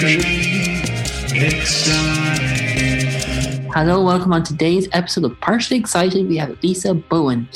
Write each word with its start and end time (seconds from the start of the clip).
partially 0.00 0.78
excited. 1.34 1.97
Hello, 3.78 4.02
welcome 4.02 4.32
on 4.32 4.42
today's 4.42 4.88
episode 4.90 5.22
of 5.22 5.38
Partially 5.38 5.76
Excited. 5.76 6.26
We 6.26 6.36
have 6.38 6.60
Lisa 6.64 6.94
Bowen. 6.94 7.48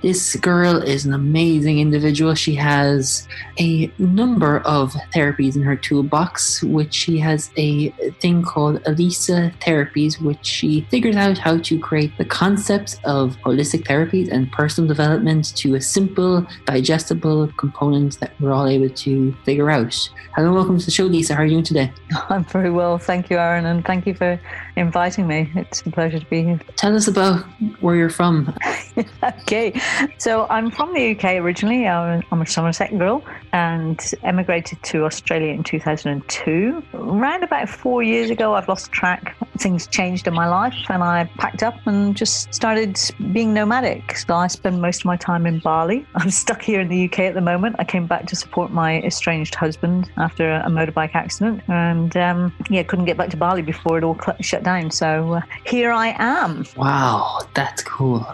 This 0.00 0.34
girl 0.36 0.80
is 0.80 1.04
an 1.04 1.12
amazing 1.12 1.80
individual. 1.80 2.34
She 2.34 2.54
has 2.54 3.28
a 3.58 3.92
number 3.98 4.60
of 4.60 4.94
therapies 5.14 5.54
in 5.54 5.60
her 5.60 5.76
toolbox, 5.76 6.62
which 6.62 6.94
she 6.94 7.18
has 7.18 7.50
a 7.58 7.90
thing 8.22 8.42
called 8.42 8.80
Elisa 8.86 9.52
Therapies, 9.60 10.18
which 10.18 10.46
she 10.46 10.86
figures 10.90 11.16
out 11.16 11.36
how 11.36 11.58
to 11.58 11.78
create 11.78 12.16
the 12.16 12.24
concepts 12.24 12.98
of 13.04 13.36
holistic 13.44 13.84
therapies 13.84 14.32
and 14.32 14.50
personal 14.52 14.88
development 14.88 15.54
to 15.56 15.74
a 15.74 15.80
simple, 15.82 16.46
digestible 16.64 17.48
component 17.58 18.18
that 18.20 18.32
we're 18.40 18.52
all 18.52 18.66
able 18.66 18.88
to 18.88 19.34
figure 19.44 19.70
out. 19.70 20.08
Hello, 20.34 20.54
welcome 20.54 20.78
to 20.78 20.84
the 20.86 20.90
show, 20.90 21.04
Lisa. 21.04 21.34
How 21.34 21.42
are 21.42 21.44
you 21.44 21.50
doing 21.50 21.64
today? 21.64 21.92
I'm 22.30 22.44
very 22.44 22.70
well, 22.70 22.96
thank 22.96 23.28
you, 23.28 23.36
Aaron, 23.36 23.66
and 23.66 23.84
thank 23.84 24.06
you 24.06 24.14
for 24.14 24.40
inviting 24.76 25.26
me. 25.26 25.50
It's 25.54 25.80
a 25.80 25.90
pleasure 25.90 26.20
to 26.20 26.26
be 26.26 26.42
here. 26.42 26.60
Tell 26.76 26.94
us 26.94 27.08
about 27.08 27.44
where 27.80 27.96
you're 27.96 28.10
from. 28.10 28.54
okay, 29.22 29.80
so 30.18 30.46
I'm 30.48 30.70
from 30.70 30.92
the 30.92 31.16
UK 31.16 31.36
originally. 31.36 31.86
I'm 31.86 32.22
I'm 32.30 32.42
a 32.42 32.46
Somerset 32.46 32.96
girl 32.98 33.24
and 33.52 34.14
emigrated 34.22 34.82
to 34.84 35.04
Australia 35.04 35.52
in 35.52 35.62
2002. 35.64 36.82
Around 36.94 37.42
about 37.42 37.68
four 37.68 38.02
years 38.02 38.30
ago, 38.30 38.54
I've 38.54 38.68
lost 38.68 38.92
track. 38.92 39.36
Things 39.58 39.86
changed 39.86 40.26
in 40.26 40.34
my 40.34 40.46
life, 40.46 40.76
and 40.90 41.02
I 41.02 41.24
packed 41.38 41.62
up 41.62 41.74
and 41.86 42.14
just 42.14 42.52
started 42.52 43.00
being 43.32 43.54
nomadic. 43.54 44.16
So 44.18 44.34
I 44.34 44.48
spend 44.48 44.82
most 44.82 45.00
of 45.00 45.04
my 45.06 45.16
time 45.16 45.46
in 45.46 45.60
Bali. 45.60 46.06
I'm 46.14 46.30
stuck 46.30 46.60
here 46.60 46.80
in 46.80 46.88
the 46.88 47.06
UK 47.06 47.20
at 47.20 47.34
the 47.34 47.40
moment. 47.40 47.76
I 47.78 47.84
came 47.84 48.06
back 48.06 48.26
to 48.26 48.36
support 48.36 48.70
my 48.70 49.00
estranged 49.02 49.54
husband 49.54 50.10
after 50.18 50.52
a 50.52 50.68
motorbike 50.68 51.14
accident, 51.14 51.62
and 51.68 52.16
um, 52.16 52.52
yeah, 52.68 52.82
couldn't 52.82 53.06
get 53.06 53.16
back 53.16 53.30
to 53.30 53.36
Bali 53.36 53.62
before 53.62 53.96
it 53.98 54.04
all 54.04 54.18
shut 54.40 54.65
down. 54.66 54.90
So 54.90 55.34
uh, 55.34 55.40
here 55.64 55.92
I 55.92 56.14
am. 56.18 56.66
Wow, 56.76 57.40
that's 57.54 57.82
cool. 57.84 58.26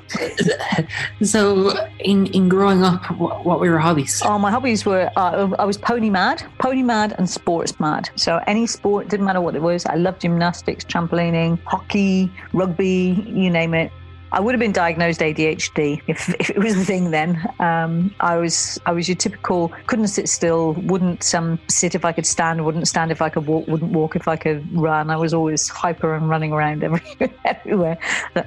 so, 1.23 1.77
in, 2.01 2.27
in 2.29 2.49
growing 2.49 2.83
up, 2.83 3.05
what, 3.19 3.45
what 3.45 3.61
were 3.61 3.67
your 3.67 3.79
hobbies? 3.79 4.23
Oh, 4.25 4.39
my 4.39 4.51
hobbies 4.51 4.85
were 4.85 5.11
uh, 5.17 5.51
I 5.59 5.65
was 5.65 5.77
pony 5.77 6.11
mad, 6.11 6.43
pony 6.59 6.83
mad, 6.83 7.15
and 7.19 7.29
sports 7.29 7.79
mad. 7.79 8.09
So 8.17 8.41
any 8.47 8.67
sport 8.67 9.09
didn't 9.09 9.27
matter 9.27 9.43
what 9.43 9.55
it 9.55 9.63
was. 9.63 9.85
I 9.87 9.97
loved 9.97 10.23
gymnastics, 10.23 10.85
trampolining, 10.85 11.59
hockey, 11.65 12.31
rugby, 12.55 13.23
you 13.29 13.51
name 13.51 13.75
it. 13.75 13.93
I 14.33 14.41
would 14.41 14.55
have 14.55 14.61
been 14.61 14.73
diagnosed 14.73 15.21
ADHD 15.21 16.01
if, 16.07 16.29
if 16.41 16.49
it 16.49 16.59
was 16.59 16.75
a 16.75 16.85
thing 16.85 17.11
then. 17.11 17.47
Um, 17.59 18.15
I 18.21 18.37
was 18.39 18.81
I 18.87 18.93
was 18.93 19.07
your 19.07 19.17
typical 19.17 19.71
couldn't 19.87 20.09
sit 20.09 20.27
still, 20.27 20.73
wouldn't 20.73 21.35
um, 21.35 21.59
sit 21.69 21.95
if 21.95 22.07
I 22.07 22.13
could 22.13 22.25
stand, 22.25 22.65
wouldn't 22.65 22.89
stand 22.89 23.13
if 23.13 23.21
I 23.21 23.29
could 23.29 23.47
walk, 23.47 23.69
wouldn't 23.69 23.93
walk 23.93 24.17
if 24.17 24.27
I 24.27 24.37
could 24.37 24.67
run. 24.75 25.11
I 25.11 25.17
was 25.17 25.35
always 25.35 25.69
hyper 25.69 26.15
and 26.15 26.31
running 26.31 26.53
around 26.53 26.83
everywhere. 26.85 27.31
everywhere. 27.45 27.99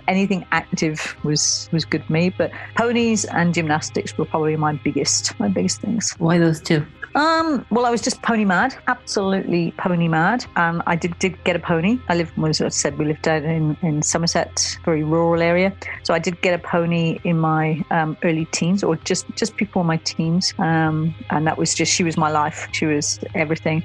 Anything 0.07 0.43
active 0.51 1.15
was 1.23 1.69
was 1.71 1.85
good 1.85 2.03
for 2.03 2.13
me. 2.13 2.29
But 2.29 2.51
ponies 2.75 3.25
and 3.25 3.53
gymnastics 3.53 4.17
were 4.17 4.25
probably 4.25 4.57
my 4.57 4.73
biggest 4.73 5.39
my 5.39 5.49
biggest 5.49 5.81
things. 5.81 6.15
Why 6.17 6.39
those 6.39 6.61
two? 6.61 6.83
Um, 7.15 7.65
well, 7.71 7.85
I 7.85 7.91
was 7.91 8.01
just 8.01 8.21
pony 8.21 8.43
mad, 8.43 8.75
absolutely 8.87 9.71
pony 9.77 10.09
mad. 10.09 10.45
Um, 10.57 10.83
I 10.85 10.97
did, 10.97 11.17
did 11.17 11.41
get 11.45 11.55
a 11.55 11.59
pony. 11.59 11.97
I 12.09 12.15
lived, 12.15 12.33
as 12.45 12.59
I 12.59 12.67
said, 12.67 12.97
we 12.97 13.05
lived 13.05 13.21
down 13.21 13.45
in, 13.45 13.77
in 13.81 14.01
Somerset, 14.01 14.77
very 14.83 15.03
rural 15.03 15.41
area. 15.41 15.73
So 16.03 16.13
I 16.13 16.19
did 16.19 16.41
get 16.41 16.53
a 16.53 16.61
pony 16.61 17.19
in 17.23 17.39
my 17.39 17.83
um, 17.89 18.17
early 18.23 18.45
teens, 18.51 18.83
or 18.83 18.97
just 18.97 19.25
just 19.37 19.55
before 19.55 19.85
my 19.85 19.95
teens, 19.97 20.53
um, 20.59 21.15
and 21.29 21.47
that 21.47 21.57
was 21.57 21.73
just 21.73 21.93
she 21.93 22.03
was 22.03 22.17
my 22.17 22.29
life. 22.29 22.67
She 22.73 22.85
was 22.85 23.19
everything. 23.33 23.81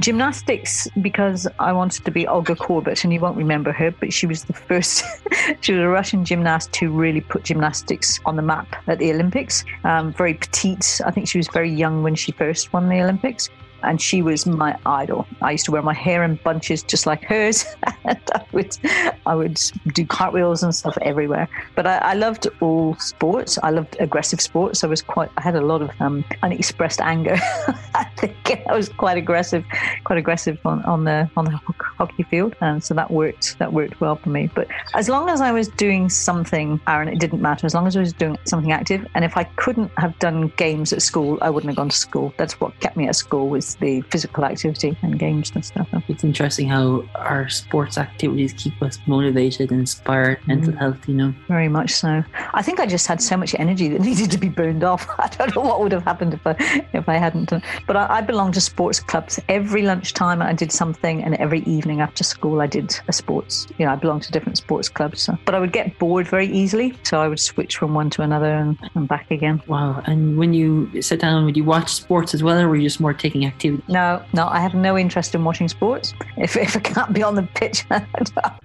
Gymnastics, 0.00 0.86
because 1.00 1.48
I 1.58 1.72
wanted 1.72 2.04
to 2.04 2.10
be 2.10 2.26
Olga 2.26 2.54
Korbut, 2.54 3.02
and 3.02 3.12
you 3.12 3.20
won't 3.20 3.36
remember 3.36 3.72
her, 3.72 3.90
but 3.90 4.12
she 4.12 4.26
was 4.26 4.44
the 4.44 4.52
first, 4.52 5.02
she 5.62 5.72
was 5.72 5.80
a 5.80 5.88
Russian 5.88 6.24
gymnast 6.24 6.76
who 6.76 6.90
really 6.90 7.22
put 7.22 7.44
gymnastics 7.44 8.20
on 8.26 8.36
the 8.36 8.42
map 8.42 8.76
at 8.88 8.98
the 8.98 9.10
Olympics. 9.10 9.64
Um, 9.84 10.12
very 10.12 10.34
petite. 10.34 11.00
I 11.04 11.10
think 11.10 11.28
she 11.28 11.38
was 11.38 11.48
very 11.48 11.70
young 11.70 12.02
when 12.02 12.14
she 12.14 12.32
first 12.32 12.72
won 12.72 12.88
the 12.88 13.00
Olympics. 13.00 13.48
And 13.82 14.00
she 14.00 14.22
was 14.22 14.46
my 14.46 14.78
idol. 14.86 15.26
I 15.42 15.52
used 15.52 15.64
to 15.66 15.72
wear 15.72 15.82
my 15.82 15.94
hair 15.94 16.24
in 16.24 16.36
bunches 16.36 16.82
just 16.82 17.06
like 17.06 17.22
hers. 17.24 17.64
and 18.04 18.20
I 18.34 18.44
would, 18.52 18.78
I 19.26 19.34
would 19.34 19.60
do 19.92 20.06
cartwheels 20.06 20.62
and 20.62 20.74
stuff 20.74 20.96
everywhere. 21.02 21.48
But 21.74 21.86
I, 21.86 21.98
I 21.98 22.14
loved 22.14 22.48
all 22.60 22.94
sports. 22.96 23.58
I 23.62 23.70
loved 23.70 23.96
aggressive 24.00 24.40
sports. 24.40 24.84
I 24.84 24.86
was 24.86 25.02
quite. 25.02 25.30
I 25.36 25.42
had 25.42 25.56
a 25.56 25.60
lot 25.60 25.82
of 25.82 25.90
um, 26.00 26.24
unexpressed 26.42 27.00
anger. 27.00 27.36
I 27.94 28.04
think 28.16 28.62
I 28.68 28.74
was 28.74 28.88
quite 28.88 29.16
aggressive, 29.16 29.64
quite 30.04 30.18
aggressive 30.18 30.58
on, 30.64 30.82
on 30.84 31.04
the 31.04 31.28
on 31.36 31.44
the 31.44 31.60
hockey 31.98 32.22
field, 32.24 32.54
and 32.60 32.82
so 32.82 32.94
that 32.94 33.10
worked. 33.10 33.58
That 33.58 33.72
worked 33.72 34.00
well 34.00 34.16
for 34.16 34.30
me. 34.30 34.50
But 34.54 34.68
as 34.94 35.08
long 35.08 35.28
as 35.28 35.40
I 35.40 35.52
was 35.52 35.68
doing 35.68 36.08
something, 36.08 36.80
Aaron, 36.86 37.08
it 37.08 37.18
didn't 37.18 37.42
matter. 37.42 37.66
As 37.66 37.74
long 37.74 37.86
as 37.86 37.96
I 37.96 38.00
was 38.00 38.12
doing 38.12 38.38
something 38.44 38.72
active, 38.72 39.06
and 39.14 39.24
if 39.24 39.36
I 39.36 39.44
couldn't 39.44 39.90
have 39.98 40.18
done 40.18 40.52
games 40.56 40.92
at 40.92 41.02
school, 41.02 41.38
I 41.42 41.50
wouldn't 41.50 41.70
have 41.70 41.76
gone 41.76 41.88
to 41.88 41.96
school. 41.96 42.32
That's 42.36 42.60
what 42.60 42.78
kept 42.80 42.96
me 42.96 43.08
at 43.08 43.16
school 43.16 43.48
was 43.48 43.65
was 43.66 43.74
the 43.76 44.00
physical 44.12 44.44
activity 44.44 44.96
and 45.02 45.18
games 45.18 45.50
and 45.54 45.64
stuff. 45.64 45.88
It's 46.08 46.24
interesting 46.24 46.68
how 46.68 47.04
our 47.16 47.48
sports 47.48 47.98
activities 47.98 48.52
keep 48.52 48.80
us 48.82 48.98
motivated, 49.06 49.72
inspired, 49.72 50.38
mental 50.46 50.72
Mm. 50.72 50.78
health, 50.78 51.08
you 51.08 51.14
know. 51.14 51.34
Very 51.48 51.68
much 51.68 51.90
so. 51.92 52.22
I 52.54 52.62
think 52.62 52.80
I 52.80 52.86
just 52.86 53.06
had 53.06 53.20
so 53.20 53.36
much 53.36 53.54
energy 53.58 53.88
that 53.88 54.00
needed 54.10 54.30
to 54.30 54.38
be 54.38 54.48
burned 54.48 54.84
off. 54.84 55.06
I 55.18 55.28
don't 55.28 55.54
know 55.54 55.62
what 55.62 55.80
would 55.80 55.92
have 55.92 56.04
happened 56.04 56.34
if 56.34 56.46
I 56.46 56.54
if 56.92 57.08
I 57.08 57.16
hadn't 57.16 57.50
done. 57.50 57.62
But 57.86 57.96
I, 57.96 58.18
I 58.18 58.20
belonged 58.20 58.54
to 58.54 58.60
sports 58.60 59.00
clubs. 59.00 59.40
Every 59.48 59.82
lunchtime 59.82 60.40
I 60.42 60.52
did 60.52 60.72
something, 60.72 61.22
and 61.24 61.34
every 61.36 61.60
evening 61.76 62.00
after 62.00 62.22
school 62.24 62.60
I 62.60 62.66
did 62.66 62.98
a 63.08 63.12
sports. 63.12 63.66
You 63.78 63.86
know, 63.86 63.92
I 63.92 63.96
belonged 63.96 64.22
to 64.24 64.32
different 64.32 64.58
sports 64.58 64.88
clubs. 64.88 65.22
So. 65.22 65.36
But 65.44 65.54
I 65.54 65.58
would 65.60 65.72
get 65.72 65.98
bored 65.98 66.26
very 66.28 66.46
easily, 66.48 66.94
so 67.02 67.20
I 67.20 67.28
would 67.28 67.40
switch 67.40 67.76
from 67.78 67.94
one 67.94 68.10
to 68.10 68.22
another 68.22 68.52
and, 68.62 68.78
and 68.94 69.08
back 69.08 69.30
again. 69.30 69.62
Wow. 69.66 70.02
And 70.06 70.36
when 70.38 70.52
you 70.54 71.02
sit 71.02 71.20
down, 71.20 71.44
would 71.46 71.56
you 71.56 71.64
watch 71.64 71.92
sports 71.92 72.34
as 72.34 72.42
well, 72.42 72.58
or 72.60 72.68
were 72.68 72.76
you 72.76 72.82
just 72.82 73.00
more 73.00 73.14
taking 73.14 73.44
activity? 73.56 73.82
No, 73.88 74.22
no, 74.32 74.46
I 74.46 74.60
have 74.60 74.74
no 74.74 74.96
interest 74.96 75.34
in 75.34 75.44
watching 75.44 75.68
sports. 75.68 76.14
If, 76.36 76.56
if 76.56 76.76
I 76.76 76.80
can't 76.80 77.12
be 77.12 77.22
on 77.22 77.34
the 77.34 77.42
pitch, 77.42 77.84
I'm 77.90 78.06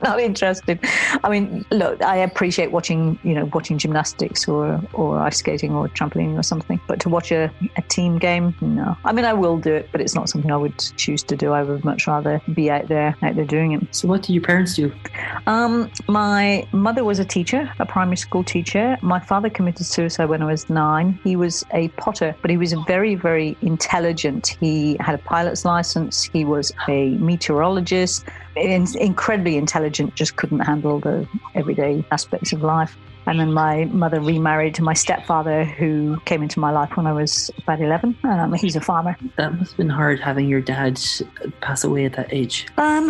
not 0.03 0.19
interested. 0.19 0.79
I 1.23 1.29
mean, 1.29 1.65
look, 1.71 2.01
I 2.03 2.17
appreciate 2.17 2.71
watching, 2.71 3.19
you 3.23 3.33
know, 3.33 3.45
watching 3.53 3.77
gymnastics 3.77 4.47
or, 4.47 4.81
or 4.93 5.19
ice 5.19 5.37
skating 5.37 5.73
or 5.73 5.87
trampoline 5.89 6.37
or 6.37 6.43
something. 6.43 6.79
But 6.87 6.99
to 7.01 7.09
watch 7.09 7.31
a, 7.31 7.51
a 7.77 7.81
team 7.83 8.17
game, 8.17 8.55
no. 8.61 8.97
I 9.05 9.11
mean, 9.11 9.25
I 9.25 9.33
will 9.33 9.57
do 9.57 9.73
it, 9.73 9.89
but 9.91 10.01
it's 10.01 10.15
not 10.15 10.29
something 10.29 10.51
I 10.51 10.57
would 10.57 10.77
choose 10.97 11.23
to 11.23 11.35
do. 11.35 11.51
I 11.51 11.63
would 11.63 11.83
much 11.83 12.07
rather 12.07 12.41
be 12.53 12.69
out 12.69 12.87
there, 12.87 13.15
out 13.21 13.35
there 13.35 13.45
doing 13.45 13.71
it. 13.73 13.95
So, 13.95 14.07
what 14.07 14.23
do 14.23 14.33
your 14.33 14.43
parents 14.43 14.75
do? 14.75 14.91
Um, 15.47 15.91
my 16.07 16.67
mother 16.71 17.03
was 17.03 17.19
a 17.19 17.25
teacher, 17.25 17.71
a 17.79 17.85
primary 17.85 18.17
school 18.17 18.43
teacher. 18.43 18.97
My 19.01 19.19
father 19.19 19.49
committed 19.49 19.85
suicide 19.85 20.25
when 20.25 20.41
I 20.41 20.45
was 20.45 20.69
nine. 20.69 21.19
He 21.23 21.35
was 21.35 21.65
a 21.71 21.87
potter, 21.89 22.35
but 22.41 22.51
he 22.51 22.57
was 22.57 22.73
very, 22.87 23.15
very 23.15 23.57
intelligent. 23.61 24.57
He 24.59 24.80
had 24.99 25.15
a 25.15 25.23
pilot's 25.33 25.63
license. 25.65 26.23
He 26.23 26.43
was 26.45 26.71
a 26.87 27.09
meteorologist, 27.29 28.25
incredibly 28.55 29.55
intelligent, 29.57 30.15
just 30.15 30.35
couldn't 30.35 30.59
handle 30.59 30.99
the 30.99 31.27
everyday 31.55 32.03
aspects 32.11 32.53
of 32.53 32.61
life. 32.61 32.97
And 33.31 33.39
then 33.39 33.53
my 33.53 33.85
mother 33.85 34.19
remarried 34.19 34.75
to 34.75 34.83
my 34.83 34.93
stepfather, 34.93 35.63
who 35.63 36.19
came 36.25 36.43
into 36.43 36.59
my 36.59 36.69
life 36.69 36.97
when 36.97 37.07
I 37.07 37.13
was 37.13 37.49
about 37.59 37.79
11. 37.79 38.17
Um, 38.23 38.51
he's 38.51 38.75
a 38.75 38.81
farmer. 38.81 39.15
That 39.37 39.57
must 39.57 39.71
have 39.71 39.77
been 39.77 39.87
hard 39.87 40.19
having 40.19 40.49
your 40.49 40.59
dad 40.59 40.99
pass 41.61 41.85
away 41.85 42.03
at 42.03 42.11
that 42.17 42.33
age. 42.33 42.67
Um, 42.75 43.09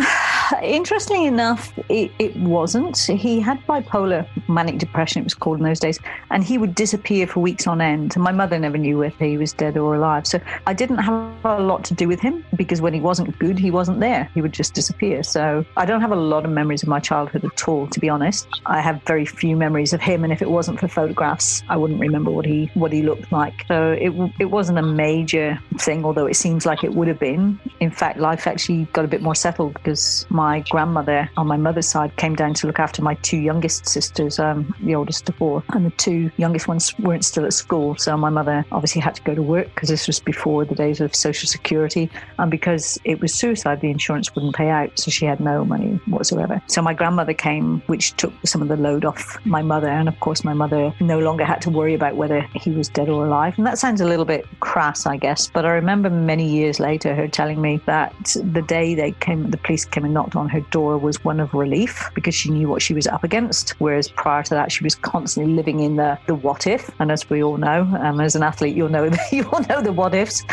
interestingly 0.62 1.26
enough, 1.26 1.76
it, 1.88 2.12
it 2.20 2.36
wasn't. 2.36 2.96
He 2.98 3.40
had 3.40 3.58
bipolar 3.66 4.24
manic 4.48 4.78
depression, 4.78 5.22
it 5.22 5.24
was 5.24 5.34
called 5.34 5.58
in 5.58 5.64
those 5.64 5.80
days, 5.80 5.98
and 6.30 6.44
he 6.44 6.56
would 6.56 6.76
disappear 6.76 7.26
for 7.26 7.40
weeks 7.40 7.66
on 7.66 7.80
end. 7.80 8.16
My 8.16 8.30
mother 8.30 8.60
never 8.60 8.78
knew 8.78 8.98
whether 8.98 9.24
he 9.24 9.36
was 9.36 9.52
dead 9.52 9.76
or 9.76 9.96
alive. 9.96 10.24
So 10.24 10.40
I 10.68 10.72
didn't 10.72 10.98
have 10.98 11.34
a 11.44 11.60
lot 11.60 11.82
to 11.86 11.94
do 11.94 12.06
with 12.06 12.20
him 12.20 12.44
because 12.54 12.80
when 12.80 12.94
he 12.94 13.00
wasn't 13.00 13.36
good, 13.40 13.58
he 13.58 13.72
wasn't 13.72 13.98
there. 13.98 14.30
He 14.34 14.40
would 14.40 14.52
just 14.52 14.72
disappear. 14.72 15.24
So 15.24 15.66
I 15.76 15.84
don't 15.84 16.00
have 16.00 16.12
a 16.12 16.16
lot 16.16 16.44
of 16.44 16.52
memories 16.52 16.84
of 16.84 16.88
my 16.88 17.00
childhood 17.00 17.44
at 17.44 17.66
all, 17.66 17.88
to 17.88 17.98
be 17.98 18.08
honest. 18.08 18.46
I 18.66 18.80
have 18.80 19.02
very 19.02 19.26
few 19.26 19.56
memories 19.56 19.92
of 19.92 20.00
him, 20.00 20.11
and 20.20 20.32
if 20.32 20.42
it 20.42 20.50
wasn't 20.50 20.78
for 20.78 20.88
photographs, 20.88 21.62
I 21.68 21.76
wouldn't 21.76 22.00
remember 22.00 22.30
what 22.30 22.44
he 22.44 22.70
what 22.74 22.92
he 22.92 23.02
looked 23.02 23.32
like. 23.32 23.64
So 23.68 23.92
it 23.92 24.12
it 24.38 24.50
wasn't 24.50 24.78
a 24.78 24.82
major 24.82 25.58
thing, 25.78 26.04
although 26.04 26.26
it 26.26 26.36
seems 26.36 26.66
like 26.66 26.84
it 26.84 26.94
would 26.94 27.08
have 27.08 27.18
been. 27.18 27.58
In 27.80 27.90
fact, 27.90 28.18
life 28.18 28.46
actually 28.46 28.84
got 28.92 29.04
a 29.04 29.08
bit 29.08 29.22
more 29.22 29.34
settled 29.34 29.74
because 29.74 30.26
my 30.28 30.60
grandmother 30.70 31.30
on 31.36 31.46
my 31.46 31.56
mother's 31.56 31.88
side 31.88 32.16
came 32.16 32.34
down 32.34 32.54
to 32.54 32.66
look 32.66 32.78
after 32.78 33.02
my 33.02 33.14
two 33.16 33.38
youngest 33.38 33.86
sisters, 33.86 34.38
um, 34.38 34.74
the 34.82 34.94
oldest 34.94 35.28
of 35.28 35.36
four, 35.36 35.62
and 35.70 35.86
the 35.86 35.90
two 35.90 36.30
youngest 36.36 36.68
ones 36.68 36.96
weren't 36.98 37.24
still 37.24 37.44
at 37.44 37.52
school. 37.52 37.96
So 37.96 38.16
my 38.16 38.30
mother 38.30 38.64
obviously 38.72 39.00
had 39.00 39.14
to 39.16 39.22
go 39.22 39.34
to 39.34 39.42
work 39.42 39.68
because 39.74 39.88
this 39.88 40.06
was 40.06 40.20
before 40.20 40.64
the 40.64 40.74
days 40.74 41.00
of 41.00 41.14
social 41.14 41.48
security, 41.48 42.10
and 42.38 42.50
because 42.50 42.98
it 43.04 43.20
was 43.20 43.34
suicide, 43.34 43.80
the 43.80 43.90
insurance 43.90 44.34
wouldn't 44.34 44.54
pay 44.54 44.68
out, 44.68 44.98
so 44.98 45.10
she 45.10 45.24
had 45.26 45.40
no 45.40 45.64
money 45.64 46.00
whatsoever. 46.06 46.62
So 46.66 46.82
my 46.82 46.94
grandmother 46.94 47.34
came, 47.34 47.80
which 47.86 48.14
took 48.16 48.32
some 48.44 48.62
of 48.62 48.68
the 48.68 48.76
load 48.76 49.04
off 49.04 49.38
my 49.44 49.62
mother, 49.62 49.91
and 49.92 50.08
of 50.08 50.18
course 50.20 50.44
my 50.44 50.54
mother 50.54 50.92
no 51.00 51.18
longer 51.18 51.44
had 51.44 51.60
to 51.62 51.70
worry 51.70 51.94
about 51.94 52.16
whether 52.16 52.40
he 52.54 52.70
was 52.70 52.88
dead 52.88 53.08
or 53.08 53.26
alive. 53.26 53.54
And 53.56 53.66
that 53.66 53.78
sounds 53.78 54.00
a 54.00 54.06
little 54.06 54.24
bit 54.24 54.46
crass, 54.60 55.06
I 55.06 55.16
guess, 55.16 55.48
but 55.48 55.64
I 55.64 55.70
remember 55.70 56.10
many 56.10 56.48
years 56.48 56.80
later 56.80 57.14
her 57.14 57.28
telling 57.28 57.60
me 57.60 57.80
that 57.86 58.14
the 58.44 58.62
day 58.62 58.94
they 58.94 59.12
came, 59.12 59.50
the 59.50 59.56
police 59.58 59.84
came 59.84 60.04
and 60.04 60.14
knocked 60.14 60.36
on 60.36 60.48
her 60.48 60.60
door 60.70 60.98
was 60.98 61.22
one 61.24 61.40
of 61.40 61.52
relief 61.54 62.10
because 62.14 62.34
she 62.34 62.50
knew 62.50 62.68
what 62.68 62.82
she 62.82 62.94
was 62.94 63.06
up 63.06 63.24
against. 63.24 63.70
Whereas 63.80 64.08
prior 64.08 64.42
to 64.44 64.54
that, 64.54 64.72
she 64.72 64.84
was 64.84 64.94
constantly 64.94 65.52
living 65.52 65.80
in 65.80 65.96
the 65.96 66.18
the 66.26 66.34
what 66.34 66.66
if. 66.66 66.90
And 67.00 67.10
as 67.10 67.28
we 67.28 67.42
all 67.42 67.56
know, 67.56 67.82
um, 68.00 68.20
as 68.20 68.34
an 68.34 68.42
athlete, 68.42 68.76
you'll 68.76 68.88
know 68.88 69.10
you 69.32 69.48
all 69.50 69.62
know 69.68 69.82
the 69.82 69.92
what 69.92 70.14
ifs. 70.14 70.44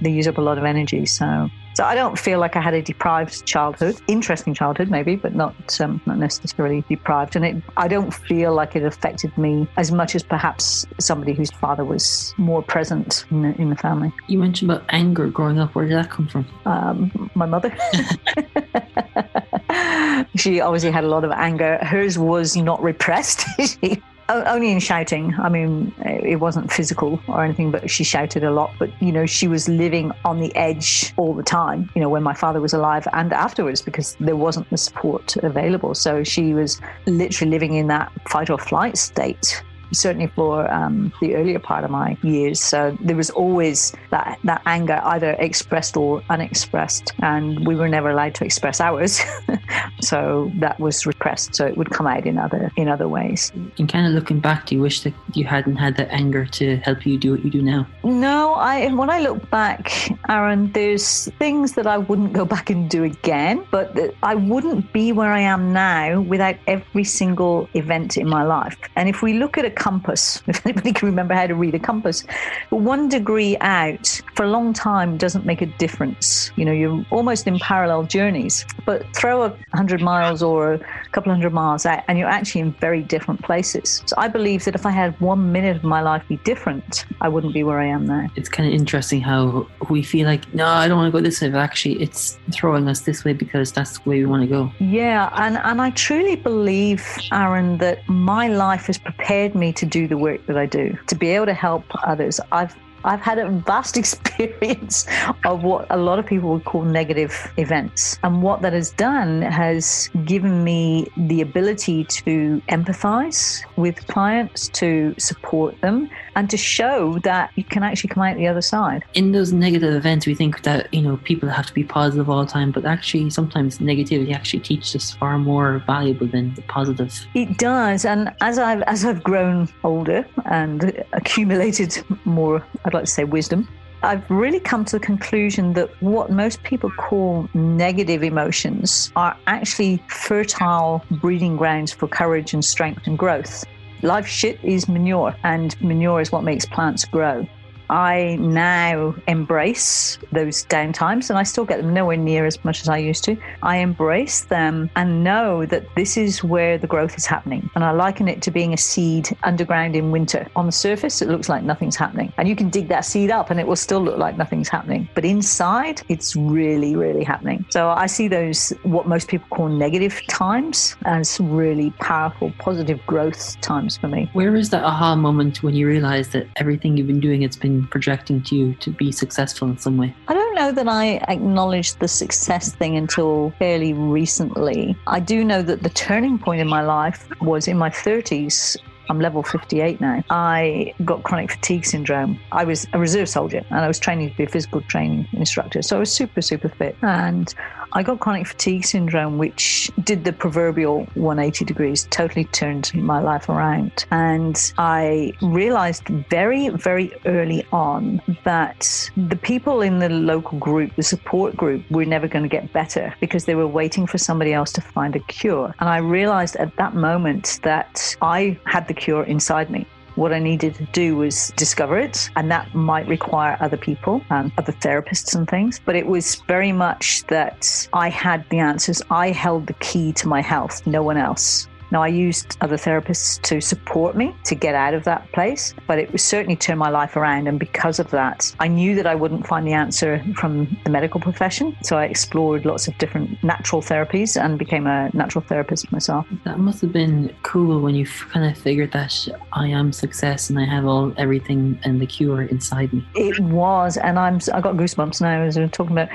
They 0.00 0.10
use 0.10 0.26
up 0.26 0.38
a 0.38 0.42
lot 0.42 0.58
of 0.58 0.64
energy. 0.64 1.06
So. 1.06 1.48
So 1.74 1.84
I 1.84 1.94
don't 1.94 2.18
feel 2.18 2.38
like 2.38 2.56
I 2.56 2.60
had 2.60 2.74
a 2.74 2.82
deprived 2.82 3.46
childhood. 3.46 4.00
Interesting 4.06 4.54
childhood, 4.54 4.90
maybe, 4.90 5.16
but 5.16 5.34
not 5.34 5.80
um, 5.80 6.00
not 6.06 6.18
necessarily 6.18 6.84
deprived. 6.88 7.36
And 7.36 7.44
it, 7.44 7.56
I 7.76 7.88
don't 7.88 8.12
feel 8.12 8.54
like 8.54 8.76
it 8.76 8.82
affected 8.82 9.36
me 9.38 9.66
as 9.76 9.90
much 9.90 10.14
as 10.14 10.22
perhaps 10.22 10.86
somebody 11.00 11.32
whose 11.32 11.50
father 11.50 11.84
was 11.84 12.34
more 12.36 12.62
present 12.62 13.24
in 13.30 13.42
the, 13.42 13.60
in 13.60 13.70
the 13.70 13.76
family. 13.76 14.12
You 14.28 14.38
mentioned 14.38 14.70
about 14.70 14.84
anger 14.90 15.28
growing 15.28 15.58
up. 15.58 15.74
Where 15.74 15.86
did 15.86 15.96
that 15.96 16.10
come 16.10 16.28
from? 16.28 16.46
Um, 16.66 17.30
my 17.34 17.46
mother. 17.46 17.74
she 20.36 20.60
obviously 20.60 20.90
had 20.90 21.04
a 21.04 21.08
lot 21.08 21.24
of 21.24 21.30
anger. 21.32 21.78
Hers 21.82 22.18
was 22.18 22.56
not 22.56 22.82
repressed. 22.82 23.46
she, 23.60 24.02
only 24.28 24.70
in 24.70 24.80
shouting. 24.80 25.34
I 25.38 25.48
mean, 25.48 25.94
it 26.04 26.40
wasn't 26.40 26.72
physical 26.72 27.20
or 27.28 27.44
anything, 27.44 27.70
but 27.70 27.90
she 27.90 28.04
shouted 28.04 28.44
a 28.44 28.50
lot. 28.50 28.72
But, 28.78 28.90
you 29.02 29.12
know, 29.12 29.26
she 29.26 29.48
was 29.48 29.68
living 29.68 30.12
on 30.24 30.40
the 30.40 30.54
edge 30.56 31.12
all 31.16 31.34
the 31.34 31.42
time, 31.42 31.90
you 31.94 32.00
know, 32.00 32.08
when 32.08 32.22
my 32.22 32.34
father 32.34 32.60
was 32.60 32.72
alive 32.72 33.06
and 33.12 33.32
afterwards 33.32 33.82
because 33.82 34.16
there 34.20 34.36
wasn't 34.36 34.68
the 34.70 34.78
support 34.78 35.36
available. 35.36 35.94
So 35.94 36.24
she 36.24 36.54
was 36.54 36.80
literally 37.06 37.50
living 37.50 37.74
in 37.74 37.88
that 37.88 38.10
fight 38.28 38.50
or 38.50 38.58
flight 38.58 38.96
state 38.96 39.62
certainly 39.92 40.26
for 40.28 40.72
um, 40.72 41.12
the 41.20 41.34
earlier 41.34 41.58
part 41.58 41.84
of 41.84 41.90
my 41.90 42.16
years. 42.22 42.60
So 42.60 42.96
there 43.00 43.16
was 43.16 43.30
always 43.30 43.92
that, 44.10 44.38
that 44.44 44.62
anger, 44.66 45.00
either 45.04 45.32
expressed 45.38 45.96
or 45.96 46.22
unexpressed, 46.30 47.12
and 47.20 47.66
we 47.66 47.74
were 47.76 47.88
never 47.88 48.10
allowed 48.10 48.34
to 48.36 48.44
express 48.44 48.80
ours. 48.80 49.20
so 50.00 50.50
that 50.56 50.78
was 50.80 51.06
repressed. 51.06 51.54
So 51.54 51.66
it 51.66 51.76
would 51.76 51.90
come 51.90 52.06
out 52.06 52.26
in 52.26 52.38
other 52.38 52.70
in 52.76 52.88
other 52.88 53.08
ways. 53.08 53.52
And 53.78 53.88
kind 53.88 54.06
of 54.06 54.12
looking 54.12 54.40
back, 54.40 54.66
do 54.66 54.74
you 54.74 54.80
wish 54.80 55.02
that 55.02 55.14
you 55.34 55.44
hadn't 55.44 55.76
had 55.76 55.96
that 55.96 56.08
anger 56.10 56.46
to 56.46 56.76
help 56.78 57.06
you 57.06 57.18
do 57.18 57.32
what 57.32 57.44
you 57.44 57.50
do 57.50 57.62
now? 57.62 57.86
No, 58.04 58.54
I 58.54 58.92
when 58.92 59.10
I 59.10 59.20
look 59.20 59.48
back, 59.50 60.10
Aaron, 60.28 60.72
there's 60.72 61.26
things 61.38 61.72
that 61.72 61.86
I 61.86 61.98
wouldn't 61.98 62.32
go 62.32 62.44
back 62.44 62.70
and 62.70 62.88
do 62.88 63.04
again, 63.04 63.66
but 63.70 63.96
I 64.22 64.34
wouldn't 64.34 64.92
be 64.92 65.12
where 65.12 65.32
I 65.32 65.40
am 65.40 65.72
now 65.72 66.20
without 66.20 66.56
every 66.66 67.04
single 67.04 67.68
event 67.74 68.16
in 68.16 68.28
my 68.28 68.42
life. 68.42 68.76
And 68.96 69.08
if 69.08 69.22
we 69.22 69.34
look 69.34 69.58
at 69.58 69.64
a 69.64 69.70
compass, 69.82 70.40
if 70.46 70.64
anybody 70.64 70.92
can 70.92 71.06
remember 71.06 71.34
how 71.34 71.46
to 71.46 71.56
read 71.56 71.74
a 71.74 71.78
compass, 71.78 72.24
one 72.70 73.08
degree 73.08 73.56
out 73.60 74.20
for 74.36 74.44
a 74.44 74.50
long 74.56 74.72
time 74.72 75.18
doesn't 75.18 75.44
make 75.44 75.60
a 75.60 75.66
difference. 75.84 76.52
You 76.56 76.64
know, 76.64 76.72
you're 76.72 77.04
almost 77.10 77.48
in 77.48 77.58
parallel 77.58 78.04
journeys, 78.04 78.64
but 78.86 79.04
throw 79.16 79.42
a 79.42 79.56
hundred 79.74 80.00
miles 80.00 80.40
or 80.40 80.74
a 80.74 80.78
couple 81.10 81.32
hundred 81.32 81.52
miles 81.52 81.84
out, 81.84 82.04
and 82.06 82.16
you're 82.16 82.28
actually 82.38 82.60
in 82.60 82.72
very 82.74 83.02
different 83.02 83.42
places. 83.42 84.02
So 84.06 84.14
I 84.16 84.28
believe 84.28 84.64
that 84.66 84.76
if 84.76 84.86
I 84.86 84.90
had 84.90 85.20
one 85.20 85.50
minute 85.50 85.76
of 85.76 85.84
my 85.84 86.00
life 86.00 86.22
be 86.28 86.36
different, 86.38 87.04
I 87.20 87.28
wouldn't 87.28 87.52
be 87.52 87.64
where 87.64 87.80
I 87.80 87.86
am 87.86 88.06
now. 88.06 88.28
It's 88.36 88.48
kind 88.48 88.68
of 88.68 88.74
interesting 88.74 89.20
how 89.20 89.66
we 89.90 90.02
feel 90.02 90.26
like, 90.26 90.42
no, 90.54 90.66
I 90.66 90.86
don't 90.86 90.98
want 90.98 91.12
to 91.12 91.18
go 91.18 91.22
this 91.22 91.40
way, 91.42 91.48
but 91.48 91.58
actually 91.58 92.00
it's 92.00 92.38
throwing 92.52 92.88
us 92.88 93.00
this 93.00 93.24
way 93.24 93.32
because 93.32 93.72
that's 93.72 93.98
the 93.98 94.08
way 94.08 94.18
we 94.18 94.26
want 94.26 94.42
to 94.42 94.48
go. 94.48 94.70
Yeah, 94.78 95.30
and, 95.34 95.56
and 95.56 95.80
I 95.80 95.90
truly 95.90 96.36
believe, 96.36 97.04
Aaron, 97.32 97.78
that 97.78 98.08
my 98.08 98.46
life 98.46 98.86
has 98.86 98.98
prepared 98.98 99.56
me 99.56 99.71
to 99.72 99.86
do 99.86 100.08
the 100.08 100.18
work 100.18 100.46
that 100.46 100.56
I 100.56 100.66
do, 100.66 100.96
to 101.08 101.14
be 101.14 101.28
able 101.28 101.46
to 101.46 101.54
help 101.54 101.84
others. 102.06 102.40
I've 102.50 102.74
I've 103.04 103.20
had 103.20 103.38
a 103.38 103.48
vast 103.50 103.96
experience 104.02 105.06
of 105.44 105.62
what 105.62 105.86
a 105.90 105.96
lot 105.96 106.18
of 106.18 106.26
people 106.26 106.50
would 106.50 106.64
call 106.64 106.82
negative 106.82 107.52
events. 107.56 108.18
And 108.22 108.42
what 108.42 108.62
that 108.62 108.72
has 108.72 108.90
done 108.90 109.42
has 109.42 110.10
given 110.24 110.64
me 110.64 111.06
the 111.16 111.40
ability 111.40 112.04
to 112.04 112.62
empathize 112.68 113.64
with 113.76 114.06
clients, 114.06 114.68
to 114.68 115.14
support 115.18 115.80
them, 115.80 116.08
and 116.34 116.48
to 116.50 116.56
show 116.56 117.18
that 117.20 117.50
you 117.56 117.64
can 117.64 117.82
actually 117.82 118.08
come 118.08 118.22
out 118.22 118.36
the 118.36 118.46
other 118.46 118.62
side. 118.62 119.04
In 119.14 119.32
those 119.32 119.52
negative 119.52 119.94
events, 119.94 120.26
we 120.26 120.34
think 120.34 120.62
that, 120.62 120.92
you 120.94 121.02
know, 121.02 121.16
people 121.18 121.48
have 121.48 121.66
to 121.66 121.74
be 121.74 121.84
positive 121.84 122.28
all 122.30 122.44
the 122.44 122.50
time, 122.50 122.70
but 122.70 122.84
actually 122.84 123.30
sometimes 123.30 123.78
negativity 123.78 124.34
actually 124.34 124.60
teaches 124.60 124.96
us 124.96 125.12
far 125.12 125.38
more 125.38 125.82
valuable 125.86 126.26
than 126.26 126.54
the 126.54 126.62
positive. 126.62 127.26
It 127.34 127.58
does, 127.58 128.04
and 128.04 128.32
as 128.40 128.58
I've 128.58 128.82
as 128.82 129.04
I've 129.04 129.22
grown 129.22 129.68
older 129.84 130.26
and 130.46 131.04
accumulated 131.12 132.02
more, 132.24 132.64
I'd 132.92 132.96
like 132.96 133.04
to 133.04 133.10
say 133.10 133.24
wisdom, 133.24 133.66
I've 134.02 134.30
really 134.30 134.60
come 134.60 134.84
to 134.84 134.98
the 134.98 135.00
conclusion 135.00 135.72
that 135.72 135.88
what 136.02 136.30
most 136.30 136.62
people 136.62 136.90
call 136.90 137.48
negative 137.54 138.22
emotions 138.22 139.10
are 139.16 139.34
actually 139.46 140.04
fertile 140.08 141.02
breeding 141.10 141.56
grounds 141.56 141.90
for 141.90 142.06
courage 142.06 142.52
and 142.52 142.62
strength 142.62 143.06
and 143.06 143.16
growth. 143.16 143.64
Life 144.02 144.26
shit 144.26 144.62
is 144.62 144.90
manure, 144.90 145.34
and 145.42 145.80
manure 145.80 146.20
is 146.20 146.30
what 146.30 146.44
makes 146.44 146.66
plants 146.66 147.06
grow. 147.06 147.48
I 147.92 148.36
now 148.40 149.14
embrace 149.28 150.16
those 150.32 150.64
downtimes, 150.64 151.28
and 151.28 151.38
I 151.38 151.42
still 151.42 151.66
get 151.66 151.76
them 151.82 151.92
nowhere 151.92 152.16
near 152.16 152.46
as 152.46 152.64
much 152.64 152.80
as 152.80 152.88
I 152.88 152.96
used 152.96 153.22
to. 153.24 153.36
I 153.62 153.76
embrace 153.76 154.40
them 154.46 154.88
and 154.96 155.22
know 155.22 155.66
that 155.66 155.84
this 155.94 156.16
is 156.16 156.42
where 156.42 156.78
the 156.78 156.86
growth 156.86 157.18
is 157.18 157.26
happening. 157.26 157.68
And 157.74 157.84
I 157.84 157.90
liken 157.90 158.28
it 158.28 158.40
to 158.42 158.50
being 158.50 158.72
a 158.72 158.78
seed 158.78 159.36
underground 159.42 159.94
in 159.94 160.10
winter. 160.10 160.48
On 160.56 160.64
the 160.64 160.72
surface, 160.72 161.20
it 161.20 161.28
looks 161.28 161.50
like 161.50 161.64
nothing's 161.64 161.94
happening. 161.94 162.32
And 162.38 162.48
you 162.48 162.56
can 162.56 162.70
dig 162.70 162.88
that 162.88 163.04
seed 163.04 163.30
up 163.30 163.50
and 163.50 163.60
it 163.60 163.66
will 163.66 163.76
still 163.76 164.00
look 164.00 164.16
like 164.16 164.38
nothing's 164.38 164.70
happening. 164.70 165.06
But 165.14 165.26
inside, 165.26 166.00
it's 166.08 166.34
really, 166.34 166.96
really 166.96 167.24
happening. 167.24 167.66
So 167.68 167.90
I 167.90 168.06
see 168.06 168.26
those, 168.26 168.70
what 168.84 169.06
most 169.06 169.28
people 169.28 169.48
call 169.50 169.68
negative 169.68 170.18
times, 170.28 170.96
as 171.04 171.38
really 171.40 171.90
powerful, 172.00 172.52
positive 172.58 173.04
growth 173.06 173.60
times 173.60 173.98
for 173.98 174.08
me. 174.08 174.30
Where 174.32 174.56
is 174.56 174.70
that 174.70 174.82
aha 174.82 175.14
moment 175.14 175.62
when 175.62 175.74
you 175.74 175.86
realize 175.86 176.28
that 176.28 176.46
everything 176.56 176.96
you've 176.96 177.06
been 177.06 177.20
doing, 177.20 177.42
it's 177.42 177.56
been 177.56 177.81
projecting 177.90 178.42
to 178.44 178.56
you 178.56 178.74
to 178.74 178.90
be 178.90 179.12
successful 179.12 179.68
in 179.68 179.78
some 179.78 179.96
way? 179.96 180.14
I 180.28 180.34
don't 180.34 180.54
know 180.54 180.72
that 180.72 180.88
I 180.88 181.16
acknowledged 181.28 182.00
the 182.00 182.08
success 182.08 182.72
thing 182.72 182.96
until 182.96 183.52
fairly 183.58 183.92
recently. 183.92 184.96
I 185.06 185.20
do 185.20 185.44
know 185.44 185.62
that 185.62 185.82
the 185.82 185.90
turning 185.90 186.38
point 186.38 186.60
in 186.60 186.68
my 186.68 186.82
life 186.82 187.28
was 187.40 187.68
in 187.68 187.78
my 187.78 187.90
30s. 187.90 188.76
I'm 189.10 189.20
level 189.20 189.42
58 189.42 190.00
now. 190.00 190.22
I 190.30 190.94
got 191.04 191.22
chronic 191.24 191.52
fatigue 191.52 191.84
syndrome. 191.84 192.38
I 192.52 192.64
was 192.64 192.86
a 192.92 192.98
reserve 192.98 193.28
soldier 193.28 193.62
and 193.70 193.80
I 193.80 193.88
was 193.88 193.98
training 193.98 194.30
to 194.30 194.36
be 194.36 194.44
a 194.44 194.48
physical 194.48 194.80
training 194.82 195.28
instructor. 195.32 195.82
So 195.82 195.96
I 195.96 195.98
was 195.98 196.12
super, 196.12 196.40
super 196.40 196.68
fit. 196.68 196.96
And 197.02 197.52
I 197.94 198.02
got 198.02 198.20
chronic 198.20 198.46
fatigue 198.46 198.84
syndrome, 198.84 199.36
which 199.36 199.90
did 200.02 200.24
the 200.24 200.32
proverbial 200.32 201.04
180 201.14 201.64
degrees, 201.64 202.06
totally 202.10 202.44
turned 202.46 202.92
my 202.94 203.20
life 203.20 203.48
around. 203.48 204.06
And 204.10 204.72
I 204.78 205.34
realized 205.42 206.08
very, 206.08 206.70
very 206.70 207.12
early 207.26 207.66
on 207.70 208.22
that 208.44 209.10
the 209.16 209.36
people 209.36 209.82
in 209.82 209.98
the 209.98 210.08
local 210.08 210.58
group, 210.58 210.94
the 210.96 211.02
support 211.02 211.56
group, 211.56 211.88
were 211.90 212.06
never 212.06 212.28
going 212.28 212.44
to 212.44 212.48
get 212.48 212.72
better 212.72 213.14
because 213.20 213.44
they 213.44 213.54
were 213.54 213.66
waiting 213.66 214.06
for 214.06 214.18
somebody 214.18 214.54
else 214.54 214.72
to 214.72 214.80
find 214.80 215.14
a 215.14 215.20
cure. 215.20 215.74
And 215.78 215.88
I 215.88 215.98
realized 215.98 216.56
at 216.56 216.74
that 216.76 216.94
moment 216.94 217.60
that 217.62 218.16
I 218.22 218.58
had 218.64 218.88
the 218.88 218.94
cure 218.94 219.24
inside 219.24 219.70
me. 219.70 219.86
What 220.22 220.32
I 220.32 220.38
needed 220.38 220.76
to 220.76 220.84
do 220.92 221.16
was 221.16 221.52
discover 221.56 221.98
it, 221.98 222.30
and 222.36 222.48
that 222.48 222.72
might 222.76 223.08
require 223.08 223.56
other 223.58 223.76
people, 223.76 224.22
um, 224.30 224.52
other 224.56 224.70
therapists 224.70 225.34
and 225.34 225.48
things. 225.48 225.80
But 225.84 225.96
it 225.96 226.06
was 226.06 226.36
very 226.46 226.70
much 226.70 227.24
that 227.26 227.88
I 227.92 228.08
had 228.08 228.48
the 228.48 228.60
answers. 228.60 229.02
I 229.10 229.30
held 229.30 229.66
the 229.66 229.72
key 229.74 230.12
to 230.12 230.28
my 230.28 230.40
health, 230.40 230.86
no 230.86 231.02
one 231.02 231.16
else. 231.16 231.66
Now, 231.92 232.02
I 232.02 232.08
used 232.08 232.56
other 232.62 232.78
therapists 232.78 233.40
to 233.42 233.60
support 233.60 234.16
me 234.16 234.34
to 234.44 234.54
get 234.54 234.74
out 234.74 234.94
of 234.94 235.04
that 235.04 235.30
place, 235.32 235.74
but 235.86 235.98
it 235.98 236.10
was 236.10 236.22
certainly 236.22 236.56
turned 236.56 236.78
my 236.78 236.88
life 236.88 237.16
around. 237.16 237.48
And 237.48 237.60
because 237.60 237.98
of 237.98 238.10
that, 238.12 238.54
I 238.60 238.66
knew 238.68 238.94
that 238.94 239.06
I 239.06 239.14
wouldn't 239.14 239.46
find 239.46 239.66
the 239.66 239.74
answer 239.74 240.24
from 240.34 240.74
the 240.84 240.90
medical 240.90 241.20
profession. 241.20 241.76
So 241.82 241.98
I 241.98 242.06
explored 242.06 242.64
lots 242.64 242.88
of 242.88 242.96
different 242.96 243.44
natural 243.44 243.82
therapies 243.82 244.42
and 244.42 244.58
became 244.58 244.86
a 244.86 245.10
natural 245.12 245.44
therapist 245.44 245.92
myself. 245.92 246.26
That 246.44 246.58
must 246.58 246.80
have 246.80 246.94
been 246.94 247.34
cool 247.42 247.82
when 247.82 247.94
you 247.94 248.06
kind 248.06 248.50
of 248.50 248.56
figured 248.56 248.92
that 248.92 249.28
I 249.52 249.66
am 249.66 249.92
success 249.92 250.48
and 250.48 250.58
I 250.58 250.64
have 250.64 250.86
all 250.86 251.12
everything 251.18 251.78
and 251.84 252.00
the 252.00 252.06
cure 252.06 252.40
inside 252.42 252.90
me. 252.94 253.06
It 253.14 253.38
was, 253.38 253.98
and 253.98 254.18
I'm 254.18 254.36
I 254.54 254.62
got 254.62 254.76
goosebumps 254.76 255.20
now 255.20 255.42
as 255.42 255.58
we're 255.58 255.68
talking 255.68 255.92
about. 255.92 256.08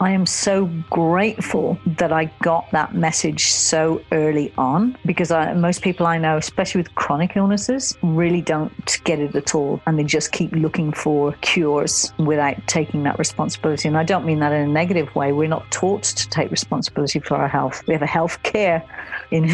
I 0.00 0.12
am 0.12 0.26
so 0.26 0.66
grateful 0.90 1.76
that 1.86 2.12
I 2.12 2.26
got 2.40 2.70
that 2.70 2.94
message 2.94 3.46
so 3.46 4.00
early 4.12 4.52
on 4.56 4.96
because 5.04 5.32
I, 5.32 5.52
most 5.54 5.82
people 5.82 6.06
I 6.06 6.18
know, 6.18 6.36
especially 6.36 6.80
with 6.80 6.94
chronic 6.94 7.36
illnesses, 7.36 7.98
really 8.02 8.40
don't 8.40 8.72
get 9.02 9.18
it 9.18 9.34
at 9.34 9.56
all. 9.56 9.80
And 9.86 9.98
they 9.98 10.04
just 10.04 10.30
keep 10.30 10.52
looking 10.52 10.92
for 10.92 11.32
cures 11.40 12.12
without 12.18 12.64
taking 12.68 13.02
that 13.04 13.18
responsibility. 13.18 13.88
And 13.88 13.98
I 13.98 14.04
don't 14.04 14.24
mean 14.24 14.38
that 14.38 14.52
in 14.52 14.68
a 14.68 14.72
negative 14.72 15.12
way. 15.16 15.32
We're 15.32 15.48
not 15.48 15.68
taught 15.72 16.04
to 16.04 16.28
take 16.28 16.52
responsibility 16.52 17.18
for 17.18 17.36
our 17.36 17.48
health. 17.48 17.82
We 17.88 17.94
have 17.94 18.02
a 18.02 18.06
health 18.06 18.40
care 18.44 18.84
in 19.32 19.44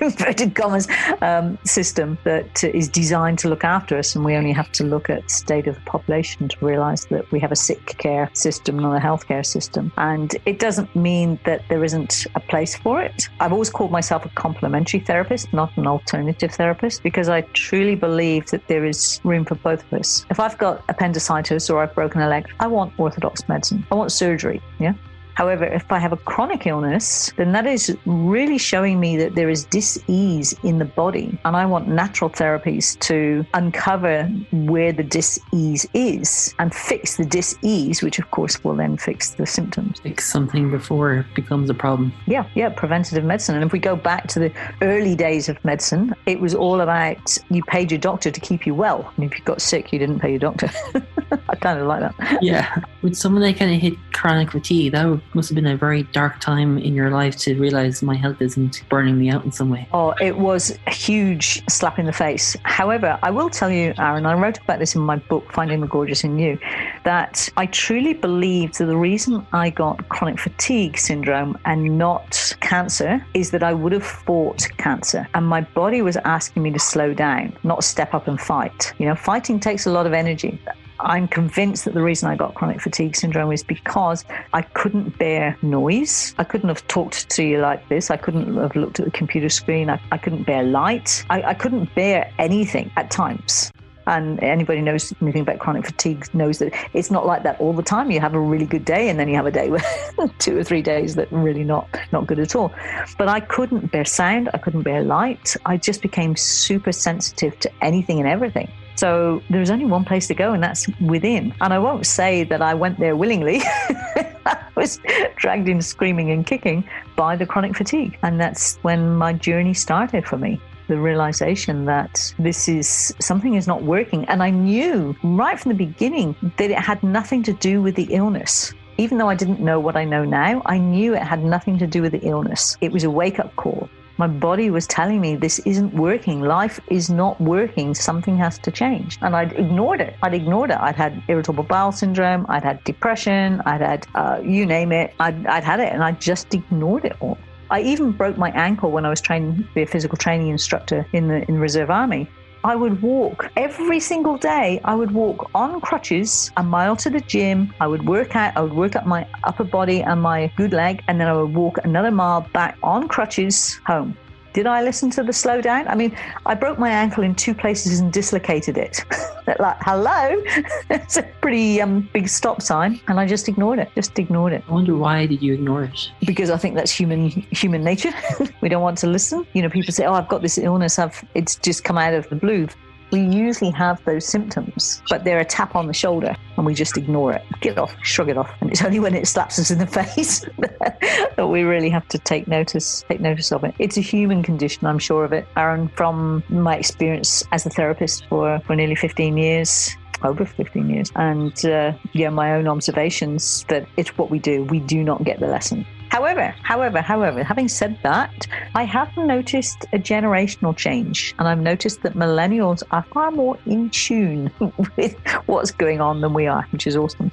inverted 0.00 0.54
commas 0.54 0.88
um, 1.20 1.58
system 1.64 2.16
that 2.24 2.64
is 2.64 2.88
designed 2.88 3.38
to 3.40 3.48
look 3.48 3.64
after 3.64 3.98
us, 3.98 4.16
and 4.16 4.24
we 4.24 4.34
only 4.34 4.52
have 4.52 4.72
to 4.72 4.84
look 4.84 5.10
at 5.10 5.30
state 5.30 5.66
of 5.66 5.74
the 5.74 5.80
population 5.82 6.48
to 6.48 6.64
realise 6.64 7.04
that 7.06 7.30
we 7.30 7.38
have 7.38 7.52
a 7.52 7.56
sick 7.56 7.98
care 7.98 8.30
system, 8.32 8.78
not 8.78 8.96
a 8.96 9.00
healthcare 9.00 9.44
system. 9.44 9.89
And 9.96 10.34
it 10.46 10.58
doesn't 10.58 10.94
mean 10.94 11.38
that 11.44 11.62
there 11.68 11.84
isn't 11.84 12.26
a 12.34 12.40
place 12.40 12.76
for 12.76 13.02
it. 13.02 13.28
I've 13.40 13.52
always 13.52 13.70
called 13.70 13.90
myself 13.90 14.24
a 14.24 14.28
complementary 14.30 15.00
therapist, 15.00 15.52
not 15.52 15.76
an 15.76 15.86
alternative 15.86 16.52
therapist, 16.52 17.02
because 17.02 17.28
I 17.28 17.42
truly 17.52 17.94
believe 17.94 18.46
that 18.46 18.66
there 18.68 18.84
is 18.84 19.20
room 19.24 19.44
for 19.44 19.54
both 19.56 19.84
of 19.84 20.00
us. 20.00 20.24
If 20.30 20.40
I've 20.40 20.58
got 20.58 20.84
appendicitis 20.88 21.70
or 21.70 21.82
I've 21.82 21.94
broken 21.94 22.20
a 22.20 22.28
leg, 22.28 22.48
I 22.60 22.66
want 22.66 22.98
orthodox 22.98 23.48
medicine. 23.48 23.86
I 23.90 23.94
want 23.94 24.12
surgery. 24.12 24.62
Yeah. 24.78 24.94
However, 25.34 25.64
if 25.64 25.90
I 25.90 25.98
have 25.98 26.12
a 26.12 26.16
chronic 26.16 26.66
illness, 26.66 27.32
then 27.36 27.52
that 27.52 27.66
is 27.66 27.96
really 28.06 28.58
showing 28.58 29.00
me 29.00 29.16
that 29.16 29.34
there 29.34 29.48
is 29.48 29.64
dis-ease 29.64 30.54
in 30.62 30.78
the 30.78 30.84
body. 30.84 31.38
And 31.44 31.56
I 31.56 31.66
want 31.66 31.88
natural 31.88 32.30
therapies 32.30 32.98
to 33.00 33.44
uncover 33.54 34.24
where 34.52 34.92
the 34.92 35.02
dis-ease 35.02 35.86
is 35.94 36.54
and 36.58 36.74
fix 36.74 37.16
the 37.16 37.24
dis-ease, 37.24 38.02
which 38.02 38.18
of 38.18 38.30
course 38.30 38.62
will 38.64 38.74
then 38.74 38.96
fix 38.96 39.30
the 39.30 39.46
symptoms. 39.46 40.00
Fix 40.00 40.30
something 40.30 40.70
before 40.70 41.14
it 41.14 41.26
becomes 41.34 41.70
a 41.70 41.74
problem. 41.74 42.12
Yeah, 42.26 42.46
yeah, 42.54 42.68
preventative 42.68 43.24
medicine. 43.24 43.54
And 43.54 43.64
if 43.64 43.72
we 43.72 43.78
go 43.78 43.96
back 43.96 44.26
to 44.28 44.38
the 44.38 44.52
early 44.82 45.14
days 45.14 45.48
of 45.48 45.62
medicine, 45.64 46.14
it 46.26 46.40
was 46.40 46.54
all 46.54 46.80
about 46.80 47.36
you 47.50 47.62
paid 47.64 47.90
your 47.90 48.00
doctor 48.00 48.30
to 48.30 48.40
keep 48.40 48.66
you 48.66 48.74
well. 48.74 49.10
And 49.16 49.24
if 49.30 49.38
you 49.38 49.44
got 49.44 49.60
sick, 49.60 49.92
you 49.92 49.98
didn't 49.98 50.20
pay 50.20 50.30
your 50.30 50.38
doctor. 50.38 50.70
I 51.48 51.56
kind 51.56 51.78
of 51.78 51.86
like 51.86 52.00
that. 52.00 52.42
Yeah. 52.42 52.82
With 53.02 53.16
someone 53.16 53.42
that 53.42 53.56
kind 53.56 53.74
of 53.74 53.80
hit 53.80 53.94
chronic 54.12 54.50
fatigue, 54.50 54.92
that 54.92 55.06
would- 55.08 55.19
must 55.34 55.48
have 55.48 55.54
been 55.54 55.66
a 55.66 55.76
very 55.76 56.04
dark 56.04 56.40
time 56.40 56.78
in 56.78 56.94
your 56.94 57.10
life 57.10 57.36
to 57.38 57.58
realize 57.58 58.02
my 58.02 58.14
health 58.14 58.40
isn't 58.40 58.82
burning 58.88 59.18
me 59.18 59.30
out 59.30 59.44
in 59.44 59.52
some 59.52 59.70
way. 59.70 59.88
Oh, 59.92 60.14
it 60.20 60.38
was 60.38 60.78
a 60.86 60.90
huge 60.90 61.64
slap 61.68 61.98
in 61.98 62.06
the 62.06 62.12
face. 62.12 62.56
However, 62.64 63.18
I 63.22 63.30
will 63.30 63.50
tell 63.50 63.70
you, 63.70 63.94
Aaron, 63.98 64.26
I 64.26 64.34
wrote 64.34 64.58
about 64.58 64.78
this 64.78 64.94
in 64.94 65.02
my 65.02 65.16
book, 65.16 65.50
Finding 65.52 65.80
the 65.80 65.86
Gorgeous 65.86 66.24
in 66.24 66.38
You, 66.38 66.58
that 67.04 67.48
I 67.56 67.66
truly 67.66 68.14
believe 68.14 68.72
that 68.74 68.86
the 68.86 68.96
reason 68.96 69.46
I 69.52 69.70
got 69.70 70.08
chronic 70.08 70.38
fatigue 70.38 70.98
syndrome 70.98 71.58
and 71.64 71.98
not 71.98 72.56
cancer 72.60 73.24
is 73.34 73.50
that 73.50 73.62
I 73.62 73.72
would 73.72 73.92
have 73.92 74.04
fought 74.04 74.66
cancer. 74.78 75.28
And 75.34 75.46
my 75.46 75.60
body 75.60 76.02
was 76.02 76.16
asking 76.18 76.62
me 76.62 76.70
to 76.72 76.78
slow 76.78 77.14
down, 77.14 77.56
not 77.62 77.84
step 77.84 78.14
up 78.14 78.28
and 78.28 78.40
fight. 78.40 78.92
You 78.98 79.06
know, 79.06 79.14
fighting 79.14 79.60
takes 79.60 79.86
a 79.86 79.90
lot 79.90 80.06
of 80.06 80.12
energy. 80.12 80.60
I'm 81.02 81.28
convinced 81.28 81.84
that 81.86 81.94
the 81.94 82.02
reason 82.02 82.28
I 82.28 82.36
got 82.36 82.54
chronic 82.54 82.80
fatigue 82.80 83.16
syndrome 83.16 83.52
is 83.52 83.62
because 83.62 84.24
I 84.52 84.62
couldn't 84.62 85.18
bear 85.18 85.56
noise. 85.62 86.34
I 86.38 86.44
couldn't 86.44 86.68
have 86.68 86.86
talked 86.88 87.28
to 87.30 87.42
you 87.42 87.58
like 87.58 87.88
this. 87.88 88.10
I 88.10 88.16
couldn't 88.16 88.54
have 88.56 88.76
looked 88.76 89.00
at 89.00 89.06
the 89.06 89.10
computer 89.10 89.48
screen. 89.48 89.88
I, 89.88 90.00
I 90.12 90.18
couldn't 90.18 90.44
bear 90.44 90.62
light. 90.62 91.24
I, 91.30 91.42
I 91.42 91.54
couldn't 91.54 91.94
bear 91.94 92.32
anything 92.38 92.90
at 92.96 93.10
times. 93.10 93.72
And 94.06 94.42
anybody 94.42 94.80
knows 94.80 95.12
anything 95.20 95.42
about 95.42 95.58
chronic 95.58 95.86
fatigue 95.86 96.26
knows 96.34 96.58
that 96.58 96.74
it's 96.94 97.10
not 97.10 97.26
like 97.26 97.44
that 97.44 97.60
all 97.60 97.72
the 97.72 97.82
time. 97.82 98.10
You 98.10 98.18
have 98.20 98.34
a 98.34 98.40
really 98.40 98.66
good 98.66 98.84
day, 98.84 99.08
and 99.08 99.20
then 99.20 99.28
you 99.28 99.36
have 99.36 99.46
a 99.46 99.50
day 99.50 99.70
where 99.70 99.82
two 100.38 100.58
or 100.58 100.64
three 100.64 100.82
days 100.82 101.14
that 101.14 101.30
really 101.30 101.64
not 101.64 101.86
not 102.10 102.26
good 102.26 102.40
at 102.40 102.56
all. 102.56 102.72
But 103.18 103.28
I 103.28 103.40
couldn't 103.40 103.92
bear 103.92 104.04
sound. 104.04 104.48
I 104.52 104.58
couldn't 104.58 104.82
bear 104.82 105.02
light. 105.02 105.54
I 105.64 105.76
just 105.76 106.02
became 106.02 106.34
super 106.34 106.92
sensitive 106.92 107.58
to 107.60 107.70
anything 107.84 108.18
and 108.18 108.28
everything. 108.28 108.70
So 109.00 109.42
there 109.48 109.60
was 109.60 109.70
only 109.70 109.86
one 109.86 110.04
place 110.04 110.28
to 110.28 110.34
go, 110.34 110.52
and 110.52 110.62
that's 110.62 110.86
within. 111.00 111.54
And 111.62 111.72
I 111.72 111.78
won't 111.78 112.04
say 112.04 112.44
that 112.44 112.60
I 112.60 112.74
went 112.74 112.98
there 112.98 113.16
willingly. 113.16 113.62
I 114.44 114.58
was 114.76 115.00
dragged 115.36 115.70
in 115.70 115.80
screaming 115.80 116.30
and 116.30 116.46
kicking 116.46 116.84
by 117.16 117.34
the 117.34 117.46
chronic 117.46 117.74
fatigue. 117.74 118.18
And 118.22 118.38
that's 118.38 118.76
when 118.82 119.14
my 119.14 119.32
journey 119.32 119.72
started 119.72 120.26
for 120.26 120.36
me. 120.36 120.60
The 120.88 120.98
realization 120.98 121.86
that 121.86 122.34
this 122.38 122.68
is 122.68 123.14
something 123.20 123.54
is 123.54 123.66
not 123.66 123.84
working. 123.84 124.26
And 124.26 124.42
I 124.42 124.50
knew 124.50 125.16
right 125.22 125.58
from 125.58 125.70
the 125.70 125.78
beginning 125.86 126.36
that 126.58 126.70
it 126.70 126.78
had 126.78 127.02
nothing 127.02 127.42
to 127.44 127.54
do 127.54 127.80
with 127.80 127.94
the 127.94 128.08
illness. 128.10 128.74
Even 128.98 129.16
though 129.16 129.30
I 129.30 129.34
didn't 129.34 129.60
know 129.60 129.80
what 129.80 129.96
I 129.96 130.04
know 130.04 130.26
now, 130.26 130.60
I 130.66 130.76
knew 130.76 131.14
it 131.14 131.22
had 131.22 131.42
nothing 131.42 131.78
to 131.78 131.86
do 131.86 132.02
with 132.02 132.12
the 132.12 132.20
illness. 132.28 132.76
It 132.82 132.92
was 132.92 133.04
a 133.04 133.10
wake 133.10 133.38
up 133.38 133.56
call. 133.56 133.88
My 134.20 134.26
body 134.26 134.68
was 134.68 134.86
telling 134.86 135.18
me 135.22 135.34
this 135.34 135.60
isn't 135.60 135.94
working. 135.94 136.42
Life 136.42 136.78
is 136.90 137.08
not 137.08 137.40
working. 137.40 137.94
Something 137.94 138.36
has 138.36 138.58
to 138.58 138.70
change. 138.70 139.16
And 139.22 139.34
I'd 139.34 139.54
ignored 139.54 140.02
it. 140.02 140.14
I'd 140.22 140.34
ignored 140.34 140.70
it. 140.70 140.76
I'd 140.78 140.94
had 140.94 141.22
irritable 141.28 141.64
bowel 141.64 141.90
syndrome. 141.90 142.44
I'd 142.50 142.62
had 142.62 142.84
depression. 142.84 143.62
I'd 143.64 143.80
had, 143.80 144.06
uh, 144.14 144.42
you 144.44 144.66
name 144.66 144.92
it. 144.92 145.14
I'd, 145.20 145.46
I'd 145.46 145.64
had 145.64 145.80
it 145.80 145.90
and 145.94 146.04
I 146.04 146.12
just 146.12 146.52
ignored 146.52 147.06
it 147.06 147.16
all. 147.20 147.38
I 147.70 147.80
even 147.80 148.12
broke 148.12 148.36
my 148.36 148.50
ankle 148.50 148.90
when 148.90 149.06
I 149.06 149.08
was 149.08 149.22
training 149.22 149.56
to 149.56 149.62
be 149.74 149.80
a 149.80 149.86
physical 149.86 150.18
training 150.18 150.48
instructor 150.48 151.06
in 151.14 151.28
the 151.28 151.38
in 151.48 151.54
the 151.54 151.60
Reserve 151.60 151.88
Army. 151.88 152.28
I 152.62 152.76
would 152.76 153.00
walk 153.00 153.50
every 153.56 154.00
single 154.00 154.36
day. 154.36 154.80
I 154.84 154.94
would 154.94 155.12
walk 155.12 155.50
on 155.54 155.80
crutches 155.80 156.50
a 156.58 156.62
mile 156.62 156.94
to 156.96 157.08
the 157.08 157.20
gym. 157.22 157.72
I 157.80 157.86
would 157.86 158.06
work 158.06 158.36
out. 158.36 158.54
I 158.54 158.60
would 158.60 158.74
work 158.74 158.96
up 158.96 159.06
my 159.06 159.26
upper 159.44 159.64
body 159.64 160.02
and 160.02 160.20
my 160.20 160.52
good 160.56 160.74
leg, 160.74 161.02
and 161.08 161.18
then 161.18 161.26
I 161.26 161.32
would 161.32 161.54
walk 161.54 161.78
another 161.84 162.10
mile 162.10 162.46
back 162.52 162.76
on 162.82 163.08
crutches 163.08 163.80
home. 163.86 164.14
Did 164.52 164.66
I 164.66 164.82
listen 164.82 165.10
to 165.10 165.22
the 165.22 165.32
slowdown? 165.32 165.86
I 165.88 165.94
mean, 165.94 166.16
I 166.44 166.54
broke 166.54 166.78
my 166.78 166.90
ankle 166.90 167.22
in 167.22 167.34
two 167.34 167.54
places 167.54 168.00
and 168.00 168.12
dislocated 168.12 168.76
it. 168.76 169.04
like, 169.58 169.76
hello, 169.80 170.42
it's 170.90 171.16
a 171.16 171.22
pretty 171.40 171.80
um, 171.80 172.08
big 172.12 172.28
stop 172.28 172.60
sign, 172.62 173.00
and 173.08 173.20
I 173.20 173.26
just 173.26 173.48
ignored 173.48 173.78
it. 173.78 173.90
Just 173.94 174.18
ignored 174.18 174.52
it 174.52 174.64
I 174.68 174.72
wonder 174.72 174.96
why 174.96 175.26
did 175.26 175.42
you 175.42 175.54
ignore 175.54 175.84
it? 175.84 176.10
because 176.26 176.50
I 176.50 176.56
think 176.56 176.74
that's 176.74 176.92
human 176.92 177.28
human 177.28 177.82
nature. 177.84 178.12
we 178.60 178.68
don't 178.68 178.82
want 178.82 178.98
to 178.98 179.06
listen. 179.06 179.46
You 179.52 179.62
know, 179.62 179.70
people 179.70 179.92
say, 179.92 180.04
"Oh, 180.04 180.14
I've 180.14 180.28
got 180.28 180.42
this 180.42 180.58
illness. 180.58 180.98
I've 180.98 181.24
it's 181.34 181.56
just 181.56 181.84
come 181.84 181.98
out 181.98 182.14
of 182.14 182.28
the 182.28 182.36
blue." 182.36 182.68
We 183.10 183.20
usually 183.20 183.70
have 183.72 184.02
those 184.04 184.24
symptoms, 184.24 185.02
but 185.08 185.24
they're 185.24 185.40
a 185.40 185.44
tap 185.44 185.74
on 185.74 185.86
the 185.86 185.92
shoulder, 185.92 186.36
and 186.56 186.64
we 186.64 186.74
just 186.74 186.96
ignore 186.96 187.32
it, 187.32 187.42
get 187.60 187.76
off, 187.78 187.94
shrug 188.02 188.28
it 188.28 188.38
off. 188.38 188.50
And 188.60 188.70
it's 188.70 188.82
only 188.84 189.00
when 189.00 189.14
it 189.14 189.26
slaps 189.26 189.58
us 189.58 189.70
in 189.70 189.78
the 189.78 189.86
face 189.98 190.40
that 190.58 191.48
we 191.48 191.62
really 191.62 191.90
have 191.90 192.06
to 192.08 192.18
take 192.18 192.46
notice, 192.46 193.04
take 193.08 193.20
notice 193.20 193.52
of 193.52 193.64
it. 193.64 193.74
It's 193.78 193.96
a 193.96 194.00
human 194.00 194.42
condition, 194.42 194.86
I'm 194.86 194.98
sure 194.98 195.24
of 195.24 195.32
it. 195.32 195.46
Aaron, 195.56 195.88
from 195.88 196.44
my 196.48 196.76
experience 196.76 197.42
as 197.52 197.66
a 197.66 197.70
therapist 197.70 198.26
for 198.28 198.60
for 198.60 198.76
nearly 198.76 198.94
15 198.94 199.36
years, 199.36 199.96
over 200.22 200.44
15 200.44 200.88
years. 200.88 201.10
And 201.16 201.64
uh, 201.64 201.92
yeah, 202.12 202.30
my 202.30 202.54
own 202.54 202.68
observations 202.68 203.64
that 203.68 203.86
it's 203.96 204.16
what 204.18 204.30
we 204.30 204.38
do. 204.38 204.64
We 204.64 204.80
do 204.80 205.02
not 205.02 205.24
get 205.24 205.40
the 205.40 205.46
lesson. 205.46 205.86
However, 206.10 206.54
however, 206.62 207.00
however, 207.00 207.44
having 207.44 207.68
said 207.68 207.96
that, 208.02 208.46
I 208.74 208.82
have 208.82 209.16
noticed 209.16 209.86
a 209.92 209.98
generational 209.98 210.76
change, 210.76 211.34
and 211.38 211.46
I've 211.46 211.60
noticed 211.60 212.02
that 212.02 212.14
millennials 212.14 212.82
are 212.90 213.04
far 213.14 213.30
more 213.30 213.58
in 213.64 213.90
tune 213.90 214.50
with 214.96 215.14
what's 215.46 215.70
going 215.70 216.00
on 216.00 216.20
than 216.20 216.34
we 216.34 216.48
are, 216.48 216.66
which 216.72 216.88
is 216.88 216.96
awesome. 216.96 217.30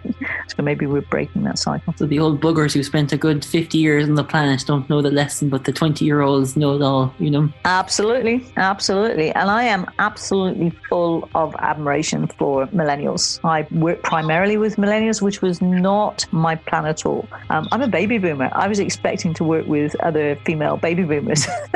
So 0.56 0.64
maybe 0.64 0.86
we're 0.86 1.02
breaking 1.02 1.44
that 1.44 1.60
cycle. 1.60 1.94
So 1.98 2.06
the 2.06 2.20
old 2.20 2.42
buggers 2.42 2.74
who 2.74 2.84
spent 2.84 3.12
a 3.14 3.18
good 3.18 3.44
50 3.44 3.78
years 3.78 4.08
on 4.08 4.16
the 4.16 4.24
planet 4.24 4.64
don't 4.66 4.90
know 4.90 5.02
the 5.02 5.12
lesson, 5.12 5.50
but 5.50 5.66
the 5.66 5.72
20 5.72 6.04
year 6.06 6.22
olds 6.22 6.56
know 6.56 6.76
it 6.76 6.82
all, 6.82 7.14
you 7.20 7.30
know? 7.30 7.50
Absolutely, 7.66 8.46
absolutely. 8.58 9.32
And 9.32 9.50
I 9.50 9.64
am 9.64 9.90
absolutely 10.00 10.72
full 10.90 11.30
of 11.36 11.56
admiration 11.60 12.28
for 12.28 12.68
millennials. 12.68 13.40
I 13.44 13.68
work 13.72 14.04
primarily 14.04 14.58
with 14.58 14.78
millennials, 14.78 15.22
which 15.22 15.42
was 15.42 15.62
not 15.62 16.26
my 16.32 16.56
plan 16.56 16.86
at 16.86 17.06
all. 17.06 17.28
Um, 17.50 17.68
I'm 17.72 17.82
a 17.82 17.88
baby 17.88 18.18
boomer. 18.18 18.50
I 18.54 18.68
was 18.68 18.80
expecting 18.80 19.34
to 19.36 19.44
work 19.44 19.68
with 19.68 19.96
other 20.02 20.36
female 20.46 20.78
baby 20.78 21.04
boomers. 21.04 21.48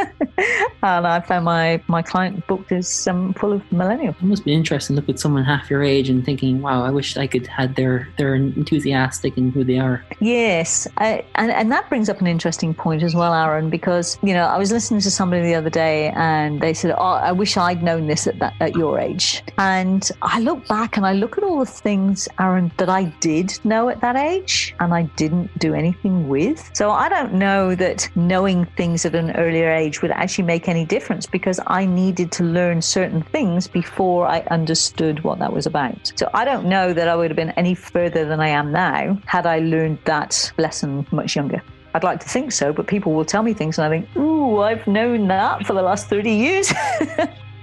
and 0.83 1.07
I 1.07 1.19
found 1.21 1.45
my, 1.45 1.81
my 1.87 2.01
client 2.01 2.45
book 2.47 2.71
is 2.71 3.07
um, 3.07 3.33
full 3.33 3.53
of 3.53 3.61
millennials. 3.69 4.15
It 4.15 4.23
must 4.23 4.45
be 4.45 4.53
interesting 4.53 4.95
to 4.95 5.01
look 5.01 5.09
at 5.09 5.19
someone 5.19 5.43
half 5.43 5.69
your 5.69 5.83
age 5.83 6.09
and 6.09 6.25
thinking, 6.25 6.61
wow, 6.61 6.83
I 6.83 6.89
wish 6.89 7.17
I 7.17 7.27
could 7.27 7.47
had 7.47 7.75
their, 7.75 8.07
their 8.17 8.35
enthusiastic 8.61 9.37
in 9.37 9.51
who 9.51 9.63
they 9.63 9.79
are. 9.79 10.05
Yes, 10.19 10.87
I, 10.97 11.25
and 11.35 11.51
and 11.51 11.71
that 11.71 11.89
brings 11.89 12.07
up 12.09 12.21
an 12.21 12.27
interesting 12.27 12.73
point 12.73 13.03
as 13.03 13.13
well, 13.15 13.33
Aaron, 13.33 13.69
because 13.69 14.17
you 14.23 14.33
know 14.33 14.45
I 14.45 14.57
was 14.57 14.71
listening 14.71 15.01
to 15.01 15.11
somebody 15.11 15.41
the 15.43 15.55
other 15.55 15.69
day, 15.69 15.99
and 16.15 16.61
they 16.61 16.73
said, 16.73 16.91
"Oh, 16.97 17.15
I 17.29 17.31
wish 17.31 17.57
I'd 17.57 17.83
known 17.83 18.07
this 18.07 18.27
at 18.27 18.37
that 18.39 18.53
at 18.59 18.75
your 18.75 18.99
age." 18.99 19.43
And 19.57 20.03
I 20.21 20.39
look 20.39 20.67
back 20.67 20.97
and 20.97 21.05
I 21.05 21.13
look 21.13 21.37
at 21.37 21.43
all 21.43 21.59
the 21.59 21.65
things, 21.65 22.27
Aaron, 22.39 22.71
that 22.77 22.89
I 22.89 23.03
did 23.19 23.47
know 23.63 23.89
at 23.89 24.01
that 24.01 24.15
age, 24.15 24.75
and 24.79 24.93
I 24.93 25.03
didn't 25.23 25.49
do 25.59 25.73
anything 25.73 26.27
with. 26.29 26.69
So 26.73 26.91
I 26.91 27.09
don't 27.09 27.33
know 27.33 27.75
that 27.75 28.09
knowing 28.15 28.65
things 28.77 29.05
at 29.05 29.15
an 29.15 29.31
earlier 29.35 29.69
age 29.71 30.01
would 30.01 30.11
actually 30.11 30.45
make 30.45 30.67
any 30.67 30.85
difference 30.85 31.25
because 31.25 31.59
I 31.67 31.85
needed 31.85 32.31
to 32.33 32.43
learn 32.43 32.81
certain 32.81 33.21
things 33.35 33.67
before 33.67 34.27
I 34.27 34.39
understood 34.51 35.23
what 35.23 35.39
that 35.39 35.53
was 35.53 35.65
about. 35.65 36.13
So 36.15 36.29
I 36.33 36.45
don't 36.45 36.65
know 36.65 36.93
that 36.93 37.07
I 37.07 37.15
would 37.15 37.29
have 37.31 37.35
been 37.43 37.51
any 37.51 37.75
further 37.75 38.25
than 38.25 38.39
I 38.39 38.50
am 38.51 38.71
now 38.71 39.17
had 39.25 39.45
I 39.45 39.59
learned 39.59 39.99
that 40.05 40.51
lesson 40.57 41.05
much 41.11 41.35
younger. 41.35 41.61
I'd 41.93 42.03
like 42.03 42.19
to 42.21 42.29
think 42.29 42.51
so, 42.51 42.71
but 42.71 42.87
people 42.87 43.13
will 43.13 43.25
tell 43.25 43.43
me 43.43 43.53
things 43.53 43.77
and 43.77 43.85
I 43.85 43.89
think, 43.89 44.15
ooh, 44.15 44.59
I've 44.59 44.85
known 44.87 45.27
that 45.27 45.65
for 45.65 45.73
the 45.73 45.81
last 45.81 46.07
30 46.07 46.31
years. 46.31 46.73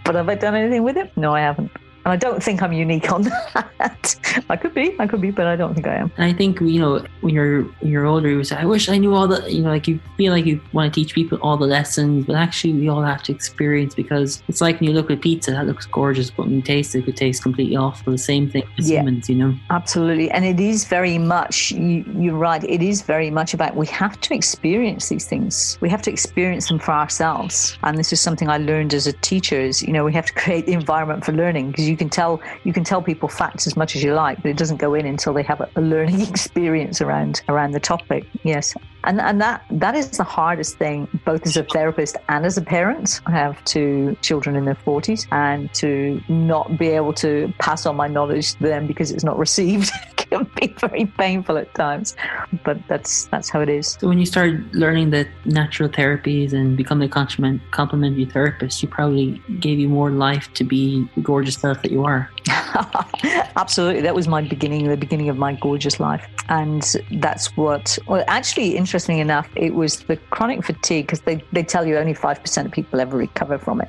but 0.05 0.15
have 0.15 0.29
I 0.29 0.35
done 0.35 0.55
anything 0.55 0.83
with 0.83 0.97
it? 0.97 1.17
No, 1.17 1.35
I 1.35 1.41
haven't. 1.41 1.71
And 2.09 2.15
I 2.15 2.17
don't 2.17 2.43
think 2.43 2.63
I'm 2.63 2.73
unique 2.73 3.13
on 3.13 3.23
that. 3.55 4.17
I 4.49 4.57
could 4.57 4.73
be, 4.73 4.97
I 4.99 5.07
could 5.07 5.21
be, 5.21 5.31
but 5.31 5.47
I 5.47 5.57
don't 5.57 5.75
think 5.75 5.87
I 5.87 5.97
am. 5.97 6.11
And 6.17 6.25
I 6.25 6.33
think, 6.33 6.59
you 6.59 6.81
know, 6.81 7.05
when 7.21 7.35
you're 7.35 7.65
when 7.81 7.93
you're 7.93 8.07
older, 8.07 8.31
you 8.31 8.43
say, 8.45 8.57
I 8.57 8.65
wish 8.65 8.89
I 8.89 8.97
knew 8.97 9.15
all 9.15 9.29
the, 9.29 9.47
you 9.53 9.61
know, 9.63 9.69
like 9.69 9.87
you 9.87 10.01
feel 10.17 10.33
like 10.33 10.47
you 10.47 10.59
want 10.73 10.91
to 10.95 10.99
teach 10.99 11.15
people 11.15 11.37
all 11.43 11.59
the 11.59 11.67
lessons, 11.67 12.25
but 12.25 12.37
actually 12.37 12.73
we 12.73 12.89
all 12.89 13.03
have 13.03 13.23
to 13.25 13.33
experience 13.33 13.95
because 13.95 14.43
it's 14.49 14.63
like 14.63 14.81
when 14.81 14.89
you 14.89 14.95
look 14.97 15.11
at 15.11 15.21
pizza, 15.21 15.51
that 15.51 15.67
looks 15.67 15.85
gorgeous, 15.85 16.31
but 16.31 16.47
when 16.47 16.55
you 16.55 16.63
taste 16.63 16.95
it, 16.95 17.07
it 17.07 17.17
tastes 17.17 17.43
completely 17.43 17.77
awful. 17.77 18.11
The 18.11 18.17
same 18.17 18.49
thing 18.49 18.63
as 18.79 18.91
Yeah. 18.91 19.01
humans, 19.01 19.29
you 19.29 19.35
know? 19.37 19.55
Absolutely. 19.69 20.31
And 20.31 20.47
it 20.47 20.59
is 20.61 20.87
very 20.87 21.19
much, 21.19 21.73
you, 21.73 22.07
you're 22.19 22.39
right, 22.39 22.65
it 22.65 22.81
is 22.83 23.03
very 23.03 23.31
much 23.31 23.53
about 23.53 23.77
we 23.77 23.87
have 23.89 24.19
to 24.23 24.35
experience 24.35 25.11
these 25.11 25.27
things. 25.27 25.77
We 25.83 25.91
have 25.91 26.01
to 26.03 26.11
experience 26.11 26.69
them 26.69 26.79
for 26.79 26.93
ourselves. 26.93 27.77
And 27.83 27.99
this 27.99 28.15
is 28.15 28.21
something 28.23 28.49
I 28.49 28.57
learned 28.57 28.95
as 28.95 29.07
a 29.07 29.13
teacher 29.13 29.61
is, 29.61 29.83
you 29.83 29.93
know, 29.93 30.05
we 30.07 30.15
have 30.15 30.25
to 30.25 30.33
create 30.33 30.65
the 30.65 30.73
environment 30.73 31.23
for 31.27 31.33
learning 31.33 31.73
because 31.73 31.87
you 31.87 31.97
can 31.99 32.09
tell 32.09 32.41
you 32.65 32.73
can 32.73 32.85
tell 32.85 33.03
people 33.03 33.29
facts 33.29 33.67
as 33.67 33.77
much 33.77 33.95
as 33.97 34.03
you 34.03 34.15
like, 34.15 34.41
but 34.43 34.51
it 34.51 34.57
doesn't 34.57 34.79
go 34.79 34.95
in 34.95 35.05
until 35.07 35.35
they 35.35 35.43
have 35.43 35.61
a, 35.61 35.81
learning 35.81 36.21
experience 36.29 37.01
around 37.01 37.43
around 37.49 37.73
the 37.73 37.81
topic. 37.81 38.25
Yes. 38.45 38.75
And 39.05 39.21
and 39.21 39.41
that 39.41 39.65
that 39.71 39.95
is 39.95 40.11
the 40.11 40.25
hardest 40.25 40.77
thing, 40.77 41.09
both 41.25 41.47
as 41.47 41.57
a 41.57 41.65
therapist 41.65 42.17
and 42.29 42.47
as 42.47 42.57
a 42.57 42.63
parent. 42.63 43.21
I 43.27 43.33
have 43.33 43.63
two 43.65 44.17
children 44.23 44.57
in 44.57 44.65
their 44.65 44.75
forties, 44.75 45.27
and 45.31 45.73
to 45.75 46.21
not 46.29 46.79
be 46.79 46.89
able 46.89 47.13
to 47.15 47.53
pass 47.59 47.87
on 47.87 47.97
my 47.97 48.09
knowledge 48.09 48.55
to 48.55 48.63
them 48.63 48.87
because 48.87 49.11
it's 49.11 49.25
not 49.25 49.39
received 49.39 49.91
can 50.31 50.51
be 50.61 50.69
very 50.79 51.07
painful 51.07 51.57
at 51.59 51.73
times. 51.75 52.17
But 52.65 52.79
that's 52.89 53.27
that's 53.27 53.49
how 53.49 53.61
it 53.61 53.69
is. 53.69 53.97
So 54.01 54.09
when 54.09 54.19
you 54.19 54.27
started 54.27 54.75
learning 54.75 55.11
the 55.11 55.27
natural 55.45 55.89
therapies 55.89 56.53
and 56.53 56.77
becoming 56.77 57.07
a 57.07 57.11
compliment, 57.11 57.61
complementary 57.71 58.27
therapist, 58.27 58.83
you 58.83 58.89
probably 58.89 59.43
gave 59.61 59.79
you 59.79 59.89
more 59.89 60.11
life 60.11 60.53
to 60.55 60.65
be 60.65 61.09
the 61.15 61.21
gorgeous 61.23 61.57
self 61.57 61.83
that 61.83 61.91
you 61.91 62.05
are. 62.05 62.31
Absolutely. 63.57 64.03
That 64.03 64.15
was 64.15 64.29
my 64.29 64.43
beginning, 64.43 64.89
the 64.89 64.97
beginning 64.97 65.29
of 65.29 65.37
my 65.37 65.55
gorgeous 65.55 65.99
life. 65.99 66.27
And 66.49 66.83
that's 67.13 67.57
what, 67.57 67.99
well, 68.07 68.25
actually, 68.29 68.77
interestingly 68.77 69.21
enough, 69.21 69.49
it 69.57 69.75
was 69.75 70.01
the 70.05 70.17
chronic 70.31 70.65
fatigue 70.65 71.07
because 71.07 71.21
they, 71.23 71.43
they 71.53 71.63
tell 71.63 71.87
you 71.87 71.97
only 71.97 72.15
5% 72.15 72.67
of 72.67 72.73
people 72.73 73.01
ever 73.01 73.17
recover 73.17 73.59
from 73.59 73.81
it. 73.81 73.89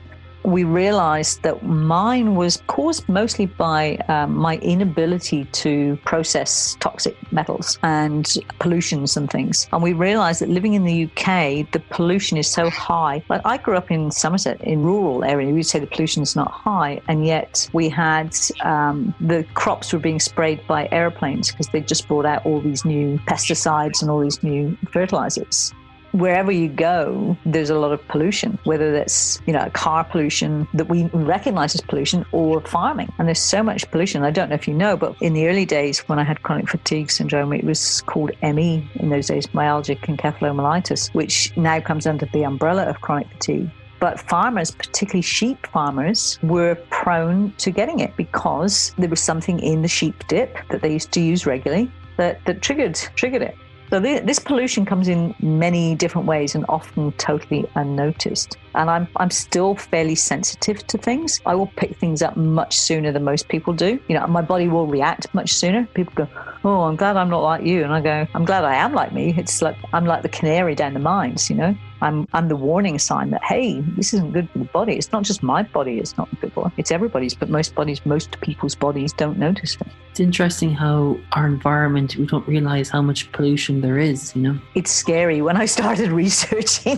We 0.49 0.63
realized 0.63 1.43
that 1.43 1.61
mine 1.63 2.33
was 2.33 2.63
caused 2.65 3.07
mostly 3.07 3.45
by 3.45 3.97
um, 4.07 4.35
my 4.35 4.57
inability 4.57 5.45
to 5.45 5.97
process 6.05 6.75
toxic 6.79 7.15
metals 7.31 7.77
and 7.83 8.27
pollutions 8.59 9.15
and 9.15 9.29
things. 9.29 9.67
And 9.71 9.83
we 9.83 9.93
realized 9.93 10.41
that 10.41 10.49
living 10.49 10.73
in 10.73 10.85
the 10.85 11.03
UK, 11.05 11.69
the 11.71 11.81
pollution 11.91 12.35
is 12.35 12.47
so 12.47 12.69
high. 12.71 13.23
Like 13.29 13.41
I 13.45 13.57
grew 13.57 13.77
up 13.77 13.91
in 13.91 14.09
Somerset, 14.09 14.59
in 14.61 14.81
rural 14.81 15.23
area, 15.23 15.53
we'd 15.53 15.63
say 15.63 15.77
the 15.77 15.85
pollution 15.85 16.23
is 16.23 16.35
not 16.35 16.51
high, 16.51 16.99
and 17.07 17.27
yet 17.27 17.69
we 17.71 17.87
had 17.87 18.35
um, 18.61 19.13
the 19.19 19.43
crops 19.53 19.93
were 19.93 19.99
being 19.99 20.19
sprayed 20.19 20.65
by 20.65 20.89
airplanes 20.91 21.51
because 21.51 21.67
they 21.67 21.81
just 21.81 22.07
brought 22.07 22.25
out 22.25 22.43
all 22.45 22.59
these 22.59 22.83
new 22.85 23.19
pesticides 23.27 24.01
and 24.01 24.09
all 24.09 24.19
these 24.19 24.41
new 24.41 24.75
fertilizers 24.91 25.73
wherever 26.11 26.51
you 26.51 26.67
go, 26.67 27.37
there's 27.45 27.69
a 27.69 27.77
lot 27.77 27.91
of 27.91 28.05
pollution, 28.07 28.57
whether 28.63 28.91
that's, 28.91 29.41
you 29.45 29.53
know, 29.53 29.69
car 29.71 30.03
pollution 30.03 30.67
that 30.73 30.89
we 30.89 31.05
recognize 31.13 31.75
as 31.75 31.81
pollution 31.81 32.25
or 32.31 32.61
farming. 32.61 33.11
And 33.17 33.27
there's 33.27 33.41
so 33.41 33.63
much 33.63 33.89
pollution. 33.91 34.23
I 34.23 34.31
don't 34.31 34.49
know 34.49 34.55
if 34.55 34.67
you 34.67 34.73
know, 34.73 34.97
but 34.97 35.15
in 35.21 35.33
the 35.33 35.47
early 35.47 35.65
days 35.65 35.99
when 36.07 36.19
I 36.19 36.23
had 36.23 36.43
chronic 36.43 36.69
fatigue 36.69 37.11
syndrome, 37.11 37.53
it 37.53 37.63
was 37.63 38.01
called 38.01 38.31
ME 38.41 38.89
in 38.95 39.09
those 39.09 39.27
days, 39.27 39.47
myalgic 39.47 39.99
encephalomyelitis, 40.01 41.13
which 41.13 41.55
now 41.57 41.79
comes 41.79 42.07
under 42.07 42.25
the 42.27 42.43
umbrella 42.43 42.83
of 42.83 43.01
chronic 43.01 43.29
fatigue. 43.29 43.69
But 43.99 44.19
farmers, 44.19 44.71
particularly 44.71 45.21
sheep 45.21 45.67
farmers, 45.67 46.39
were 46.41 46.75
prone 46.89 47.51
to 47.57 47.69
getting 47.69 47.99
it 47.99 48.15
because 48.15 48.93
there 48.97 49.09
was 49.09 49.19
something 49.19 49.59
in 49.59 49.81
the 49.81 49.89
sheep 49.89 50.25
dip 50.27 50.57
that 50.69 50.81
they 50.81 50.93
used 50.93 51.11
to 51.11 51.21
use 51.21 51.45
regularly 51.45 51.91
that, 52.17 52.43
that 52.45 52.61
triggered 52.61 52.95
triggered 53.15 53.41
it. 53.41 53.55
So 53.89 53.99
thi- 53.99 54.19
this 54.19 54.37
pollution 54.37 54.85
comes 54.85 55.07
in 55.07 55.33
many 55.39 55.95
different 55.95 56.27
ways 56.27 56.53
and 56.53 56.63
often 56.69 57.11
totally 57.13 57.67
unnoticed. 57.75 58.55
And 58.75 58.87
I'm 58.89 59.07
I'm 59.15 59.31
still 59.31 59.75
fairly 59.75 60.13
sensitive 60.13 60.85
to 60.87 60.97
things. 60.97 61.41
I 61.45 61.55
will 61.55 61.71
pick 61.75 61.95
things 61.97 62.21
up 62.21 62.37
much 62.37 62.77
sooner 62.77 63.11
than 63.11 63.23
most 63.23 63.47
people 63.49 63.73
do. 63.73 63.99
You 64.07 64.15
know, 64.19 64.27
my 64.27 64.43
body 64.43 64.67
will 64.67 64.85
react 64.85 65.33
much 65.33 65.53
sooner. 65.53 65.87
People 65.95 66.13
go, 66.15 66.27
"Oh, 66.63 66.81
I'm 66.81 66.97
glad 66.97 67.17
I'm 67.17 67.29
not 67.31 67.41
like 67.41 67.63
you," 67.65 67.83
and 67.83 67.91
I 67.91 67.99
go, 68.01 68.27
"I'm 68.35 68.45
glad 68.45 68.63
I 68.63 68.75
am 68.75 68.93
like 68.93 69.11
me." 69.11 69.33
It's 69.37 69.61
like 69.63 69.75
I'm 69.91 70.05
like 70.05 70.21
the 70.21 70.29
canary 70.29 70.75
down 70.75 70.93
the 70.93 70.99
mines. 70.99 71.49
You 71.49 71.55
know, 71.55 71.75
I'm 72.01 72.27
I'm 72.33 72.47
the 72.47 72.55
warning 72.55 72.99
sign 72.99 73.31
that 73.31 73.43
hey, 73.43 73.81
this 73.97 74.13
isn't 74.13 74.31
good 74.31 74.49
for 74.49 74.59
the 74.59 74.65
body. 74.65 74.93
It's 74.93 75.11
not 75.11 75.23
just 75.23 75.43
my 75.43 75.63
body. 75.63 75.99
It's 75.99 76.17
not 76.17 76.29
good 76.41 76.53
for. 76.53 76.71
It's 76.77 76.91
everybody's. 76.91 77.33
But 77.33 77.49
most 77.49 77.75
bodies, 77.75 78.05
most 78.05 78.39
people's 78.41 78.75
bodies, 78.75 79.13
don't 79.13 79.37
notice 79.37 79.75
it. 79.75 79.87
It's 80.11 80.19
interesting 80.19 80.73
how 80.73 81.17
our 81.33 81.45
environment, 81.45 82.17
we 82.17 82.25
don't 82.25 82.47
realize 82.47 82.89
how 82.89 83.01
much 83.01 83.31
pollution 83.31 83.81
there 83.81 83.97
is, 83.97 84.35
you 84.35 84.41
know? 84.41 84.59
it's 84.75 84.91
scary 84.91 85.41
when 85.41 85.55
I 85.55 85.65
started 85.65 86.11
researching 86.23 86.97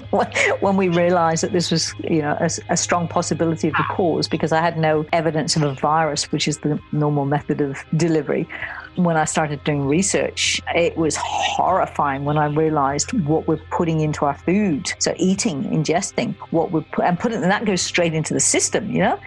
when, 0.61 0.75
we 0.75 0.87
realized 0.89 1.43
that 1.43 1.51
this 1.51 1.69
was, 1.69 1.93
you 2.03 2.21
know, 2.21 2.37
a, 2.39 2.49
a 2.69 2.77
strong 2.77 3.07
possibility 3.07 3.67
of 3.67 3.73
the 3.75 3.83
cause 3.91 4.27
because 4.27 4.51
I 4.51 4.61
had 4.61 4.77
no 4.77 5.05
evidence 5.11 5.55
of 5.55 5.63
a 5.63 5.73
virus, 5.75 6.31
which 6.31 6.47
is 6.47 6.59
the 6.59 6.79
normal 6.91 7.25
method 7.25 7.61
of 7.61 7.83
delivery. 7.97 8.47
When 8.95 9.17
I 9.17 9.25
started 9.25 9.63
doing 9.63 9.87
research, 9.87 10.61
it 10.75 10.97
was 10.97 11.15
horrifying 11.17 12.25
when 12.25 12.37
I 12.37 12.45
realized 12.45 13.13
what 13.13 13.47
we're 13.47 13.61
putting 13.71 14.01
into 14.01 14.25
our 14.25 14.37
food. 14.37 14.93
So 14.99 15.13
eating, 15.17 15.63
ingesting, 15.63 16.35
what 16.51 16.71
we're 16.71 16.81
put, 16.81 17.05
and 17.05 17.19
putting, 17.19 17.41
and 17.41 17.51
that 17.51 17.65
goes 17.65 17.81
straight 17.81 18.13
into 18.13 18.33
the 18.33 18.39
system, 18.39 18.91
you 18.91 18.99
know? 18.99 19.19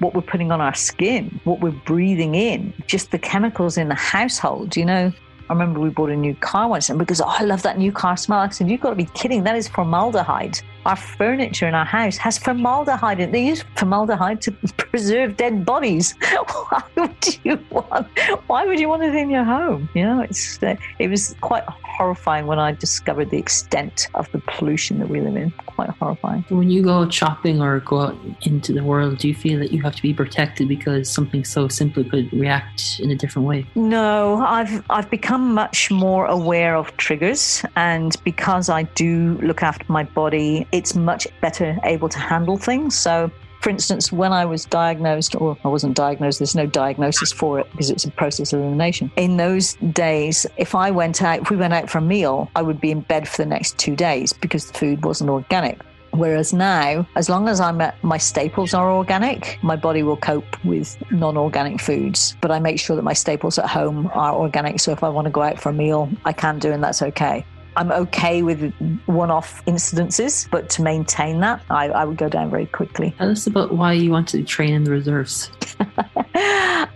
What 0.00 0.14
we're 0.14 0.22
putting 0.22 0.52
on 0.52 0.60
our 0.60 0.74
skin, 0.74 1.40
what 1.44 1.60
we're 1.60 1.70
breathing 1.70 2.34
in, 2.34 2.74
just 2.86 3.10
the 3.10 3.18
chemicals 3.18 3.78
in 3.78 3.88
the 3.88 3.94
household, 3.94 4.76
you 4.76 4.84
know? 4.84 5.12
I 5.48 5.52
remember 5.52 5.78
we 5.78 5.90
bought 5.90 6.10
a 6.10 6.16
new 6.16 6.34
car 6.34 6.68
once, 6.68 6.90
and 6.90 6.98
because 6.98 7.20
oh, 7.20 7.26
I 7.26 7.44
love 7.44 7.62
that 7.62 7.78
new 7.78 7.92
car 7.92 8.16
smell, 8.16 8.40
I 8.40 8.48
said, 8.48 8.68
You've 8.68 8.80
got 8.80 8.90
to 8.90 8.96
be 8.96 9.04
kidding. 9.14 9.44
That 9.44 9.54
is 9.56 9.68
formaldehyde. 9.68 10.60
Our 10.86 10.94
furniture 10.94 11.66
in 11.66 11.74
our 11.74 11.84
house 11.84 12.16
has 12.18 12.38
formaldehyde 12.38 13.18
in 13.18 13.30
it. 13.30 13.32
They 13.32 13.44
use 13.44 13.64
formaldehyde 13.74 14.40
to 14.42 14.52
preserve 14.76 15.36
dead 15.36 15.66
bodies. 15.66 16.12
Why 16.68 16.82
would 16.96 17.38
you 17.44 17.58
want? 17.70 18.06
Why 18.46 18.64
would 18.64 18.78
you 18.78 18.88
want 18.88 19.02
it 19.02 19.16
in 19.16 19.28
your 19.28 19.42
home? 19.42 19.88
You 19.94 20.04
know, 20.04 20.20
it's 20.20 20.62
uh, 20.62 20.76
it 21.00 21.08
was 21.08 21.34
quite 21.40 21.64
horrifying 21.96 22.46
when 22.46 22.60
I 22.60 22.70
discovered 22.72 23.30
the 23.30 23.38
extent 23.38 24.08
of 24.14 24.30
the 24.30 24.38
pollution 24.38 25.00
that 25.00 25.08
we 25.08 25.20
live 25.20 25.36
in. 25.36 25.50
Quite 25.66 25.90
horrifying. 25.90 26.44
When 26.50 26.70
you 26.70 26.82
go 26.82 27.10
shopping 27.10 27.60
or 27.60 27.80
go 27.80 28.00
out 28.02 28.16
into 28.42 28.72
the 28.72 28.84
world, 28.84 29.18
do 29.18 29.26
you 29.26 29.34
feel 29.34 29.58
that 29.58 29.72
you 29.72 29.82
have 29.82 29.96
to 29.96 30.02
be 30.02 30.14
protected 30.14 30.68
because 30.68 31.10
something 31.10 31.44
so 31.44 31.66
simple 31.66 32.04
could 32.04 32.32
react 32.32 33.00
in 33.00 33.10
a 33.10 33.16
different 33.16 33.48
way? 33.48 33.66
No, 33.74 34.36
I've 34.36 34.84
I've 34.88 35.10
become 35.10 35.52
much 35.52 35.90
more 35.90 36.26
aware 36.26 36.76
of 36.76 36.96
triggers, 36.96 37.64
and 37.74 38.14
because 38.22 38.68
I 38.68 38.84
do 38.84 39.38
look 39.42 39.64
after 39.64 39.84
my 39.88 40.04
body, 40.04 40.66
it's 40.76 40.94
much 40.94 41.26
better 41.40 41.78
able 41.84 42.08
to 42.08 42.18
handle 42.18 42.56
things. 42.56 42.96
So. 42.96 43.30
For 43.62 43.70
instance, 43.70 44.12
when 44.12 44.32
I 44.32 44.44
was 44.44 44.64
diagnosed, 44.64 45.34
or 45.34 45.56
I 45.64 45.68
wasn't 45.68 45.96
diagnosed, 45.96 46.38
there's 46.38 46.54
no 46.54 46.66
diagnosis 46.66 47.32
for 47.32 47.58
it 47.58 47.68
because 47.72 47.90
it's 47.90 48.04
a 48.04 48.10
process 48.12 48.52
of 48.52 48.60
elimination. 48.60 49.10
In 49.16 49.38
those 49.38 49.74
days, 49.92 50.46
if 50.56 50.76
I 50.76 50.92
went 50.92 51.20
out, 51.20 51.40
if 51.40 51.50
we 51.50 51.56
went 51.56 51.72
out 51.72 51.90
for 51.90 51.98
a 51.98 52.02
meal, 52.02 52.48
I 52.54 52.62
would 52.62 52.80
be 52.80 52.92
in 52.92 53.00
bed 53.00 53.26
for 53.26 53.38
the 53.38 53.46
next 53.46 53.76
two 53.76 53.96
days 53.96 54.32
because 54.32 54.70
the 54.70 54.78
food 54.78 55.04
wasn't 55.04 55.30
organic. 55.30 55.80
Whereas 56.12 56.52
now, 56.52 57.08
as 57.16 57.28
long 57.28 57.48
as 57.48 57.58
I'm 57.58 57.80
at, 57.80 58.00
my 58.04 58.18
staples 58.18 58.72
are 58.72 58.90
organic, 58.90 59.58
my 59.62 59.74
body 59.74 60.02
will 60.04 60.16
cope 60.16 60.64
with 60.64 60.96
non-organic 61.10 61.80
foods. 61.80 62.36
But 62.40 62.52
I 62.52 62.60
make 62.60 62.78
sure 62.78 62.94
that 62.94 63.02
my 63.02 63.14
staples 63.14 63.58
at 63.58 63.68
home 63.68 64.10
are 64.14 64.34
organic. 64.34 64.78
So 64.80 64.92
if 64.92 65.02
I 65.02 65.08
want 65.08 65.24
to 65.24 65.30
go 65.32 65.42
out 65.42 65.58
for 65.60 65.70
a 65.70 65.74
meal, 65.74 66.08
I 66.24 66.32
can 66.32 66.58
do, 66.58 66.70
and 66.70 66.84
that's 66.84 67.02
okay. 67.02 67.44
I'm 67.76 67.92
okay 67.92 68.42
with 68.42 68.72
one-off 69.04 69.62
incidences, 69.66 70.48
but 70.50 70.70
to 70.70 70.82
maintain 70.82 71.40
that, 71.40 71.62
I, 71.70 71.88
I 71.90 72.04
would 72.04 72.16
go 72.16 72.28
down 72.28 72.50
very 72.50 72.66
quickly. 72.66 73.14
Tell 73.18 73.30
us 73.30 73.46
about 73.46 73.74
why 73.74 73.92
you 73.92 74.10
wanted 74.10 74.38
to 74.38 74.44
train 74.44 74.72
in 74.72 74.84
the 74.84 74.90
reserves. 74.90 75.50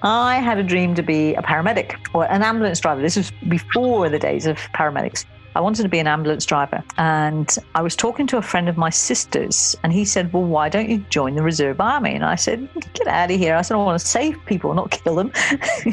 I 0.02 0.40
had 0.42 0.56
a 0.56 0.62
dream 0.62 0.94
to 0.94 1.02
be 1.02 1.34
a 1.34 1.42
paramedic 1.42 1.96
or 2.14 2.24
an 2.30 2.42
ambulance 2.42 2.80
driver. 2.80 3.02
This 3.02 3.16
was 3.16 3.30
before 3.48 4.08
the 4.08 4.18
days 4.18 4.46
of 4.46 4.56
paramedics. 4.74 5.26
I 5.54 5.60
wanted 5.60 5.82
to 5.82 5.88
be 5.88 5.98
an 5.98 6.06
ambulance 6.06 6.46
driver. 6.46 6.82
And 6.96 7.56
I 7.74 7.82
was 7.82 7.96
talking 7.96 8.26
to 8.28 8.36
a 8.36 8.42
friend 8.42 8.68
of 8.68 8.76
my 8.76 8.90
sister's, 8.90 9.76
and 9.82 9.92
he 9.92 10.04
said, 10.04 10.32
Well, 10.32 10.44
why 10.44 10.68
don't 10.68 10.88
you 10.88 10.98
join 11.10 11.34
the 11.34 11.42
Reserve 11.42 11.80
Army? 11.80 12.14
And 12.14 12.24
I 12.24 12.36
said, 12.36 12.68
Get 12.94 13.06
out 13.06 13.30
of 13.30 13.38
here. 13.38 13.56
I 13.56 13.62
said, 13.62 13.74
I 13.74 13.78
want 13.78 14.00
to 14.00 14.06
save 14.06 14.38
people, 14.46 14.74
not 14.74 14.90
kill 14.90 15.16
them. 15.16 15.32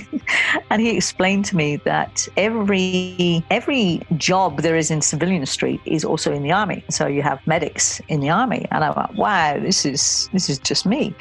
and 0.70 0.82
he 0.82 0.96
explained 0.96 1.46
to 1.46 1.56
me 1.56 1.78
that 1.78 2.28
every 2.38 3.44
every 3.50 4.02
job 4.18 4.62
there 4.62 4.76
is 4.76 4.92
in 4.92 5.02
civilian 5.02 5.46
street 5.46 5.82
is 5.86 6.06
also 6.06 6.32
in 6.32 6.44
the 6.44 6.52
army. 6.52 6.84
So 6.90 7.08
you 7.08 7.24
have 7.24 7.46
medics 7.48 8.00
in 8.08 8.20
the 8.20 8.30
army. 8.30 8.68
And 8.72 8.84
I 8.84 8.92
went, 8.92 9.16
Wow, 9.16 9.60
this 9.60 9.86
is 9.86 10.30
this 10.34 10.50
is 10.50 10.60
just 10.60 10.86
me. 10.86 11.16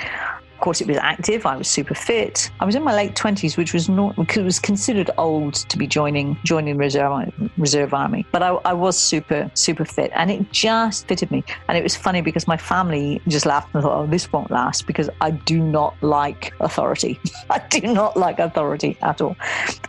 Of 0.57 0.61
course, 0.61 0.81
it 0.81 0.89
was 0.89 0.97
active. 0.97 1.45
I 1.45 1.55
was 1.55 1.69
super 1.69 1.95
fit. 1.95 2.51
I 2.61 2.65
was 2.65 2.75
in 2.75 2.83
my 2.83 2.95
late 2.95 3.15
twenties, 3.15 3.59
which 3.59 3.75
was 3.75 3.91
not 3.91 4.17
because 4.17 4.39
it 4.39 4.45
was 4.45 4.59
considered 4.59 5.11
old 5.19 5.53
to 5.55 5.77
be 5.77 5.87
joining 5.87 6.39
joining 6.45 6.79
reserve 6.79 7.31
reserve 7.59 7.93
army. 7.93 8.25
But 8.33 8.43
I, 8.43 8.49
I 8.65 8.73
was 8.73 8.99
super 8.99 9.51
super 9.53 9.85
fit, 9.85 10.11
and 10.15 10.31
it 10.31 10.51
just 10.53 11.09
fitted 11.09 11.31
me. 11.31 11.45
And 11.69 11.77
it 11.77 11.83
was 11.83 11.95
funny 11.95 12.23
because 12.23 12.49
my 12.49 12.57
family 12.57 13.21
just 13.29 13.45
laughed 13.45 13.75
and 13.75 13.83
thought, 13.83 13.99
"Oh, 13.99 14.07
this 14.07 14.33
won't 14.33 14.51
last," 14.51 14.87
because 14.87 15.11
I 15.21 15.33
do 15.33 15.61
not 15.61 15.95
like 16.01 16.55
authority. 16.61 17.21
I 17.51 17.59
do 17.69 17.83
not 17.83 18.17
like 18.17 18.39
authority 18.39 18.97
at 19.03 19.21
all. 19.21 19.37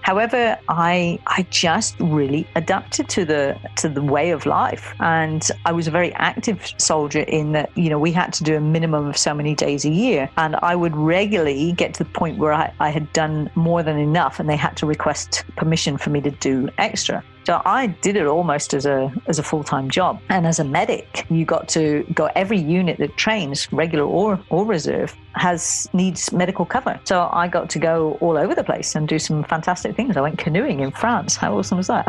However, 0.01 0.59
I 0.67 1.17
I 1.27 1.47
just 1.49 1.97
really 2.01 2.45
adapted 2.55 3.07
to 3.09 3.23
the 3.23 3.57
to 3.77 3.87
the 3.87 4.03
way 4.03 4.31
of 4.31 4.45
life, 4.45 4.93
and 4.99 5.49
I 5.65 5.71
was 5.71 5.87
a 5.87 5.91
very 5.91 6.11
active 6.15 6.73
soldier 6.77 7.21
in 7.21 7.53
that 7.53 7.69
you 7.77 7.89
know 7.89 7.99
we 7.99 8.11
had 8.11 8.33
to 8.33 8.43
do 8.43 8.57
a 8.57 8.59
minimum 8.59 9.07
of 9.07 9.17
so 9.17 9.33
many 9.33 9.55
days 9.55 9.85
a 9.85 9.89
year, 9.89 10.29
and 10.35 10.56
I 10.61 10.75
would 10.75 10.95
regularly 10.95 11.71
get 11.73 11.93
to 11.95 12.03
the 12.03 12.09
point 12.09 12.37
where 12.37 12.53
I, 12.53 12.73
I 12.79 12.89
had 12.89 13.11
done 13.13 13.49
more 13.55 13.83
than 13.83 13.97
enough, 13.97 14.39
and 14.39 14.49
they 14.49 14.55
had 14.55 14.75
to 14.77 14.85
request 14.85 15.43
permission 15.55 15.97
for 15.97 16.09
me 16.09 16.21
to 16.21 16.31
do 16.31 16.69
extra. 16.77 17.23
So 17.47 17.61
I 17.63 17.87
did 17.87 18.17
it 18.17 18.27
almost 18.27 18.73
as 18.73 18.85
a 18.85 19.09
as 19.27 19.39
a 19.39 19.43
full 19.43 19.63
time 19.63 19.89
job. 19.89 20.21
And 20.27 20.45
as 20.45 20.59
a 20.59 20.65
medic, 20.65 21.25
you 21.29 21.45
got 21.45 21.69
to 21.69 22.05
go 22.13 22.25
every 22.35 22.59
unit 22.59 22.97
that 22.97 23.15
trains, 23.15 23.71
regular 23.71 24.03
or 24.03 24.37
or 24.49 24.65
reserve, 24.65 25.15
has 25.35 25.87
needs 25.93 26.33
medical 26.33 26.65
cover. 26.65 26.99
So 27.05 27.29
I 27.31 27.47
got 27.47 27.69
to 27.69 27.79
go 27.79 28.17
all 28.19 28.37
over 28.37 28.53
the 28.53 28.65
place 28.65 28.95
and 28.95 29.07
do 29.07 29.17
some 29.17 29.45
fantastic 29.45 29.95
things. 29.95 30.17
I 30.17 30.21
went 30.21 30.37
canoeing 30.37 30.81
in 30.81 30.91
France. 30.91 31.37
How 31.37 31.57
awesome 31.57 31.77
was 31.77 31.87
that? 31.87 32.05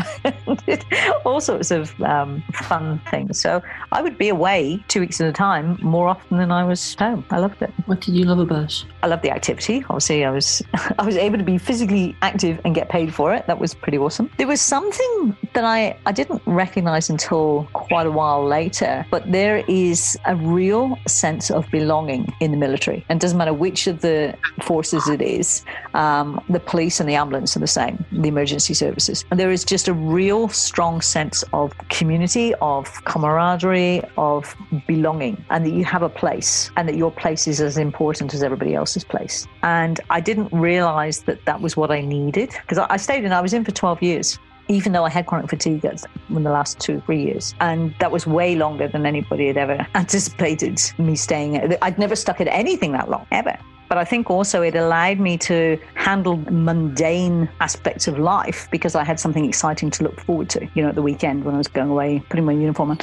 Did 0.66 0.84
all 1.24 1.40
sorts 1.40 1.70
of 1.70 1.94
um, 2.02 2.42
fun 2.52 3.00
things. 3.08 3.40
So 3.40 3.62
I 3.92 4.02
would 4.02 4.18
be 4.18 4.30
away 4.30 4.82
two 4.88 4.98
weeks 4.98 5.20
at 5.20 5.28
a 5.28 5.32
time 5.32 5.78
more 5.80 6.08
often 6.08 6.38
than 6.38 6.50
I 6.50 6.64
was 6.64 6.96
home. 6.96 7.24
I 7.30 7.38
loved 7.38 7.62
it. 7.62 7.72
What 7.86 8.00
did 8.00 8.14
you 8.16 8.24
love 8.24 8.40
about 8.40 8.72
it? 8.72 8.84
I 9.04 9.06
loved 9.06 9.22
the 9.22 9.30
activity. 9.30 9.84
Obviously, 9.88 10.24
I 10.24 10.30
was 10.30 10.62
I 10.98 11.04
was 11.04 11.16
able 11.16 11.38
to 11.38 11.44
be 11.44 11.58
physically 11.58 12.16
active 12.22 12.60
and 12.64 12.74
get 12.74 12.88
paid 12.88 13.14
for 13.14 13.32
it. 13.32 13.46
That 13.46 13.60
was 13.60 13.72
pretty 13.72 13.98
awesome. 13.98 14.30
There 14.36 14.48
was 14.48 14.60
something 14.60 15.27
that 15.54 15.64
I 15.64 15.96
I 16.06 16.12
didn't 16.12 16.42
recognize 16.46 17.10
until 17.10 17.68
quite 17.72 18.06
a 18.06 18.10
while 18.10 18.44
later, 18.46 19.06
but 19.10 19.30
there 19.30 19.64
is 19.68 20.18
a 20.26 20.36
real 20.36 20.98
sense 21.06 21.50
of 21.50 21.70
belonging 21.70 22.32
in 22.40 22.50
the 22.50 22.56
military, 22.56 23.04
and 23.08 23.20
doesn't 23.20 23.38
matter 23.38 23.52
which 23.52 23.86
of 23.86 24.00
the 24.00 24.34
forces 24.62 25.08
it 25.08 25.22
is. 25.22 25.64
Um, 25.94 26.40
the 26.48 26.60
police 26.60 27.00
and 27.00 27.08
the 27.08 27.14
ambulance 27.14 27.56
are 27.56 27.60
the 27.60 27.66
same. 27.66 28.04
The 28.12 28.28
emergency 28.28 28.74
services. 28.74 29.24
And 29.30 29.40
there 29.40 29.50
is 29.50 29.64
just 29.64 29.88
a 29.88 29.94
real 29.94 30.48
strong 30.48 31.00
sense 31.00 31.44
of 31.52 31.76
community, 31.88 32.54
of 32.60 32.84
camaraderie, 33.04 34.02
of 34.16 34.54
belonging, 34.86 35.44
and 35.50 35.64
that 35.64 35.70
you 35.70 35.84
have 35.84 36.02
a 36.02 36.08
place, 36.08 36.70
and 36.76 36.88
that 36.88 36.96
your 36.96 37.10
place 37.10 37.46
is 37.46 37.60
as 37.60 37.78
important 37.78 38.34
as 38.34 38.42
everybody 38.42 38.74
else's 38.74 39.04
place. 39.04 39.46
And 39.62 40.00
I 40.10 40.20
didn't 40.20 40.52
realize 40.52 41.22
that 41.22 41.44
that 41.44 41.60
was 41.60 41.76
what 41.76 41.90
I 41.90 42.00
needed 42.00 42.50
because 42.62 42.78
I 42.78 42.96
stayed 42.96 43.24
in. 43.24 43.32
I 43.32 43.40
was 43.40 43.52
in 43.52 43.64
for 43.64 43.72
twelve 43.72 44.02
years 44.02 44.38
even 44.68 44.92
though 44.92 45.04
I 45.04 45.10
had 45.10 45.26
chronic 45.26 45.50
fatigue 45.50 45.84
in 45.84 46.42
the 46.42 46.50
last 46.50 46.78
two, 46.78 47.00
three 47.06 47.22
years. 47.22 47.54
And 47.60 47.94
that 48.00 48.10
was 48.10 48.26
way 48.26 48.54
longer 48.54 48.86
than 48.86 49.06
anybody 49.06 49.46
had 49.46 49.56
ever 49.56 49.86
anticipated 49.94 50.80
me 50.98 51.16
staying. 51.16 51.76
I'd 51.82 51.98
never 51.98 52.14
stuck 52.14 52.40
at 52.40 52.48
anything 52.48 52.92
that 52.92 53.10
long, 53.10 53.26
ever. 53.32 53.58
But 53.88 53.96
I 53.96 54.04
think 54.04 54.30
also 54.30 54.60
it 54.60 54.74
allowed 54.74 55.18
me 55.18 55.38
to 55.38 55.78
handle 55.94 56.36
mundane 56.50 57.48
aspects 57.60 58.06
of 58.06 58.18
life 58.18 58.68
because 58.70 58.94
I 58.94 59.02
had 59.02 59.18
something 59.18 59.46
exciting 59.46 59.90
to 59.92 60.04
look 60.04 60.20
forward 60.20 60.50
to, 60.50 60.68
you 60.74 60.82
know, 60.82 60.90
at 60.90 60.94
the 60.94 61.02
weekend 61.02 61.44
when 61.44 61.54
I 61.54 61.58
was 61.58 61.68
going 61.68 61.88
away, 61.88 62.22
putting 62.28 62.44
my 62.44 62.52
uniform 62.52 62.90
on. 62.90 62.98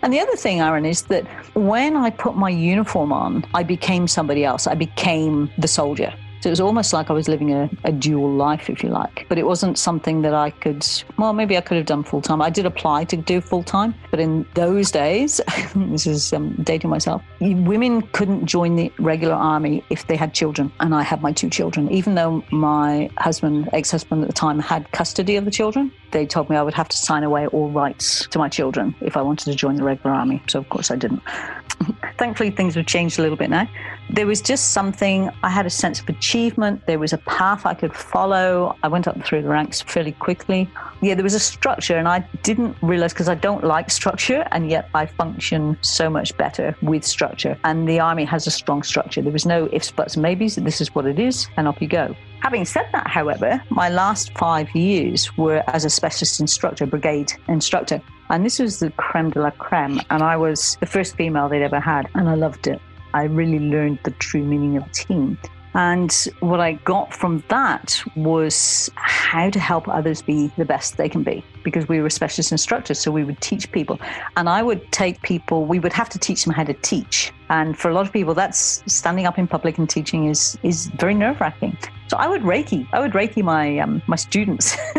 And 0.00 0.12
the 0.12 0.20
other 0.20 0.34
thing, 0.34 0.60
Aaron, 0.60 0.84
is 0.84 1.02
that 1.02 1.26
when 1.54 1.96
I 1.96 2.10
put 2.10 2.34
my 2.34 2.48
uniform 2.48 3.12
on, 3.12 3.44
I 3.54 3.62
became 3.62 4.08
somebody 4.08 4.42
else. 4.42 4.66
I 4.66 4.74
became 4.74 5.50
the 5.58 5.68
soldier. 5.68 6.12
So 6.42 6.48
it 6.48 6.50
was 6.50 6.60
almost 6.60 6.92
like 6.92 7.08
I 7.08 7.12
was 7.12 7.28
living 7.28 7.52
a, 7.52 7.70
a, 7.84 7.92
dual 7.92 8.32
life, 8.32 8.68
if 8.68 8.82
you 8.82 8.88
like. 8.88 9.26
But 9.28 9.38
it 9.38 9.46
wasn't 9.46 9.78
something 9.78 10.22
that 10.22 10.34
I 10.34 10.50
could, 10.50 10.84
well, 11.16 11.32
maybe 11.32 11.56
I 11.56 11.60
could 11.60 11.76
have 11.76 11.86
done 11.86 12.02
full 12.02 12.20
time. 12.20 12.42
I 12.42 12.50
did 12.50 12.66
apply 12.66 13.04
to 13.04 13.16
do 13.16 13.40
full 13.40 13.62
time, 13.62 13.94
but 14.10 14.18
in 14.18 14.44
those 14.54 14.90
days, 14.90 15.40
this 15.76 16.04
is 16.04 16.32
um, 16.32 16.54
dating 16.64 16.90
myself, 16.90 17.22
women 17.40 18.02
couldn't 18.08 18.46
join 18.46 18.74
the 18.74 18.92
regular 18.98 19.34
army 19.34 19.84
if 19.88 20.08
they 20.08 20.16
had 20.16 20.34
children. 20.34 20.72
And 20.80 20.96
I 20.96 21.04
had 21.04 21.22
my 21.22 21.30
two 21.30 21.48
children. 21.48 21.88
Even 21.92 22.16
though 22.16 22.42
my 22.50 23.08
husband, 23.18 23.68
ex 23.72 23.92
husband 23.92 24.22
at 24.22 24.26
the 24.26 24.34
time, 24.34 24.58
had 24.58 24.90
custody 24.90 25.36
of 25.36 25.44
the 25.44 25.52
children, 25.52 25.92
they 26.12 26.26
told 26.26 26.48
me 26.48 26.56
I 26.56 26.62
would 26.62 26.74
have 26.74 26.88
to 26.88 26.96
sign 26.96 27.24
away 27.24 27.46
all 27.48 27.70
rights 27.70 28.26
to 28.28 28.38
my 28.38 28.48
children 28.48 28.94
if 29.00 29.16
I 29.16 29.22
wanted 29.22 29.46
to 29.46 29.54
join 29.54 29.76
the 29.76 29.84
regular 29.84 30.14
army. 30.14 30.42
So, 30.48 30.58
of 30.58 30.68
course, 30.68 30.90
I 30.90 30.96
didn't. 30.96 31.22
Thankfully, 32.18 32.50
things 32.50 32.74
have 32.76 32.86
changed 32.86 33.18
a 33.18 33.22
little 33.22 33.36
bit 33.36 33.50
now. 33.50 33.68
There 34.10 34.26
was 34.26 34.40
just 34.40 34.72
something, 34.72 35.30
I 35.42 35.48
had 35.48 35.64
a 35.64 35.70
sense 35.70 36.00
of 36.00 36.08
achievement. 36.08 36.86
There 36.86 36.98
was 36.98 37.12
a 37.12 37.18
path 37.18 37.64
I 37.64 37.74
could 37.74 37.94
follow. 37.94 38.76
I 38.82 38.88
went 38.88 39.08
up 39.08 39.20
through 39.24 39.42
the 39.42 39.48
ranks 39.48 39.80
fairly 39.80 40.12
quickly. 40.12 40.70
Yeah, 41.00 41.14
there 41.14 41.24
was 41.24 41.34
a 41.34 41.40
structure, 41.40 41.96
and 41.96 42.06
I 42.06 42.20
didn't 42.42 42.76
realize 42.82 43.12
because 43.12 43.28
I 43.28 43.34
don't 43.34 43.64
like 43.64 43.90
structure, 43.90 44.46
and 44.52 44.70
yet 44.70 44.88
I 44.94 45.06
function 45.06 45.78
so 45.80 46.10
much 46.10 46.36
better 46.36 46.76
with 46.82 47.04
structure. 47.04 47.58
And 47.64 47.88
the 47.88 48.00
army 48.00 48.24
has 48.26 48.46
a 48.46 48.50
strong 48.50 48.82
structure. 48.82 49.22
There 49.22 49.32
was 49.32 49.46
no 49.46 49.68
ifs, 49.72 49.90
buts, 49.90 50.16
maybes. 50.16 50.56
This 50.56 50.80
is 50.80 50.94
what 50.94 51.06
it 51.06 51.18
is, 51.18 51.48
and 51.56 51.66
off 51.66 51.80
you 51.80 51.88
go. 51.88 52.14
Having 52.42 52.64
said 52.64 52.88
that, 52.90 53.06
however, 53.06 53.62
my 53.70 53.88
last 53.88 54.36
five 54.36 54.68
years 54.74 55.38
were 55.38 55.62
as 55.68 55.84
a 55.84 55.90
specialist 55.90 56.40
instructor, 56.40 56.86
brigade 56.86 57.32
instructor. 57.46 58.02
And 58.30 58.44
this 58.44 58.58
was 58.58 58.80
the 58.80 58.90
creme 58.90 59.30
de 59.30 59.40
la 59.40 59.50
creme. 59.50 60.00
And 60.10 60.24
I 60.24 60.36
was 60.36 60.76
the 60.80 60.86
first 60.86 61.14
female 61.14 61.48
they'd 61.48 61.62
ever 61.62 61.78
had. 61.78 62.08
And 62.16 62.28
I 62.28 62.34
loved 62.34 62.66
it. 62.66 62.80
I 63.14 63.26
really 63.26 63.60
learned 63.60 64.00
the 64.02 64.10
true 64.10 64.42
meaning 64.42 64.76
of 64.76 64.90
team. 64.90 65.38
And 65.74 66.12
what 66.40 66.58
I 66.58 66.72
got 66.72 67.14
from 67.14 67.44
that 67.46 68.02
was 68.16 68.90
how 68.96 69.48
to 69.48 69.60
help 69.60 69.86
others 69.86 70.20
be 70.20 70.50
the 70.58 70.64
best 70.64 70.96
they 70.96 71.08
can 71.08 71.22
be 71.22 71.44
because 71.62 71.88
we 71.88 72.00
were 72.00 72.10
specialist 72.10 72.52
instructors. 72.52 72.98
So 72.98 73.10
we 73.10 73.24
would 73.24 73.40
teach 73.40 73.70
people. 73.72 73.98
And 74.36 74.48
I 74.48 74.62
would 74.62 74.90
take 74.92 75.22
people, 75.22 75.64
we 75.64 75.78
would 75.78 75.92
have 75.92 76.08
to 76.10 76.18
teach 76.18 76.44
them 76.44 76.54
how 76.54 76.64
to 76.64 76.74
teach. 76.74 77.32
And 77.48 77.78
for 77.78 77.90
a 77.90 77.94
lot 77.94 78.06
of 78.06 78.12
people, 78.12 78.34
that's 78.34 78.82
standing 78.86 79.26
up 79.26 79.38
in 79.38 79.46
public 79.46 79.78
and 79.78 79.88
teaching 79.88 80.26
is, 80.26 80.58
is 80.62 80.86
very 80.86 81.14
nerve 81.14 81.40
wracking. 81.40 81.76
So 82.12 82.18
I 82.18 82.28
would 82.28 82.42
Reiki. 82.42 82.86
I 82.92 83.00
would 83.00 83.12
Reiki 83.12 83.42
my 83.42 83.78
um, 83.78 84.02
my 84.06 84.16
students, 84.16 84.76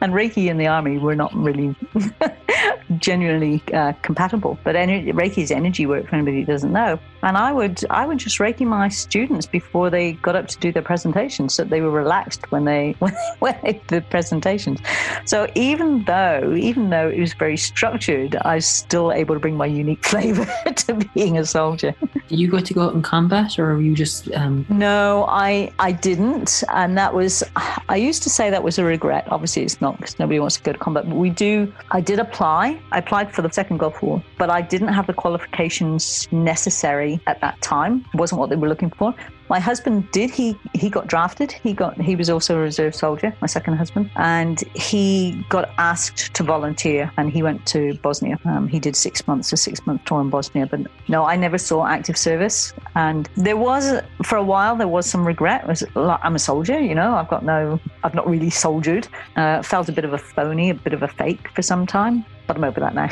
and 0.00 0.12
Reiki 0.12 0.48
in 0.48 0.58
the 0.58 0.66
army 0.66 0.98
were 0.98 1.14
not 1.14 1.32
really 1.32 1.76
genuinely 2.98 3.62
uh, 3.72 3.92
compatible. 4.02 4.58
But 4.64 4.74
ener- 4.74 5.12
Reiki 5.12 5.44
is 5.44 5.52
energy 5.52 5.86
work 5.86 6.08
for 6.08 6.16
anybody 6.16 6.40
who 6.40 6.46
doesn't 6.46 6.72
know. 6.72 6.98
And 7.22 7.36
I 7.36 7.52
would 7.52 7.84
I 7.90 8.04
would 8.04 8.18
just 8.18 8.38
Reiki 8.40 8.66
my 8.66 8.88
students 8.88 9.46
before 9.46 9.90
they 9.90 10.14
got 10.14 10.34
up 10.34 10.48
to 10.48 10.58
do 10.58 10.72
their 10.72 10.82
presentations, 10.82 11.54
so 11.54 11.62
they 11.62 11.82
were 11.82 11.92
relaxed 11.92 12.50
when 12.50 12.64
they 12.64 12.96
when, 12.98 13.14
when 13.38 13.56
they 13.62 13.74
did 13.74 13.86
the 13.86 14.00
presentations. 14.00 14.80
So 15.26 15.46
even 15.54 15.89
though 15.98 16.54
even 16.56 16.90
though 16.90 17.08
it 17.08 17.18
was 17.18 17.34
very 17.34 17.56
structured, 17.56 18.36
I 18.42 18.56
was 18.56 18.66
still 18.66 19.12
able 19.12 19.34
to 19.34 19.40
bring 19.40 19.56
my 19.56 19.66
unique 19.66 20.04
flavor 20.12 20.46
to 20.74 20.94
being 21.14 21.38
a 21.38 21.44
soldier. 21.44 21.94
Did 22.28 22.38
you 22.38 22.50
get 22.50 22.66
to 22.66 22.74
go 22.74 22.82
out 22.82 22.94
in 22.94 23.02
combat, 23.02 23.58
or 23.58 23.74
were 23.74 23.80
you 23.80 23.94
just? 23.94 24.32
Um, 24.32 24.66
No, 24.68 25.26
I 25.28 25.72
I 25.78 25.92
didn't, 25.92 26.62
and 26.72 26.96
that 26.96 27.14
was 27.14 27.42
I 27.88 27.96
used 27.96 28.22
to 28.22 28.30
say 28.30 28.50
that 28.50 28.62
was 28.62 28.78
a 28.78 28.84
regret. 28.84 29.26
Obviously, 29.30 29.62
it's 29.62 29.80
not 29.80 29.96
because 29.96 30.18
nobody 30.18 30.38
wants 30.38 30.56
to 30.56 30.62
go 30.62 30.72
to 30.72 30.78
combat. 30.78 31.08
But 31.08 31.16
we 31.16 31.30
do. 31.30 31.72
I 31.90 32.00
did 32.00 32.18
apply. 32.18 32.80
I 32.92 32.98
applied 32.98 33.34
for 33.34 33.42
the 33.42 33.50
second 33.50 33.78
Gulf 33.78 34.02
War, 34.02 34.22
but 34.38 34.50
I 34.50 34.60
didn't 34.60 34.88
have 34.88 35.06
the 35.06 35.14
qualifications 35.14 36.28
necessary 36.32 37.20
at 37.26 37.40
that 37.40 37.60
time. 37.60 38.04
It 38.14 38.16
wasn't 38.16 38.40
what 38.40 38.50
they 38.50 38.56
were 38.56 38.68
looking 38.68 38.90
for. 38.90 39.14
My 39.50 39.58
husband 39.58 40.08
did. 40.12 40.30
He 40.30 40.56
he 40.74 40.88
got 40.88 41.08
drafted. 41.08 41.50
He 41.50 41.72
got 41.72 42.00
he 42.00 42.14
was 42.14 42.30
also 42.30 42.56
a 42.56 42.60
reserve 42.60 42.94
soldier. 42.94 43.34
My 43.40 43.48
second 43.48 43.74
husband, 43.74 44.08
and 44.14 44.60
he 44.76 45.44
got 45.48 45.70
asked 45.76 46.32
to 46.34 46.44
volunteer, 46.44 47.10
and 47.16 47.32
he 47.32 47.42
went 47.42 47.66
to 47.66 47.94
Bosnia. 47.94 48.38
Um, 48.44 48.68
he 48.68 48.78
did 48.78 48.94
six 48.94 49.26
months, 49.26 49.52
a 49.52 49.56
six 49.56 49.84
month 49.88 50.04
tour 50.04 50.20
in 50.20 50.30
Bosnia. 50.30 50.66
But 50.66 50.82
no, 51.08 51.24
I 51.24 51.34
never 51.34 51.58
saw 51.58 51.84
active 51.84 52.16
service, 52.16 52.72
and 52.94 53.28
there 53.36 53.56
was 53.56 54.00
for 54.22 54.36
a 54.36 54.44
while 54.44 54.76
there 54.76 54.86
was 54.86 55.06
some 55.06 55.26
regret. 55.26 55.66
Was 55.66 55.82
like, 55.96 56.20
I'm 56.22 56.36
a 56.36 56.44
soldier, 56.50 56.78
you 56.78 56.94
know. 56.94 57.16
I've 57.16 57.28
got 57.28 57.44
no. 57.44 57.80
I've 58.04 58.14
not 58.14 58.28
really 58.30 58.50
soldiered. 58.50 59.08
Uh, 59.34 59.62
felt 59.62 59.88
a 59.88 59.92
bit 59.92 60.04
of 60.04 60.12
a 60.12 60.18
phony, 60.18 60.70
a 60.70 60.74
bit 60.74 60.92
of 60.92 61.02
a 61.02 61.08
fake 61.08 61.48
for 61.56 61.62
some 61.62 61.88
time. 61.88 62.24
But 62.50 62.56
I'm 62.56 62.64
over 62.64 62.80
that 62.80 62.96
now. 62.96 63.08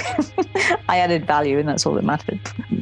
I 0.88 0.98
added 0.98 1.24
value, 1.24 1.60
and 1.60 1.68
that's 1.68 1.86
all 1.86 1.94
that 1.94 2.02
mattered. 2.02 2.40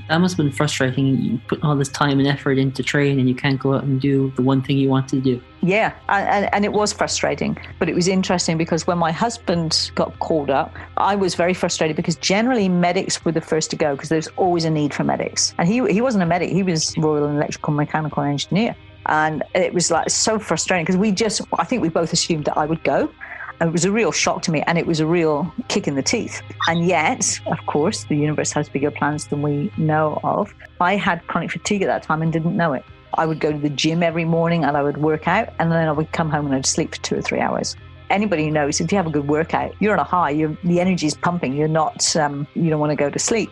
that 0.08 0.16
must 0.16 0.38
have 0.38 0.46
been 0.46 0.50
frustrating. 0.50 1.06
You 1.18 1.38
put 1.48 1.62
all 1.62 1.76
this 1.76 1.90
time 1.90 2.18
and 2.18 2.26
effort 2.26 2.56
into 2.56 2.82
training, 2.82 3.20
and 3.20 3.28
you 3.28 3.34
can't 3.34 3.60
go 3.60 3.74
out 3.74 3.84
and 3.84 4.00
do 4.00 4.32
the 4.36 4.42
one 4.42 4.62
thing 4.62 4.78
you 4.78 4.88
want 4.88 5.06
to 5.10 5.20
do. 5.20 5.38
Yeah, 5.60 5.92
and, 6.08 6.48
and 6.54 6.64
it 6.64 6.72
was 6.72 6.94
frustrating, 6.94 7.58
but 7.78 7.90
it 7.90 7.94
was 7.94 8.08
interesting 8.08 8.56
because 8.56 8.86
when 8.86 8.96
my 8.96 9.12
husband 9.12 9.90
got 9.96 10.18
called 10.20 10.48
up, 10.48 10.74
I 10.96 11.14
was 11.14 11.34
very 11.34 11.52
frustrated 11.52 11.94
because 11.94 12.16
generally 12.16 12.70
medics 12.70 13.22
were 13.22 13.32
the 13.32 13.42
first 13.42 13.68
to 13.72 13.76
go 13.76 13.94
because 13.94 14.08
there's 14.08 14.28
always 14.38 14.64
a 14.64 14.70
need 14.70 14.94
for 14.94 15.04
medics. 15.04 15.52
And 15.58 15.68
he, 15.68 15.86
he 15.92 16.00
wasn't 16.00 16.22
a 16.22 16.26
medic, 16.26 16.48
he 16.48 16.62
was 16.62 16.96
Royal 16.96 17.28
Electrical 17.28 17.74
Mechanical 17.74 18.22
Engineer. 18.22 18.74
And 19.08 19.42
it 19.54 19.74
was 19.74 19.90
like 19.90 20.08
so 20.08 20.38
frustrating 20.38 20.86
because 20.86 20.96
we 20.96 21.12
just, 21.12 21.42
I 21.58 21.64
think 21.64 21.82
we 21.82 21.90
both 21.90 22.14
assumed 22.14 22.46
that 22.46 22.56
I 22.56 22.64
would 22.64 22.82
go. 22.82 23.10
It 23.58 23.72
was 23.72 23.86
a 23.86 23.90
real 23.90 24.12
shock 24.12 24.42
to 24.42 24.50
me 24.50 24.62
and 24.66 24.76
it 24.76 24.86
was 24.86 25.00
a 25.00 25.06
real 25.06 25.50
kick 25.68 25.88
in 25.88 25.94
the 25.94 26.02
teeth. 26.02 26.42
And 26.68 26.86
yet, 26.86 27.40
of 27.46 27.58
course, 27.66 28.04
the 28.04 28.14
universe 28.14 28.52
has 28.52 28.68
bigger 28.68 28.90
plans 28.90 29.28
than 29.28 29.40
we 29.40 29.72
know 29.78 30.20
of. 30.24 30.54
I 30.80 30.96
had 30.96 31.26
chronic 31.26 31.50
fatigue 31.50 31.82
at 31.82 31.86
that 31.86 32.02
time 32.02 32.20
and 32.20 32.30
didn't 32.30 32.54
know 32.54 32.74
it. 32.74 32.84
I 33.14 33.24
would 33.24 33.40
go 33.40 33.50
to 33.50 33.58
the 33.58 33.70
gym 33.70 34.02
every 34.02 34.26
morning 34.26 34.64
and 34.64 34.76
I 34.76 34.82
would 34.82 34.98
work 34.98 35.26
out, 35.26 35.48
and 35.58 35.72
then 35.72 35.88
I 35.88 35.92
would 35.92 36.12
come 36.12 36.28
home 36.28 36.44
and 36.46 36.54
I'd 36.54 36.66
sleep 36.66 36.94
for 36.94 37.00
two 37.00 37.16
or 37.16 37.22
three 37.22 37.40
hours. 37.40 37.76
Anybody 38.10 38.44
who 38.44 38.50
knows, 38.50 38.78
if 38.80 38.92
you 38.92 38.96
have 38.98 39.06
a 39.06 39.10
good 39.10 39.26
workout, 39.26 39.74
you're 39.80 39.94
on 39.94 39.98
a 39.98 40.04
high. 40.04 40.34
The 40.34 40.80
energy 40.80 41.06
is 41.06 41.14
pumping. 41.14 41.54
You're 41.54 41.66
not. 41.66 42.14
Um, 42.14 42.46
you 42.54 42.68
don't 42.68 42.78
want 42.78 42.90
to 42.90 42.96
go 42.96 43.08
to 43.08 43.18
sleep. 43.18 43.50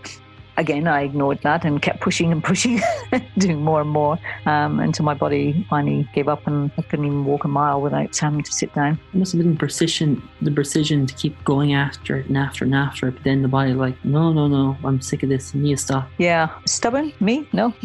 Again, 0.57 0.87
I 0.87 1.03
ignored 1.03 1.41
that 1.43 1.65
and 1.65 1.83
kept 1.83 2.01
pushing 2.01 2.31
and 2.31 2.43
pushing, 2.43 2.81
doing 3.39 3.63
more 3.63 3.81
and 3.81 3.91
more 3.91 4.19
um, 4.47 4.79
until 4.81 5.05
my 5.05 5.15
body 5.15 5.67
finally 5.69 6.09
gave 6.15 6.29
up 6.29 6.47
and 6.47 6.71
I 6.79 6.83
couldn't 6.83 7.07
even 7.07 7.25
walk 7.25 7.45
a 7.45 7.49
mile 7.49 7.81
without 7.81 8.17
having 8.17 8.43
to 8.43 8.53
sit 8.53 8.73
down. 8.75 8.99
It 9.13 9.19
must 9.19 9.33
have 9.33 9.43
been 9.43 9.57
precision, 9.57 10.23
the 10.43 10.51
precision 10.51 11.07
to 11.07 11.15
keep 11.15 11.43
going 11.45 11.75
after 11.75 12.19
it 12.19 12.27
and 12.27 12.37
after 12.37 12.65
and 12.65 12.75
after 12.75 13.09
it. 13.09 13.13
But 13.13 13.25
then 13.25 13.43
the 13.43 13.49
body, 13.49 13.75
like, 13.75 14.03
no, 14.05 14.33
no, 14.33 14.47
no, 14.47 14.77
I'm 14.85 15.01
sick 15.01 15.23
of 15.23 15.29
this. 15.29 15.55
I 15.55 15.59
need 15.59 15.77
to 15.77 15.83
stop. 15.83 16.09
Yeah, 16.19 16.51
stubborn 16.67 17.13
me? 17.21 17.49
No. 17.53 17.75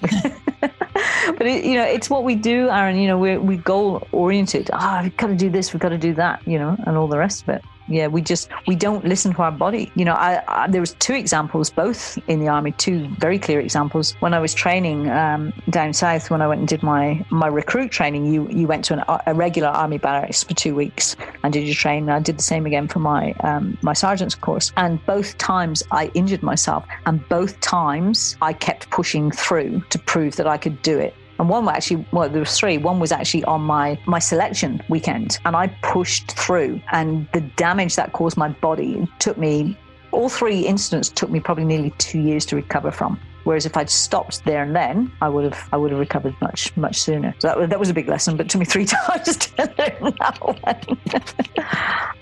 but 0.61 1.41
it, 1.41 1.65
you 1.65 1.75
know, 1.75 1.83
it's 1.83 2.09
what 2.09 2.23
we 2.23 2.35
do, 2.35 2.69
Aaron. 2.69 2.97
You 2.97 3.07
know, 3.07 3.17
we're 3.17 3.39
we 3.39 3.57
goal 3.57 4.07
oriented. 4.11 4.69
Ah, 4.73 4.99
we've 5.03 5.17
got 5.17 5.27
to 5.27 5.35
do 5.35 5.49
this, 5.49 5.73
we've 5.73 5.81
got 5.81 5.89
to 5.89 5.97
do 5.97 6.13
that. 6.15 6.45
You 6.47 6.59
know, 6.59 6.75
and 6.85 6.97
all 6.97 7.07
the 7.07 7.17
rest 7.17 7.43
of 7.43 7.49
it. 7.49 7.63
Yeah, 7.89 8.07
we 8.07 8.21
just 8.21 8.49
we 8.67 8.75
don't 8.75 9.03
listen 9.03 9.33
to 9.33 9.41
our 9.41 9.51
body. 9.51 9.91
You 9.95 10.05
know, 10.05 10.13
I, 10.13 10.43
I 10.47 10.67
there 10.67 10.81
was 10.81 10.93
two 10.93 11.13
examples, 11.15 11.69
both 11.69 12.17
in 12.27 12.39
the 12.39 12.47
army, 12.47 12.71
two 12.73 13.07
very 13.17 13.39
clear 13.39 13.59
examples. 13.59 14.13
When 14.19 14.33
I 14.33 14.39
was 14.39 14.53
training 14.53 15.09
um, 15.09 15.51
down 15.69 15.93
south, 15.93 16.29
when 16.29 16.41
I 16.41 16.47
went 16.47 16.59
and 16.59 16.67
did 16.67 16.83
my 16.83 17.25
my 17.31 17.47
recruit 17.47 17.91
training, 17.91 18.31
you 18.31 18.47
you 18.49 18.67
went 18.67 18.85
to 18.85 18.93
an, 18.93 19.21
a 19.25 19.33
regular 19.33 19.69
army 19.69 19.97
barracks 19.97 20.43
for 20.43 20.53
two 20.53 20.75
weeks 20.75 21.15
and 21.43 21.51
did 21.51 21.65
your 21.65 21.75
training. 21.75 22.09
I 22.09 22.19
did 22.19 22.37
the 22.37 22.43
same 22.43 22.65
again 22.65 22.87
for 22.87 22.99
my 22.99 23.33
um, 23.43 23.77
my 23.81 23.93
sergeant's 23.93 24.35
course, 24.35 24.71
and 24.77 25.03
both 25.07 25.37
times 25.39 25.81
I 25.91 26.11
injured 26.13 26.43
myself, 26.43 26.85
and 27.07 27.27
both 27.27 27.59
times 27.59 28.37
I 28.41 28.53
kept 28.53 28.89
pushing 28.91 29.31
through 29.31 29.81
to 29.89 29.97
prove 29.97 30.35
that 30.35 30.47
I 30.47 30.57
could 30.57 30.81
do 30.83 30.99
it. 30.99 31.15
And 31.39 31.47
one 31.47 31.67
actually, 31.69 32.05
well, 32.11 32.27
there 32.29 32.41
was 32.41 32.57
three. 32.57 32.77
One 32.77 32.99
was 32.99 33.11
actually 33.11 33.45
on 33.45 33.61
my 33.61 33.97
my 34.05 34.19
selection 34.19 34.81
weekend, 34.89 35.39
and 35.45 35.55
I 35.55 35.67
pushed 35.81 36.31
through. 36.31 36.81
And 36.91 37.27
the 37.31 37.41
damage 37.41 37.95
that 37.95 38.11
caused 38.11 38.37
my 38.37 38.49
body 38.49 39.07
took 39.19 39.37
me. 39.37 39.77
All 40.11 40.27
three 40.27 40.61
incidents 40.65 41.09
took 41.09 41.29
me 41.29 41.39
probably 41.39 41.65
nearly 41.65 41.91
two 41.97 42.19
years 42.19 42.45
to 42.47 42.55
recover 42.55 42.91
from. 42.91 43.19
Whereas 43.49 43.65
if 43.65 43.75
I'd 43.75 43.89
stopped 43.89 44.45
there 44.45 44.61
and 44.61 44.75
then, 44.75 45.11
I 45.23 45.27
would 45.27 45.43
have 45.43 45.69
I 45.73 45.77
would 45.77 45.89
have 45.89 45.99
recovered 45.99 46.35
much 46.39 46.61
much 46.77 46.97
sooner. 47.01 47.33
So 47.39 47.47
that, 47.47 47.57
was- 47.57 47.69
that 47.71 47.79
was 47.79 47.89
a 47.89 47.95
big 47.95 48.07
lesson, 48.07 48.37
but 48.37 48.45
it 48.45 48.49
took 48.51 48.59
me 48.59 48.65
three 48.65 48.85
times 48.97 49.37
to 49.37 49.49
learn 49.57 50.13
that 50.19 50.37
one. 50.39 50.91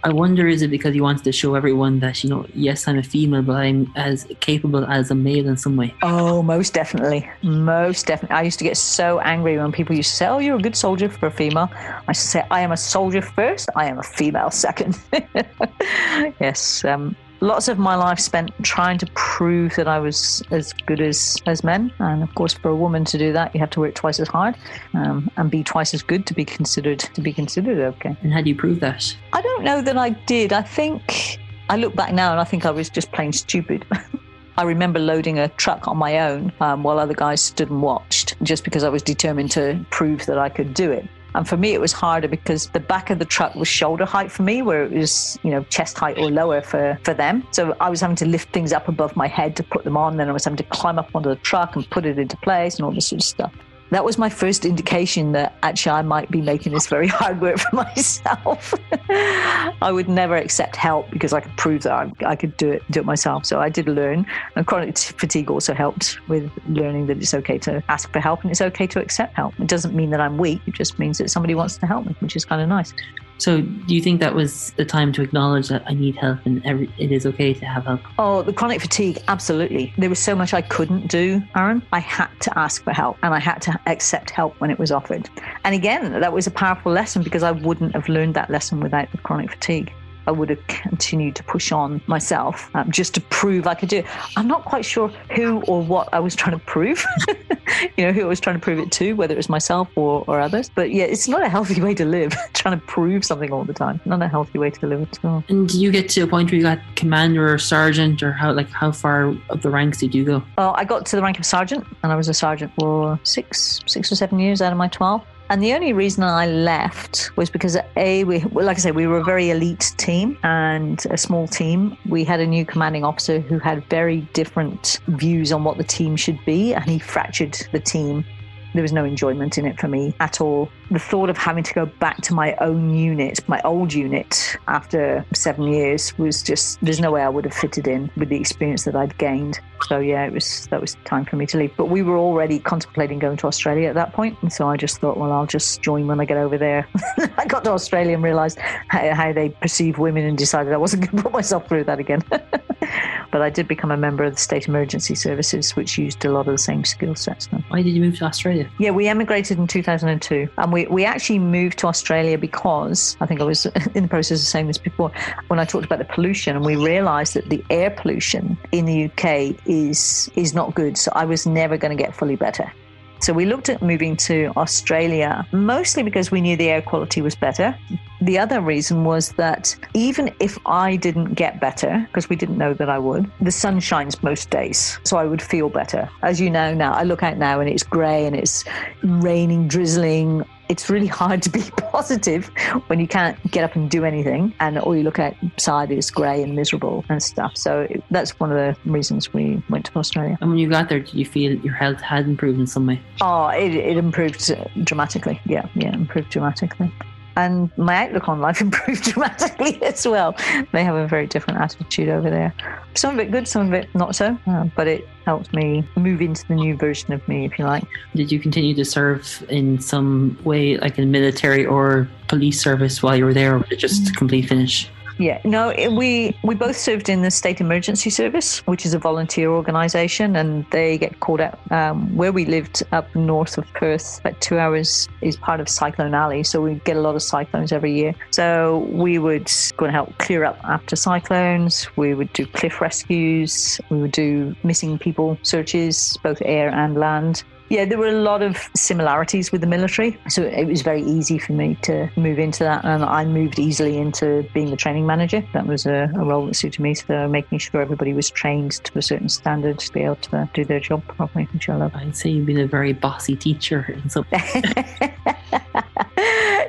I 0.05 0.09
wonder, 0.13 0.47
is 0.47 0.61
it 0.61 0.69
because 0.69 0.95
you 0.95 1.03
wanted 1.03 1.25
to 1.25 1.33
show 1.33 1.55
everyone 1.55 1.99
that, 1.99 2.23
you 2.23 2.29
know, 2.29 2.45
yes, 2.53 2.87
I'm 2.87 2.97
a 2.97 3.03
female, 3.03 3.41
but 3.41 3.57
I'm 3.57 3.91
as 3.97 4.25
capable 4.39 4.85
as 4.85 5.11
a 5.11 5.15
male 5.15 5.49
in 5.49 5.57
some 5.57 5.75
way? 5.75 5.93
Oh, 6.01 6.41
most 6.41 6.73
definitely. 6.73 7.29
Most 7.43 8.05
definitely. 8.05 8.37
I 8.37 8.43
used 8.43 8.59
to 8.59 8.63
get 8.63 8.77
so 8.77 9.19
angry 9.19 9.57
when 9.57 9.73
people 9.73 9.97
used 9.97 10.11
to 10.11 10.15
say, 10.15 10.27
Oh, 10.27 10.37
you're 10.39 10.55
a 10.55 10.61
good 10.61 10.77
soldier 10.77 11.09
for 11.09 11.25
a 11.27 11.31
female. 11.31 11.69
I 11.73 12.11
used 12.11 12.21
to 12.21 12.27
say, 12.27 12.43
I 12.51 12.61
am 12.61 12.71
a 12.71 12.77
soldier 12.77 13.21
first, 13.21 13.67
I 13.75 13.87
am 13.87 13.99
a 13.99 14.03
female 14.03 14.49
second. 14.49 14.97
yes. 16.39 16.85
Um, 16.85 17.17
lots 17.41 17.67
of 17.67 17.77
my 17.77 17.95
life 17.95 18.19
spent 18.19 18.51
trying 18.63 18.97
to 18.99 19.05
prove 19.13 19.75
that 19.75 19.87
I 19.87 19.99
was 19.99 20.43
as 20.51 20.73
good 20.73 21.01
as, 21.01 21.37
as 21.45 21.63
men. 21.63 21.91
And 21.99 22.23
of 22.23 22.33
course, 22.35 22.53
for 22.53 22.69
a 22.69 22.75
woman 22.75 23.05
to 23.05 23.17
do 23.17 23.33
that, 23.33 23.53
you 23.53 23.59
have 23.59 23.69
to 23.71 23.79
work 23.79 23.95
twice 23.95 24.19
as 24.19 24.27
hard 24.27 24.55
um, 24.93 25.29
and 25.37 25.49
be 25.49 25.63
twice 25.63 25.93
as 25.93 26.01
good 26.01 26.25
to 26.27 26.33
be 26.33 26.45
considered 26.45 26.99
to 26.99 27.21
be 27.21 27.33
considered 27.33 27.79
okay. 27.79 28.15
And 28.21 28.33
how 28.33 28.41
do 28.41 28.49
you 28.49 28.55
prove 28.55 28.79
that? 28.81 29.15
I 29.33 29.41
don't 29.41 29.63
know 29.63 29.81
that 29.81 29.97
I 29.97 30.09
did. 30.09 30.53
I 30.53 30.61
think 30.61 31.39
I 31.69 31.77
look 31.77 31.95
back 31.95 32.13
now 32.13 32.31
and 32.31 32.39
I 32.39 32.43
think 32.43 32.65
I 32.65 32.71
was 32.71 32.89
just 32.89 33.11
plain 33.11 33.33
stupid. 33.33 33.85
I 34.57 34.63
remember 34.63 34.97
loading 34.97 35.37
a 35.37 35.49
truck 35.49 35.87
on 35.87 35.97
my 35.97 36.19
own 36.19 36.51
um, 36.61 36.81
while 36.81 36.97
other 36.97 37.13
guys 37.13 37.41
stood 37.41 37.69
and 37.69 37.83
watched, 37.83 38.35
just 38.41 38.63
because 38.63 38.83
I 38.83 38.89
was 38.89 39.03
determined 39.03 39.51
to 39.51 39.85
prove 39.91 40.25
that 40.25 40.39
I 40.39 40.49
could 40.49 40.73
do 40.73 40.91
it. 40.91 41.07
And 41.37 41.47
for 41.47 41.55
me, 41.55 41.73
it 41.73 41.79
was 41.79 41.93
harder 41.93 42.27
because 42.27 42.67
the 42.69 42.79
back 42.79 43.11
of 43.11 43.19
the 43.19 43.25
truck 43.25 43.53
was 43.53 43.67
shoulder 43.67 44.05
height 44.05 44.31
for 44.31 44.41
me, 44.41 44.63
where 44.63 44.83
it 44.83 44.91
was, 44.91 45.37
you 45.43 45.51
know, 45.51 45.63
chest 45.65 45.95
height 45.95 46.17
or 46.17 46.31
lower 46.31 46.61
for, 46.61 46.99
for 47.03 47.13
them. 47.13 47.45
So 47.51 47.77
I 47.79 47.91
was 47.91 48.01
having 48.01 48.15
to 48.15 48.25
lift 48.25 48.51
things 48.53 48.73
up 48.73 48.87
above 48.87 49.15
my 49.15 49.27
head 49.27 49.55
to 49.57 49.63
put 49.63 49.83
them 49.83 49.95
on. 49.95 50.17
Then 50.17 50.29
I 50.29 50.31
was 50.31 50.45
having 50.45 50.57
to 50.57 50.63
climb 50.63 50.97
up 50.97 51.11
onto 51.13 51.29
the 51.29 51.35
truck 51.35 51.75
and 51.75 51.87
put 51.91 52.07
it 52.07 52.17
into 52.17 52.35
place 52.37 52.77
and 52.77 52.85
all 52.85 52.91
this 52.91 53.09
sort 53.09 53.21
of 53.21 53.25
stuff. 53.25 53.53
That 53.91 54.03
was 54.03 54.17
my 54.17 54.29
first 54.29 54.65
indication 54.65 55.31
that 55.31 55.55
actually 55.63 55.93
I 55.93 56.01
might 56.01 56.29
be 56.29 56.41
making 56.41 56.73
this 56.73 56.87
very 56.87 57.07
hard 57.19 57.39
work 57.41 57.57
for 57.59 57.75
myself. 57.75 58.73
I 59.09 59.91
would 59.91 60.09
never 60.09 60.35
accept 60.35 60.75
help 60.75 61.09
because 61.09 61.33
I 61.33 61.39
could 61.39 61.55
prove 61.57 61.83
that 61.83 61.93
I, 61.93 62.11
I 62.25 62.35
could 62.35 62.55
do 62.57 62.71
it 62.71 62.83
do 62.91 62.99
it 62.99 63.05
myself. 63.05 63.45
So 63.45 63.59
I 63.59 63.69
did 63.69 63.87
learn, 63.87 64.25
and 64.55 64.67
chronic 64.67 64.97
fatigue 64.97 65.49
also 65.49 65.73
helped 65.73 66.19
with 66.27 66.51
learning 66.67 67.07
that 67.07 67.17
it's 67.17 67.33
okay 67.33 67.57
to 67.59 67.83
ask 67.87 68.11
for 68.11 68.19
help 68.19 68.41
and 68.41 68.51
it's 68.51 68.61
okay 68.61 68.87
to 68.87 68.99
accept 68.99 69.35
help. 69.35 69.57
It 69.59 69.67
doesn't 69.67 69.95
mean 69.95 70.09
that 70.09 70.19
I'm 70.19 70.37
weak. 70.37 70.61
It 70.65 70.73
just 70.73 70.99
means 70.99 71.17
that 71.19 71.29
somebody 71.29 71.55
wants 71.55 71.77
to 71.77 71.85
help 71.85 72.05
me, 72.05 72.15
which 72.19 72.35
is 72.35 72.45
kind 72.45 72.61
of 72.61 72.67
nice. 72.67 72.93
So, 73.37 73.61
do 73.61 73.95
you 73.95 74.01
think 74.01 74.19
that 74.19 74.35
was 74.35 74.71
the 74.77 74.85
time 74.85 75.11
to 75.13 75.21
acknowledge 75.21 75.69
that 75.69 75.83
I 75.85 75.93
need 75.93 76.15
help 76.15 76.39
and 76.45 76.65
every, 76.65 76.89
it 76.97 77.11
is 77.11 77.25
okay 77.25 77.53
to 77.53 77.65
have 77.65 77.85
help? 77.85 78.01
Oh, 78.17 78.41
the 78.41 78.53
chronic 78.53 78.81
fatigue, 78.81 79.19
absolutely. 79.27 79.93
There 79.97 80.09
was 80.09 80.19
so 80.19 80.35
much 80.35 80.53
I 80.53 80.61
couldn't 80.61 81.07
do, 81.07 81.41
Aaron. 81.55 81.83
I 81.93 81.99
had 81.99 82.29
to 82.41 82.57
ask 82.57 82.83
for 82.83 82.93
help 82.93 83.17
and 83.21 83.33
I 83.33 83.39
had 83.39 83.61
to 83.63 83.79
accept 83.85 84.31
help 84.31 84.59
when 84.59 84.71
it 84.71 84.79
was 84.79 84.91
offered. 84.91 85.29
And 85.63 85.75
again, 85.75 86.19
that 86.19 86.33
was 86.33 86.47
a 86.47 86.51
powerful 86.51 86.91
lesson 86.91 87.23
because 87.23 87.43
I 87.43 87.51
wouldn't 87.51 87.93
have 87.93 88.09
learned 88.09 88.33
that 88.33 88.49
lesson 88.49 88.79
without 88.79 89.11
the 89.11 89.17
chronic 89.19 89.51
fatigue. 89.51 89.93
I 90.27 90.31
would 90.31 90.49
have 90.49 90.67
continued 90.67 91.35
to 91.37 91.43
push 91.43 91.71
on 91.71 92.01
myself 92.07 92.69
um, 92.75 92.91
just 92.91 93.13
to 93.15 93.21
prove 93.21 93.65
I 93.65 93.73
could 93.73 93.89
do 93.89 93.99
it. 93.99 94.05
I'm 94.35 94.47
not 94.47 94.65
quite 94.65 94.85
sure 94.85 95.07
who 95.35 95.61
or 95.61 95.81
what 95.81 96.09
I 96.13 96.19
was 96.19 96.35
trying 96.35 96.57
to 96.57 96.63
prove, 96.65 97.05
you 97.97 98.05
know, 98.05 98.11
who 98.11 98.21
I 98.21 98.25
was 98.25 98.39
trying 98.39 98.57
to 98.57 98.61
prove 98.61 98.79
it 98.79 98.91
to, 98.91 99.13
whether 99.13 99.33
it 99.33 99.37
was 99.37 99.49
myself 99.49 99.89
or, 99.95 100.25
or 100.27 100.39
others. 100.39 100.69
But 100.73 100.91
yeah, 100.91 101.05
it's 101.05 101.27
not 101.27 101.43
a 101.43 101.49
healthy 101.49 101.81
way 101.81 101.93
to 101.95 102.05
live, 102.05 102.35
trying 102.53 102.77
to 102.77 102.85
prove 102.85 103.23
something 103.23 103.51
all 103.51 103.63
the 103.63 103.73
time. 103.73 104.01
Not 104.05 104.21
a 104.21 104.27
healthy 104.27 104.59
way 104.59 104.69
to 104.69 104.87
live 104.87 105.01
at 105.01 105.25
all. 105.25 105.43
And 105.47 105.69
do 105.69 105.79
you 105.79 105.91
get 105.91 106.09
to 106.09 106.21
a 106.21 106.27
point 106.27 106.51
where 106.51 106.57
you 106.57 106.63
got 106.63 106.79
commander 106.95 107.53
or 107.53 107.57
sergeant, 107.57 108.21
or 108.21 108.33
how 108.33 108.51
like 108.51 108.69
how 108.69 108.91
far 108.91 109.29
up 109.49 109.61
the 109.61 109.69
ranks 109.69 109.99
did 109.99 110.13
you 110.13 110.25
go? 110.25 110.43
Well, 110.57 110.75
I 110.77 110.83
got 110.83 111.05
to 111.07 111.15
the 111.15 111.21
rank 111.21 111.39
of 111.39 111.45
sergeant, 111.45 111.87
and 112.03 112.11
I 112.11 112.15
was 112.15 112.27
a 112.27 112.33
sergeant 112.33 112.73
for 112.77 113.17
six, 113.23 113.79
six 113.85 114.11
or 114.11 114.15
seven 114.15 114.39
years 114.39 114.61
out 114.61 114.73
of 114.73 114.77
my 114.77 114.89
twelve. 114.89 115.23
And 115.49 115.63
the 115.63 115.73
only 115.73 115.93
reason 115.93 116.23
I 116.23 116.45
left 116.45 117.31
was 117.37 117.49
because 117.49 117.77
a 117.95 118.23
we, 118.25 118.39
like 118.39 118.77
I 118.77 118.79
said, 118.81 118.95
we 118.95 119.07
were 119.07 119.19
a 119.19 119.23
very 119.23 119.49
elite 119.49 119.93
team 119.95 120.37
and 120.43 121.01
a 121.09 121.17
small 121.17 121.47
team. 121.47 121.97
We 122.09 122.25
had 122.25 122.41
a 122.41 122.45
new 122.45 122.65
commanding 122.65 123.05
officer 123.05 123.39
who 123.39 123.57
had 123.57 123.85
very 123.85 124.21
different 124.33 124.99
views 125.07 125.53
on 125.53 125.63
what 125.63 125.77
the 125.77 125.85
team 125.85 126.17
should 126.17 126.43
be, 126.45 126.73
and 126.73 126.83
he 126.83 126.99
fractured 126.99 127.57
the 127.71 127.79
team. 127.79 128.25
There 128.73 128.81
was 128.81 128.91
no 128.91 129.05
enjoyment 129.05 129.57
in 129.57 129.65
it 129.65 129.79
for 129.79 129.87
me 129.87 130.13
at 130.19 130.41
all. 130.41 130.69
The 130.91 130.99
thought 130.99 131.29
of 131.29 131.37
having 131.37 131.63
to 131.63 131.73
go 131.73 131.85
back 131.85 132.21
to 132.23 132.33
my 132.33 132.55
own 132.55 132.93
unit, 132.93 133.39
my 133.47 133.61
old 133.63 133.93
unit, 133.93 134.57
after 134.67 135.25
seven 135.33 135.65
years 135.65 136.17
was 136.17 136.43
just, 136.43 136.79
there's 136.81 136.99
no 136.99 137.11
way 137.11 137.21
I 137.21 137.29
would 137.29 137.45
have 137.45 137.53
fitted 137.53 137.87
in 137.87 138.09
with 138.15 138.29
the 138.29 138.37
experience 138.37 138.83
that 138.85 138.95
I'd 138.95 139.17
gained. 139.17 139.59
So, 139.87 139.99
yeah, 139.99 140.25
it 140.25 140.33
was, 140.33 140.67
that 140.67 140.81
was 140.81 140.95
time 141.05 141.25
for 141.25 141.35
me 141.35 141.45
to 141.47 141.57
leave. 141.57 141.71
But 141.77 141.85
we 141.85 142.01
were 142.01 142.17
already 142.17 142.59
contemplating 142.59 143.19
going 143.19 143.37
to 143.37 143.47
Australia 143.47 143.87
at 143.89 143.95
that 143.95 144.13
point. 144.13 144.17
point, 144.17 144.41
And 144.41 144.51
so 144.51 144.67
I 144.67 144.77
just 144.77 144.99
thought, 144.99 145.17
well, 145.17 145.31
I'll 145.31 145.45
just 145.45 145.81
join 145.81 146.07
when 146.07 146.19
I 146.19 146.25
get 146.25 146.37
over 146.37 146.57
there. 146.57 146.87
I 147.37 147.45
got 147.45 147.63
to 147.65 147.71
Australia 147.71 148.13
and 148.15 148.23
realized 148.23 148.57
how, 148.87 149.13
how 149.13 149.31
they 149.31 149.49
perceive 149.49 149.99
women 149.99 150.25
and 150.25 150.37
decided 150.37 150.73
I 150.73 150.77
wasn't 150.77 151.03
going 151.05 151.17
to 151.17 151.23
put 151.23 151.33
myself 151.33 151.67
through 151.67 151.83
that 151.83 151.99
again. 151.99 152.23
but 152.29 153.41
I 153.41 153.49
did 153.49 153.67
become 153.67 153.91
a 153.91 153.97
member 153.97 154.23
of 154.23 154.33
the 154.33 154.39
State 154.39 154.67
Emergency 154.67 155.13
Services, 155.15 155.75
which 155.75 155.97
used 155.97 156.25
a 156.25 156.31
lot 156.31 156.47
of 156.47 156.53
the 156.53 156.57
same 156.57 156.83
skill 156.83 157.15
sets. 157.15 157.47
Then. 157.47 157.63
Why 157.69 157.81
did 157.83 157.91
you 157.91 158.01
move 158.01 158.17
to 158.17 158.25
Australia? 158.25 158.69
Yeah, 158.79 158.91
we 158.91 159.07
emigrated 159.07 159.59
in 159.59 159.67
2002. 159.67 160.49
And 160.57 160.73
we, 160.73 160.76
we 160.85 161.05
actually 161.05 161.39
moved 161.39 161.79
to 161.79 161.87
Australia 161.87 162.37
because 162.37 163.17
I 163.19 163.25
think 163.25 163.41
I 163.41 163.43
was 163.43 163.65
in 163.95 164.03
the 164.03 164.09
process 164.09 164.41
of 164.41 164.47
saying 164.47 164.67
this 164.67 164.77
before 164.77 165.11
when 165.47 165.59
I 165.59 165.65
talked 165.65 165.85
about 165.85 165.99
the 165.99 166.05
pollution, 166.05 166.55
and 166.55 166.65
we 166.65 166.75
realized 166.75 167.33
that 167.33 167.49
the 167.49 167.63
air 167.69 167.89
pollution 167.89 168.57
in 168.71 168.85
the 168.85 169.05
UK 169.05 169.55
is, 169.65 170.29
is 170.35 170.53
not 170.53 170.75
good. 170.75 170.97
So 170.97 171.11
I 171.15 171.25
was 171.25 171.45
never 171.45 171.77
going 171.77 171.95
to 171.95 172.01
get 172.01 172.15
fully 172.15 172.35
better. 172.35 172.71
So 173.19 173.33
we 173.33 173.45
looked 173.45 173.69
at 173.69 173.81
moving 173.81 174.15
to 174.17 174.51
Australia 174.55 175.45
mostly 175.51 176.03
because 176.03 176.29
we 176.29 176.39
knew 176.39 176.55
the 176.55 176.69
air 176.69 176.81
quality 176.81 177.21
was 177.21 177.35
better. 177.35 177.77
The 178.21 178.37
other 178.37 178.61
reason 178.61 179.03
was 179.05 179.31
that 179.33 179.75
even 179.93 180.33
if 180.39 180.57
I 180.65 180.95
didn't 180.95 181.33
get 181.33 181.59
better, 181.59 182.05
because 182.07 182.29
we 182.29 182.35
didn't 182.35 182.57
know 182.57 182.73
that 182.73 182.89
I 182.89 182.99
would, 182.99 183.29
the 183.41 183.51
sun 183.51 183.79
shines 183.79 184.21
most 184.21 184.49
days. 184.49 184.99
So 185.03 185.17
I 185.17 185.25
would 185.25 185.41
feel 185.41 185.69
better. 185.69 186.09
As 186.21 186.39
you 186.39 186.49
know 186.49 186.73
now, 186.73 186.93
I 186.93 187.03
look 187.03 187.23
out 187.23 187.37
now 187.37 187.59
and 187.59 187.69
it's 187.69 187.83
grey 187.83 188.25
and 188.25 188.35
it's 188.35 188.63
raining, 189.03 189.67
drizzling. 189.67 190.45
It's 190.69 190.89
really 190.89 191.07
hard 191.07 191.41
to 191.43 191.49
be 191.49 191.61
positive 191.77 192.47
when 192.87 192.99
you 192.99 193.07
can't 193.07 193.37
get 193.51 193.63
up 193.63 193.75
and 193.75 193.89
do 193.89 194.05
anything, 194.05 194.53
and 194.59 194.77
all 194.77 194.95
you 194.95 195.03
look 195.03 195.19
outside 195.19 195.91
is 195.91 196.11
grey 196.11 196.43
and 196.43 196.55
miserable 196.55 197.05
and 197.09 197.21
stuff. 197.21 197.57
So 197.57 197.87
that's 198.11 198.39
one 198.39 198.51
of 198.51 198.57
the 198.57 198.91
reasons 198.91 199.33
we 199.33 199.61
went 199.69 199.85
to 199.85 199.97
Australia. 199.97 200.37
And 200.41 200.49
when 200.49 200.59
you 200.59 200.69
got 200.69 200.89
there, 200.89 200.99
did 200.99 201.13
you 201.13 201.25
feel 201.25 201.53
your 201.59 201.73
health 201.73 202.01
had 202.01 202.25
improved 202.25 202.59
in 202.59 202.67
some 202.67 202.85
way? 202.85 203.01
Oh, 203.21 203.47
it, 203.47 203.73
it 203.73 203.97
improved 203.97 204.51
dramatically. 204.83 205.39
Yeah, 205.45 205.67
yeah, 205.75 205.93
improved 205.93 206.29
dramatically. 206.29 206.91
And 207.37 207.69
my 207.77 208.07
outlook 208.07 208.27
on 208.27 208.41
life 208.41 208.61
improved 208.67 209.03
dramatically 209.03 209.81
as 209.83 210.07
well. 210.07 210.35
They 210.71 210.83
have 210.83 210.95
a 210.95 211.07
very 211.07 211.27
different 211.27 211.59
attitude 211.59 212.09
over 212.09 212.29
there. 212.29 212.53
Some 212.95 213.13
of 213.13 213.19
it 213.19 213.31
good, 213.31 213.47
some 213.47 213.67
of 213.67 213.73
it 213.73 213.93
not 213.93 214.15
so, 214.15 214.37
uh, 214.47 214.65
but 214.75 214.87
it 214.87 215.07
helped 215.23 215.53
me 215.53 215.87
move 215.95 216.19
into 216.19 216.47
the 216.47 216.55
new 216.55 216.75
version 216.75 217.13
of 217.13 217.25
me, 217.27 217.45
if 217.45 217.59
you 217.59 217.65
like. 217.65 217.83
Did 218.15 218.31
you 218.31 218.39
continue 218.39 218.73
to 218.73 218.83
serve 218.83 219.45
in 219.49 219.79
some 219.79 220.37
way, 220.43 220.77
like 220.77 220.97
in 220.97 221.11
military 221.11 221.63
or 221.63 222.09
police 222.27 222.59
service 222.59 223.03
while 223.03 223.15
you 223.15 223.25
were 223.25 223.35
there, 223.35 223.53
or 223.53 223.59
was 223.59 223.71
it 223.71 223.77
just 223.77 224.15
complete 224.17 224.49
finish? 224.49 224.89
Yeah, 225.19 225.41
no, 225.43 225.73
we 225.91 226.37
we 226.43 226.53
both 226.53 226.77
served 226.77 227.09
in 227.09 227.23
the 227.23 227.31
State 227.31 227.59
Emergency 227.59 228.09
Service, 228.11 228.59
which 228.67 228.85
is 228.85 228.93
a 228.93 228.99
volunteer 228.99 229.49
organisation, 229.49 230.35
and 230.35 230.65
they 230.69 230.97
get 230.97 231.19
called 231.21 231.41
out. 231.41 231.59
Um, 231.71 232.15
where 232.15 232.31
we 232.31 232.45
lived 232.45 232.83
up 232.91 233.13
north 233.15 233.57
of 233.57 233.65
Perth, 233.73 234.19
about 234.19 234.39
two 234.41 234.59
hours 234.59 235.09
is 235.21 235.35
part 235.35 235.59
of 235.59 235.67
Cyclone 235.69 236.13
Alley, 236.13 236.43
so 236.43 236.61
we 236.61 236.75
get 236.85 236.97
a 236.97 237.01
lot 237.01 237.15
of 237.15 237.23
cyclones 237.23 237.71
every 237.71 237.93
year. 237.93 238.13
So 238.29 238.87
we 238.91 239.17
would 239.17 239.51
go 239.77 239.85
and 239.85 239.93
help 239.93 240.15
clear 240.19 240.43
up 240.43 240.59
after 240.63 240.95
cyclones. 240.95 241.87
We 241.95 242.13
would 242.13 242.31
do 242.33 242.45
cliff 242.45 242.79
rescues. 242.79 243.81
We 243.89 243.97
would 243.97 244.11
do 244.11 244.55
missing 244.63 244.99
people 244.99 245.37
searches, 245.41 246.15
both 246.21 246.41
air 246.45 246.69
and 246.69 246.95
land. 246.95 247.43
Yeah, 247.69 247.85
there 247.85 247.97
were 247.97 248.07
a 248.07 248.21
lot 248.21 248.41
of 248.41 248.69
similarities 248.75 249.51
with 249.51 249.61
the 249.61 249.67
military. 249.67 250.17
So 250.29 250.43
it 250.43 250.65
was 250.65 250.81
very 250.81 251.03
easy 251.03 251.37
for 251.37 251.53
me 251.53 251.75
to 251.83 252.09
move 252.15 252.39
into 252.39 252.63
that. 252.63 252.85
And 252.85 253.03
I 253.03 253.25
moved 253.25 253.59
easily 253.59 253.97
into 253.97 254.47
being 254.53 254.69
the 254.69 254.77
training 254.77 255.05
manager. 255.05 255.43
That 255.53 255.67
was 255.67 255.85
a, 255.85 256.09
a 256.15 256.25
role 256.25 256.47
that 256.47 256.55
suited 256.55 256.81
me. 256.81 256.93
So 256.93 257.27
making 257.27 257.59
sure 257.59 257.81
everybody 257.81 258.13
was 258.13 258.29
trained 258.29 258.71
to 258.85 258.97
a 258.97 259.01
certain 259.01 259.29
standard 259.29 259.79
to 259.79 259.91
be 259.91 260.01
able 260.01 260.15
to 260.17 260.49
do 260.53 260.63
their 260.63 260.79
job 260.79 261.05
properly, 261.07 261.45
which 261.53 261.67
I 261.67 261.75
love. 261.75 261.93
I'd 261.95 262.15
say 262.15 262.29
you've 262.29 262.45
been 262.45 262.59
a 262.59 262.67
very 262.67 262.93
bossy 262.93 263.35
teacher 263.35 263.97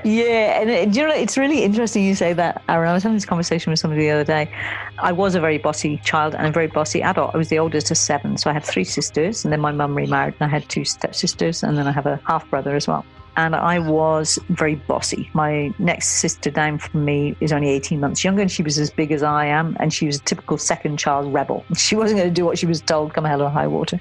yeah, 0.04 0.60
and 0.60 0.70
it, 0.70 0.94
you 0.94 1.02
know, 1.02 1.14
it's 1.14 1.38
really 1.38 1.62
interesting 1.62 2.04
you 2.04 2.14
say 2.14 2.32
that, 2.32 2.62
Aaron. 2.68 2.88
I 2.88 2.92
was 2.94 3.02
having 3.02 3.16
this 3.16 3.24
conversation 3.24 3.70
with 3.70 3.80
somebody 3.80 4.02
the 4.02 4.10
other 4.10 4.24
day. 4.24 4.52
I 5.00 5.12
was 5.12 5.34
a 5.34 5.40
very 5.40 5.58
bossy 5.58 5.98
child 5.98 6.34
and 6.34 6.46
a 6.46 6.50
very 6.50 6.66
bossy 6.66 7.02
adult. 7.02 7.34
I 7.34 7.38
was 7.38 7.48
the 7.48 7.58
oldest 7.58 7.90
of 7.90 7.96
seven, 7.96 8.36
so 8.36 8.50
I 8.50 8.52
have 8.52 8.64
three 8.64 8.84
sisters, 8.84 9.44
and 9.44 9.52
then 9.52 9.60
my 9.60 9.70
mum 9.70 9.94
remarried, 9.94 10.34
and 10.40 10.48
I 10.48 10.50
had 10.50 10.68
two 10.68 10.84
stepsisters, 10.84 11.62
and 11.62 11.78
then 11.78 11.86
I 11.86 11.92
have 11.92 12.06
a 12.06 12.20
half 12.26 12.48
brother 12.50 12.74
as 12.74 12.88
well. 12.88 13.04
And 13.36 13.54
I 13.54 13.78
was 13.78 14.40
very 14.48 14.74
bossy. 14.74 15.30
My 15.32 15.72
next 15.78 16.08
sister 16.20 16.50
down 16.50 16.78
from 16.78 17.04
me 17.04 17.36
is 17.40 17.52
only 17.52 17.68
18 17.68 18.00
months 18.00 18.24
younger, 18.24 18.42
and 18.42 18.50
she 18.50 18.64
was 18.64 18.76
as 18.78 18.90
big 18.90 19.12
as 19.12 19.22
I 19.22 19.46
am, 19.46 19.76
and 19.78 19.92
she 19.92 20.06
was 20.06 20.16
a 20.16 20.22
typical 20.22 20.58
second 20.58 20.98
child 20.98 21.32
rebel. 21.32 21.64
She 21.76 21.94
wasn't 21.94 22.18
going 22.18 22.30
to 22.30 22.34
do 22.34 22.44
what 22.44 22.58
she 22.58 22.66
was 22.66 22.80
told, 22.80 23.14
come 23.14 23.24
hell 23.24 23.42
or 23.42 23.50
high 23.50 23.68
water. 23.68 24.00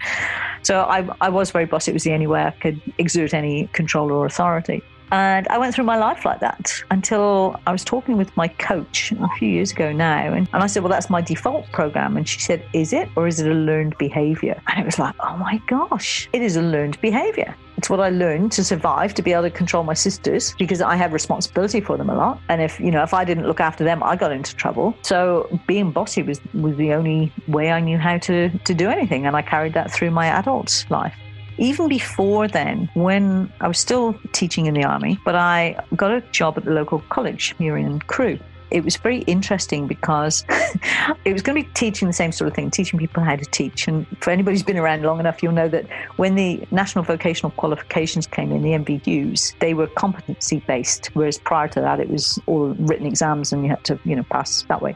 So 0.64 0.82
I, 0.82 1.08
I 1.22 1.30
was 1.30 1.52
very 1.52 1.66
bossy. 1.66 1.92
It 1.92 1.94
was 1.94 2.04
the 2.04 2.14
only 2.14 2.28
way 2.28 2.44
I 2.44 2.52
could 2.52 2.82
exert 2.98 3.36
any 3.36 3.68
control 3.68 4.12
or 4.12 4.26
authority. 4.26 4.82
And 5.12 5.48
I 5.48 5.58
went 5.58 5.74
through 5.74 5.86
my 5.86 5.98
life 5.98 6.26
like 6.26 6.40
that 6.42 6.84
until 6.92 7.60
I 7.66 7.72
was 7.72 7.84
talking 7.84 8.18
with 8.18 8.36
my 8.36 8.48
coach 8.48 9.12
a 9.12 9.28
few 9.38 9.50
years 9.50 9.72
ago 9.72 9.92
now. 9.92 10.34
And, 10.34 10.48
I 10.52 10.68
said, 10.68 10.84
Well, 10.84 10.92
that's 10.92 11.10
my 11.10 11.22
default 11.22 11.72
program. 11.72 12.18
And 12.18 12.28
she 12.28 12.40
said, 12.40 12.66
Is 12.74 12.94
it? 12.94 13.10
Or 13.16 13.28
is 13.28 13.40
it 13.40 13.50
a 13.50 13.54
learned 13.54 13.98
behavior? 13.98 14.62
And 14.68 14.82
it 14.82 14.86
was 14.86 15.00
like, 15.00 15.16
Oh 15.20 15.38
my 15.38 15.62
gosh, 15.68 16.30
it 16.34 16.42
is 16.42 16.56
a 16.56 16.62
learned 16.62 17.00
behavior. 17.02 17.56
It's 17.78 17.90
what 17.90 18.00
I 18.00 18.10
learned 18.10 18.52
to 18.54 18.64
survive, 18.64 19.14
to 19.14 19.22
be 19.22 19.34
able 19.34 19.44
to 19.44 19.52
control 19.52 19.84
my 19.84 19.94
sisters 19.94 20.56
because 20.58 20.82
I 20.82 20.96
had 20.96 21.14
responsibility 21.14 21.80
for 21.80 21.96
them 21.96 22.10
a 22.10 22.16
lot. 22.16 22.42
And 22.50 22.62
if, 22.62 22.80
you 22.80 22.90
know, 22.90 23.04
if 23.04 23.14
I 23.14 23.24
didn't 23.24 23.46
look 23.46 23.60
after 23.60 23.84
them, 23.84 24.02
I 24.04 24.16
got 24.16 24.32
into 24.32 24.56
trouble. 24.56 24.98
So 25.04 25.48
being 25.68 25.92
bossy 25.92 26.24
was, 26.24 26.42
was 26.56 26.76
the 26.78 26.94
only 26.94 27.32
way 27.48 27.72
I 27.72 27.80
knew 27.80 28.00
how 28.00 28.18
to, 28.18 28.50
to 28.50 28.74
do 28.74 28.90
anything. 28.90 29.28
And 29.28 29.36
I 29.36 29.44
carried 29.44 29.74
that 29.74 29.92
through 29.92 30.12
my 30.12 30.26
adult 30.28 30.86
life 30.90 31.14
even 31.58 31.88
before 31.88 32.48
then, 32.48 32.90
when 32.94 33.52
I 33.62 33.68
was 33.68 33.80
still 33.80 34.20
teaching 34.32 34.66
in 34.66 34.74
the 34.74 34.84
army, 34.84 35.20
but 35.26 35.36
I 35.36 35.80
got 35.96 36.12
a 36.12 36.22
job 36.32 36.58
at 36.58 36.66
the 36.66 36.72
local 36.72 37.00
college 37.10 37.56
here 37.58 37.78
in 37.78 38.00
Crewe. 38.02 38.40
It 38.72 38.84
was 38.84 38.98
very 38.98 39.20
interesting 39.20 39.88
because 39.88 40.44
it 41.26 41.34
was 41.34 41.42
going 41.42 41.62
to 41.62 41.68
be 41.68 41.74
teaching 41.74 42.08
the 42.08 42.14
same 42.14 42.32
sort 42.32 42.48
of 42.50 42.56
thing, 42.56 42.70
teaching 42.72 43.00
people 43.00 43.24
how 43.24 43.36
to 43.36 43.46
teach. 43.46 43.88
And 43.88 44.06
for 44.22 44.32
anybody 44.32 44.56
who's 44.56 44.64
been 44.64 44.78
around 44.78 45.04
long 45.04 45.20
enough, 45.20 45.42
you'll 45.42 45.54
know 45.54 45.70
that 45.70 45.86
when 46.18 46.36
the 46.36 46.66
National 46.72 47.04
Vocational 47.04 47.52
Qualifications 47.52 48.28
came 48.28 48.52
in, 48.52 48.62
the 48.62 48.72
NVQs, 48.72 49.58
they 49.60 49.74
were 49.74 49.88
competency 49.88 50.60
based, 50.68 51.08
whereas 51.14 51.38
prior 51.38 51.68
to 51.70 51.82
that, 51.82 52.00
it 52.00 52.10
was 52.10 52.40
all 52.46 52.70
written 52.80 53.06
exams 53.06 53.54
and 53.54 53.64
you 53.64 53.70
had 53.70 53.84
to, 53.86 54.00
you 54.04 54.16
know, 54.16 54.24
pass 54.24 54.64
that 54.64 54.82
way. 54.82 54.96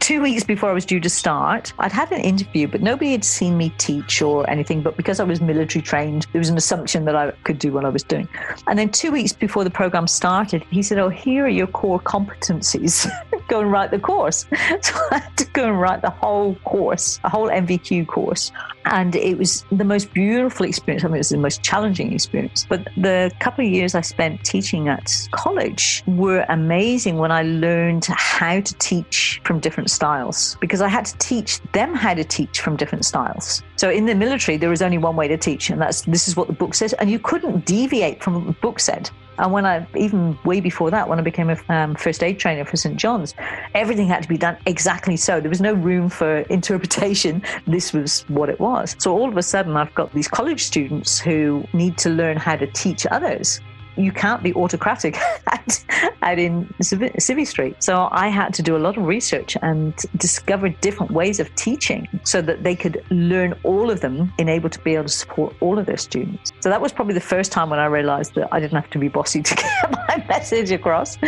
Two 0.00 0.20
weeks 0.20 0.44
before 0.44 0.70
I 0.70 0.72
was 0.72 0.84
due 0.84 1.00
to 1.00 1.10
start, 1.10 1.72
I'd 1.78 1.92
had 1.92 2.10
an 2.12 2.20
interview, 2.20 2.66
but 2.68 2.82
nobody 2.82 3.12
had 3.12 3.24
seen 3.24 3.56
me 3.56 3.72
teach 3.78 4.20
or 4.22 4.48
anything. 4.50 4.82
But 4.82 4.96
because 4.96 5.20
I 5.20 5.24
was 5.24 5.40
military 5.40 5.82
trained, 5.82 6.26
there 6.32 6.40
was 6.40 6.48
an 6.48 6.56
assumption 6.56 7.04
that 7.04 7.16
I 7.16 7.30
could 7.44 7.58
do 7.58 7.72
what 7.72 7.84
I 7.84 7.88
was 7.88 8.02
doing. 8.02 8.28
And 8.66 8.78
then 8.78 8.90
two 8.90 9.12
weeks 9.12 9.32
before 9.32 9.64
the 9.64 9.70
program 9.70 10.06
started, 10.06 10.64
he 10.70 10.82
said, 10.82 10.98
Oh, 10.98 11.08
here 11.08 11.44
are 11.44 11.48
your 11.48 11.66
core 11.66 12.00
competencies. 12.00 13.03
go 13.48 13.60
and 13.60 13.70
write 13.70 13.90
the 13.90 13.98
course. 13.98 14.46
So 14.82 14.98
I 15.10 15.18
had 15.18 15.36
to 15.38 15.46
go 15.52 15.68
and 15.68 15.80
write 15.80 16.02
the 16.02 16.10
whole 16.10 16.56
course, 16.64 17.20
a 17.24 17.28
whole 17.28 17.48
NVQ 17.48 18.06
course. 18.06 18.50
And 18.86 19.14
it 19.16 19.38
was 19.38 19.64
the 19.70 19.84
most 19.84 20.12
beautiful 20.12 20.66
experience. 20.66 21.04
I 21.04 21.08
mean, 21.08 21.16
it 21.16 21.18
was 21.18 21.28
the 21.30 21.38
most 21.38 21.62
challenging 21.62 22.12
experience. 22.12 22.66
But 22.68 22.88
the 22.96 23.30
couple 23.40 23.64
of 23.64 23.70
years 23.70 23.94
I 23.94 24.00
spent 24.02 24.44
teaching 24.44 24.88
at 24.88 25.10
college 25.30 26.02
were 26.06 26.44
amazing 26.48 27.18
when 27.18 27.30
I 27.32 27.42
learned 27.42 28.06
how 28.06 28.60
to 28.60 28.74
teach 28.74 29.40
from 29.44 29.60
different 29.60 29.90
styles 29.90 30.56
because 30.60 30.80
I 30.82 30.88
had 30.88 31.06
to 31.06 31.16
teach 31.18 31.60
them 31.72 31.94
how 31.94 32.14
to 32.14 32.24
teach 32.24 32.60
from 32.60 32.76
different 32.76 33.04
styles. 33.04 33.62
So 33.76 33.90
in 33.90 34.06
the 34.06 34.14
military, 34.14 34.56
there 34.56 34.70
was 34.70 34.82
only 34.82 34.98
one 34.98 35.16
way 35.16 35.28
to 35.28 35.36
teach, 35.36 35.70
and 35.70 35.80
that's 35.80 36.02
this 36.02 36.28
is 36.28 36.36
what 36.36 36.46
the 36.46 36.52
book 36.52 36.74
says. 36.74 36.92
And 36.94 37.10
you 37.10 37.18
couldn't 37.18 37.64
deviate 37.64 38.22
from 38.22 38.34
what 38.34 38.46
the 38.46 38.60
book 38.60 38.80
said. 38.80 39.10
And 39.38 39.52
when 39.52 39.66
I, 39.66 39.86
even 39.96 40.38
way 40.44 40.60
before 40.60 40.90
that, 40.90 41.08
when 41.08 41.18
I 41.18 41.22
became 41.22 41.50
a 41.50 41.58
um, 41.68 41.94
first 41.94 42.22
aid 42.22 42.38
trainer 42.38 42.64
for 42.64 42.76
St. 42.76 42.96
John's. 42.96 43.34
Everything 43.74 44.06
had 44.06 44.22
to 44.22 44.28
be 44.28 44.38
done 44.38 44.56
exactly 44.66 45.16
so. 45.16 45.40
There 45.40 45.48
was 45.48 45.60
no 45.60 45.74
room 45.74 46.08
for 46.08 46.38
interpretation. 46.50 47.42
This 47.66 47.92
was 47.92 48.22
what 48.28 48.48
it 48.48 48.60
was. 48.60 48.94
So 48.98 49.16
all 49.16 49.28
of 49.28 49.36
a 49.36 49.42
sudden, 49.42 49.76
I've 49.76 49.94
got 49.94 50.12
these 50.12 50.28
college 50.28 50.62
students 50.62 51.18
who 51.18 51.66
need 51.72 51.96
to 51.98 52.10
learn 52.10 52.36
how 52.36 52.56
to 52.56 52.66
teach 52.68 53.06
others 53.06 53.60
you 53.96 54.12
can't 54.12 54.42
be 54.42 54.52
autocratic 54.54 55.16
at, 55.46 55.84
at 56.22 56.38
in 56.38 56.66
Civvy 56.82 57.46
Street. 57.46 57.82
So 57.82 58.08
I 58.10 58.28
had 58.28 58.54
to 58.54 58.62
do 58.62 58.76
a 58.76 58.78
lot 58.78 58.96
of 58.96 59.04
research 59.04 59.56
and 59.62 59.94
discover 60.16 60.68
different 60.68 61.12
ways 61.12 61.40
of 61.40 61.54
teaching 61.54 62.08
so 62.24 62.42
that 62.42 62.62
they 62.62 62.74
could 62.74 63.04
learn 63.10 63.54
all 63.62 63.90
of 63.90 64.00
them 64.00 64.32
and 64.38 64.48
able 64.48 64.70
to 64.70 64.78
be 64.80 64.94
able 64.94 65.04
to 65.04 65.08
support 65.10 65.54
all 65.60 65.78
of 65.78 65.86
their 65.86 65.96
students. 65.96 66.52
So 66.64 66.70
that 66.70 66.80
was 66.80 66.94
probably 66.94 67.12
the 67.12 67.20
first 67.20 67.52
time 67.52 67.68
when 67.68 67.78
I 67.78 67.84
realized 67.84 68.36
that 68.36 68.48
I 68.50 68.58
didn't 68.58 68.76
have 68.76 68.88
to 68.88 68.98
be 68.98 69.08
bossy 69.08 69.42
to 69.42 69.54
get 69.54 69.90
my 70.08 70.24
message 70.30 70.70
across. 70.70 71.18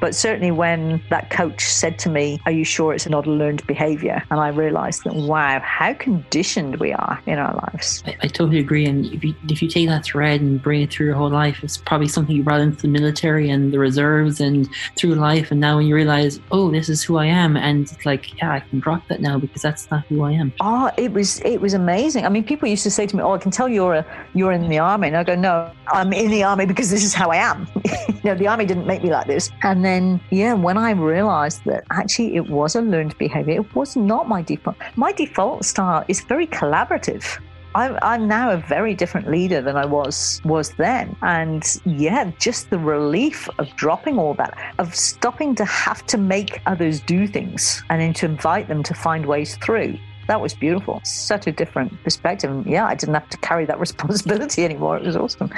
But 0.00 0.14
certainly 0.14 0.50
when 0.50 1.02
that 1.10 1.28
coach 1.28 1.66
said 1.66 1.98
to 1.98 2.08
me, 2.08 2.40
Are 2.46 2.50
you 2.50 2.64
sure 2.64 2.94
it's 2.94 3.06
not 3.06 3.26
a 3.26 3.30
learned 3.30 3.66
behavior? 3.66 4.22
And 4.30 4.40
I 4.40 4.48
realized 4.48 5.04
that, 5.04 5.14
wow, 5.14 5.60
how 5.60 5.92
conditioned 5.92 6.76
we 6.76 6.94
are 6.94 7.20
in 7.26 7.38
our 7.38 7.54
lives. 7.56 8.02
I, 8.06 8.16
I 8.22 8.28
totally 8.28 8.58
agree. 8.58 8.86
And 8.86 9.04
if 9.12 9.22
you, 9.22 9.34
if 9.50 9.60
you 9.60 9.68
take 9.68 9.86
that 9.88 10.06
thread 10.06 10.40
and 10.40 10.62
bring 10.62 10.80
it 10.80 10.90
through 10.90 11.08
your 11.08 11.14
whole 11.14 11.28
life, 11.28 11.62
it's 11.62 11.76
probably 11.76 12.08
something 12.08 12.34
you 12.34 12.42
brought 12.42 12.62
into 12.62 12.80
the 12.80 12.88
military 12.88 13.50
and 13.50 13.74
the 13.74 13.78
reserves 13.78 14.40
and 14.40 14.66
through 14.96 15.16
life. 15.16 15.50
And 15.50 15.60
now 15.60 15.76
when 15.76 15.86
you 15.88 15.94
realize, 15.94 16.40
oh, 16.52 16.70
this 16.70 16.88
is 16.88 17.02
who 17.02 17.18
I 17.18 17.26
am, 17.26 17.58
and 17.58 17.82
it's 17.82 18.06
like, 18.06 18.34
yeah, 18.38 18.50
I 18.50 18.60
can 18.60 18.80
drop 18.80 19.06
that 19.08 19.20
now 19.20 19.38
because 19.38 19.60
that's 19.60 19.90
not 19.90 20.06
who 20.06 20.22
I 20.22 20.32
am. 20.32 20.54
Oh, 20.62 20.90
it 20.96 21.12
was 21.12 21.42
it 21.42 21.60
was 21.60 21.74
amazing. 21.74 22.24
I 22.24 22.30
mean, 22.30 22.44
people 22.44 22.66
used 22.66 22.84
to 22.84 22.90
say 22.90 23.06
to 23.06 23.14
me, 23.14 23.22
"Oh, 23.22 23.34
I 23.34 23.38
can 23.38 23.50
tell 23.50 23.68
you're 23.68 23.96
a, 23.96 24.26
you're 24.32 24.52
in 24.52 24.62
the 24.70 24.78
army," 24.86 25.08
and 25.08 25.16
I 25.16 25.24
go, 25.24 25.34
"No, 25.34 25.70
I'm 25.88 26.12
in 26.12 26.30
the 26.30 26.42
army 26.42 26.66
because 26.66 26.90
this 26.90 27.04
is 27.04 27.14
how 27.14 27.30
I 27.30 27.36
am." 27.36 27.66
you 28.08 28.20
know, 28.24 28.34
the 28.34 28.48
army 28.48 28.66
didn't 28.66 28.86
make 28.86 29.02
me 29.02 29.10
like 29.10 29.26
this. 29.26 29.50
And 29.62 29.84
then, 29.84 30.20
yeah, 30.30 30.54
when 30.54 30.78
I 30.78 30.90
realized 30.92 31.64
that 31.64 31.84
actually 31.90 32.36
it 32.36 32.48
was 32.48 32.76
a 32.76 32.82
learned 32.82 33.16
behavior, 33.18 33.54
it 33.60 33.74
was 33.74 33.96
not 33.96 34.28
my 34.28 34.42
default. 34.42 34.76
My 34.96 35.12
default 35.12 35.64
style 35.64 36.04
is 36.08 36.20
very 36.22 36.46
collaborative. 36.46 37.38
I'm, 37.76 37.98
I'm 38.00 38.26
now 38.26 38.52
a 38.52 38.56
very 38.56 38.94
different 38.94 39.30
leader 39.30 39.60
than 39.60 39.76
I 39.76 39.84
was 39.84 40.40
was 40.46 40.70
then, 40.70 41.14
and 41.20 41.62
yeah, 41.84 42.30
just 42.38 42.70
the 42.70 42.78
relief 42.78 43.50
of 43.58 43.68
dropping 43.76 44.18
all 44.18 44.32
that, 44.34 44.56
of 44.78 44.94
stopping 44.94 45.54
to 45.56 45.64
have 45.66 46.06
to 46.06 46.16
make 46.16 46.62
others 46.64 47.00
do 47.00 47.26
things, 47.26 47.82
and 47.90 48.00
then 48.00 48.14
to 48.14 48.24
invite 48.24 48.68
them 48.68 48.82
to 48.82 48.94
find 48.94 49.26
ways 49.26 49.56
through. 49.56 49.98
That 50.26 50.40
was 50.40 50.54
beautiful. 50.54 51.00
Such 51.04 51.46
a 51.46 51.52
different 51.52 52.02
perspective. 52.02 52.50
And 52.50 52.66
yeah, 52.66 52.86
I 52.86 52.94
didn't 52.94 53.14
have 53.14 53.28
to 53.30 53.36
carry 53.38 53.64
that 53.66 53.78
responsibility 53.86 54.64
anymore. 54.64 54.96
It 54.96 55.04
was 55.04 55.16
awesome. 55.16 55.50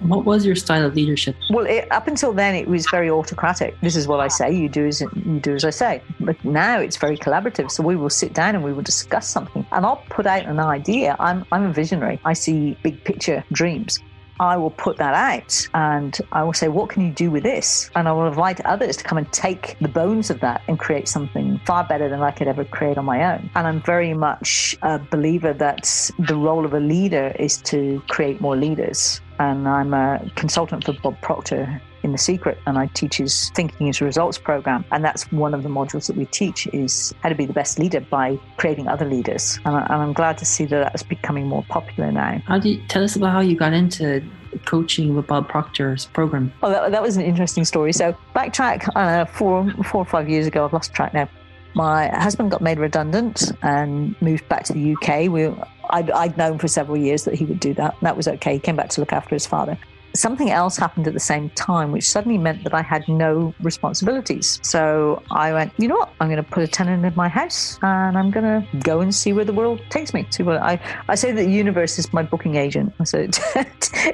What 0.00 0.24
was 0.24 0.44
your 0.44 0.56
style 0.56 0.84
of 0.84 0.94
leadership? 0.94 1.36
Well, 1.50 1.66
it, 1.66 1.90
up 1.92 2.08
until 2.08 2.32
then, 2.32 2.54
it 2.54 2.68
was 2.68 2.86
very 2.90 3.10
autocratic. 3.10 3.78
This 3.80 3.96
is 3.96 4.08
what 4.08 4.20
I 4.20 4.28
say. 4.28 4.52
You 4.52 4.68
do 4.68 4.86
as 4.86 5.00
you 5.00 5.40
do 5.40 5.54
as 5.54 5.64
I 5.64 5.70
say. 5.70 6.02
But 6.20 6.42
now 6.44 6.78
it's 6.80 6.96
very 6.96 7.16
collaborative. 7.16 7.70
So 7.70 7.82
we 7.82 7.96
will 7.96 8.10
sit 8.10 8.32
down 8.32 8.54
and 8.54 8.64
we 8.64 8.72
will 8.72 8.82
discuss 8.82 9.28
something, 9.28 9.66
and 9.72 9.84
I'll 9.84 10.04
put 10.10 10.26
out 10.26 10.46
an 10.46 10.60
idea. 10.60 11.16
I'm 11.18 11.44
I'm 11.52 11.64
a 11.64 11.72
visionary. 11.72 12.20
I 12.24 12.32
see 12.32 12.76
big 12.82 13.04
picture 13.04 13.44
dreams. 13.52 14.00
I 14.40 14.56
will 14.56 14.70
put 14.70 14.96
that 14.98 15.14
out 15.14 15.68
and 15.74 16.18
I 16.32 16.44
will 16.44 16.52
say, 16.52 16.68
what 16.68 16.90
can 16.90 17.02
you 17.04 17.10
do 17.12 17.30
with 17.30 17.42
this? 17.42 17.90
And 17.94 18.08
I 18.08 18.12
will 18.12 18.26
invite 18.26 18.60
others 18.64 18.96
to 18.98 19.04
come 19.04 19.18
and 19.18 19.30
take 19.32 19.76
the 19.80 19.88
bones 19.88 20.30
of 20.30 20.40
that 20.40 20.62
and 20.68 20.78
create 20.78 21.08
something 21.08 21.60
far 21.66 21.84
better 21.84 22.08
than 22.08 22.22
I 22.22 22.30
could 22.30 22.48
ever 22.48 22.64
create 22.64 22.98
on 22.98 23.04
my 23.04 23.34
own. 23.34 23.50
And 23.54 23.66
I'm 23.66 23.82
very 23.82 24.14
much 24.14 24.76
a 24.82 24.98
believer 24.98 25.52
that 25.54 26.10
the 26.18 26.36
role 26.36 26.64
of 26.64 26.74
a 26.74 26.80
leader 26.80 27.34
is 27.38 27.58
to 27.62 28.02
create 28.08 28.40
more 28.40 28.56
leaders. 28.56 29.20
And 29.38 29.68
I'm 29.68 29.94
a 29.94 30.30
consultant 30.34 30.84
for 30.84 30.92
Bob 30.94 31.20
Proctor 31.20 31.80
in 32.02 32.12
The 32.12 32.18
Secret, 32.18 32.58
and 32.66 32.78
I 32.78 32.86
teach 32.86 33.16
his 33.16 33.50
Thinking 33.50 33.86
Into 33.86 34.04
Results 34.04 34.38
program. 34.38 34.84
And 34.92 35.04
that's 35.04 35.30
one 35.32 35.54
of 35.54 35.62
the 35.62 35.68
modules 35.68 36.06
that 36.06 36.16
we 36.16 36.26
teach 36.26 36.66
is 36.68 37.14
how 37.22 37.28
to 37.28 37.34
be 37.34 37.46
the 37.46 37.52
best 37.52 37.78
leader 37.78 38.00
by 38.00 38.38
creating 38.56 38.88
other 38.88 39.04
leaders. 39.04 39.58
And, 39.64 39.76
I, 39.76 39.82
and 39.84 39.94
I'm 39.94 40.12
glad 40.12 40.38
to 40.38 40.44
see 40.44 40.64
that 40.66 40.78
that's 40.78 41.02
becoming 41.02 41.46
more 41.46 41.64
popular 41.68 42.10
now. 42.12 42.40
How 42.46 42.58
do 42.58 42.70
you 42.70 42.82
tell 42.88 43.02
us 43.02 43.16
about 43.16 43.32
how 43.32 43.40
you 43.40 43.56
got 43.56 43.72
into 43.72 44.22
coaching 44.64 45.14
with 45.14 45.26
Bob 45.26 45.48
Proctor's 45.48 46.06
program? 46.06 46.52
Oh, 46.62 46.70
that, 46.70 46.92
that 46.92 47.02
was 47.02 47.16
an 47.16 47.22
interesting 47.24 47.64
story. 47.64 47.92
So 47.92 48.16
backtrack 48.34 48.88
uh, 48.96 49.24
four, 49.26 49.70
four 49.84 50.02
or 50.02 50.06
five 50.06 50.28
years 50.28 50.46
ago. 50.46 50.64
I've 50.64 50.72
lost 50.72 50.92
track 50.92 51.14
now. 51.14 51.28
My 51.74 52.08
husband 52.08 52.50
got 52.50 52.60
made 52.60 52.78
redundant 52.78 53.52
and 53.62 54.20
moved 54.22 54.48
back 54.48 54.64
to 54.64 54.72
the 54.72 54.94
UK. 54.94 55.30
We, 55.30 55.46
I'd, 55.90 56.10
I'd 56.10 56.36
known 56.36 56.58
for 56.58 56.66
several 56.66 56.96
years 56.96 57.24
that 57.24 57.34
he 57.34 57.44
would 57.44 57.60
do 57.60 57.74
that. 57.74 57.94
And 57.94 58.02
that 58.02 58.16
was 58.16 58.26
okay. 58.26 58.54
He 58.54 58.58
came 58.58 58.74
back 58.74 58.88
to 58.90 59.00
look 59.00 59.12
after 59.12 59.34
his 59.34 59.46
father 59.46 59.78
something 60.14 60.50
else 60.50 60.76
happened 60.76 61.06
at 61.06 61.14
the 61.14 61.20
same 61.20 61.50
time, 61.50 61.92
which 61.92 62.08
suddenly 62.08 62.38
meant 62.38 62.64
that 62.64 62.74
I 62.74 62.82
had 62.82 63.08
no 63.08 63.54
responsibilities. 63.60 64.60
So 64.62 65.22
I 65.30 65.52
went, 65.52 65.72
you 65.78 65.88
know 65.88 65.96
what? 65.96 66.12
I'm 66.20 66.28
going 66.28 66.42
to 66.42 66.50
put 66.50 66.62
a 66.62 66.68
tenant 66.68 67.04
in 67.04 67.12
my 67.14 67.28
house 67.28 67.78
and 67.82 68.16
I'm 68.16 68.30
going 68.30 68.44
to 68.44 68.78
go 68.78 69.00
and 69.00 69.14
see 69.14 69.32
where 69.32 69.44
the 69.44 69.52
world 69.52 69.80
takes 69.90 70.14
me. 70.14 70.26
See 70.30 70.42
what 70.42 70.58
I, 70.58 70.80
I 71.08 71.14
say 71.14 71.32
that 71.32 71.42
the 71.42 71.50
universe 71.50 71.98
is 71.98 72.12
my 72.12 72.22
booking 72.22 72.56
agent. 72.56 72.92
So 73.04 73.18
it, 73.18 73.38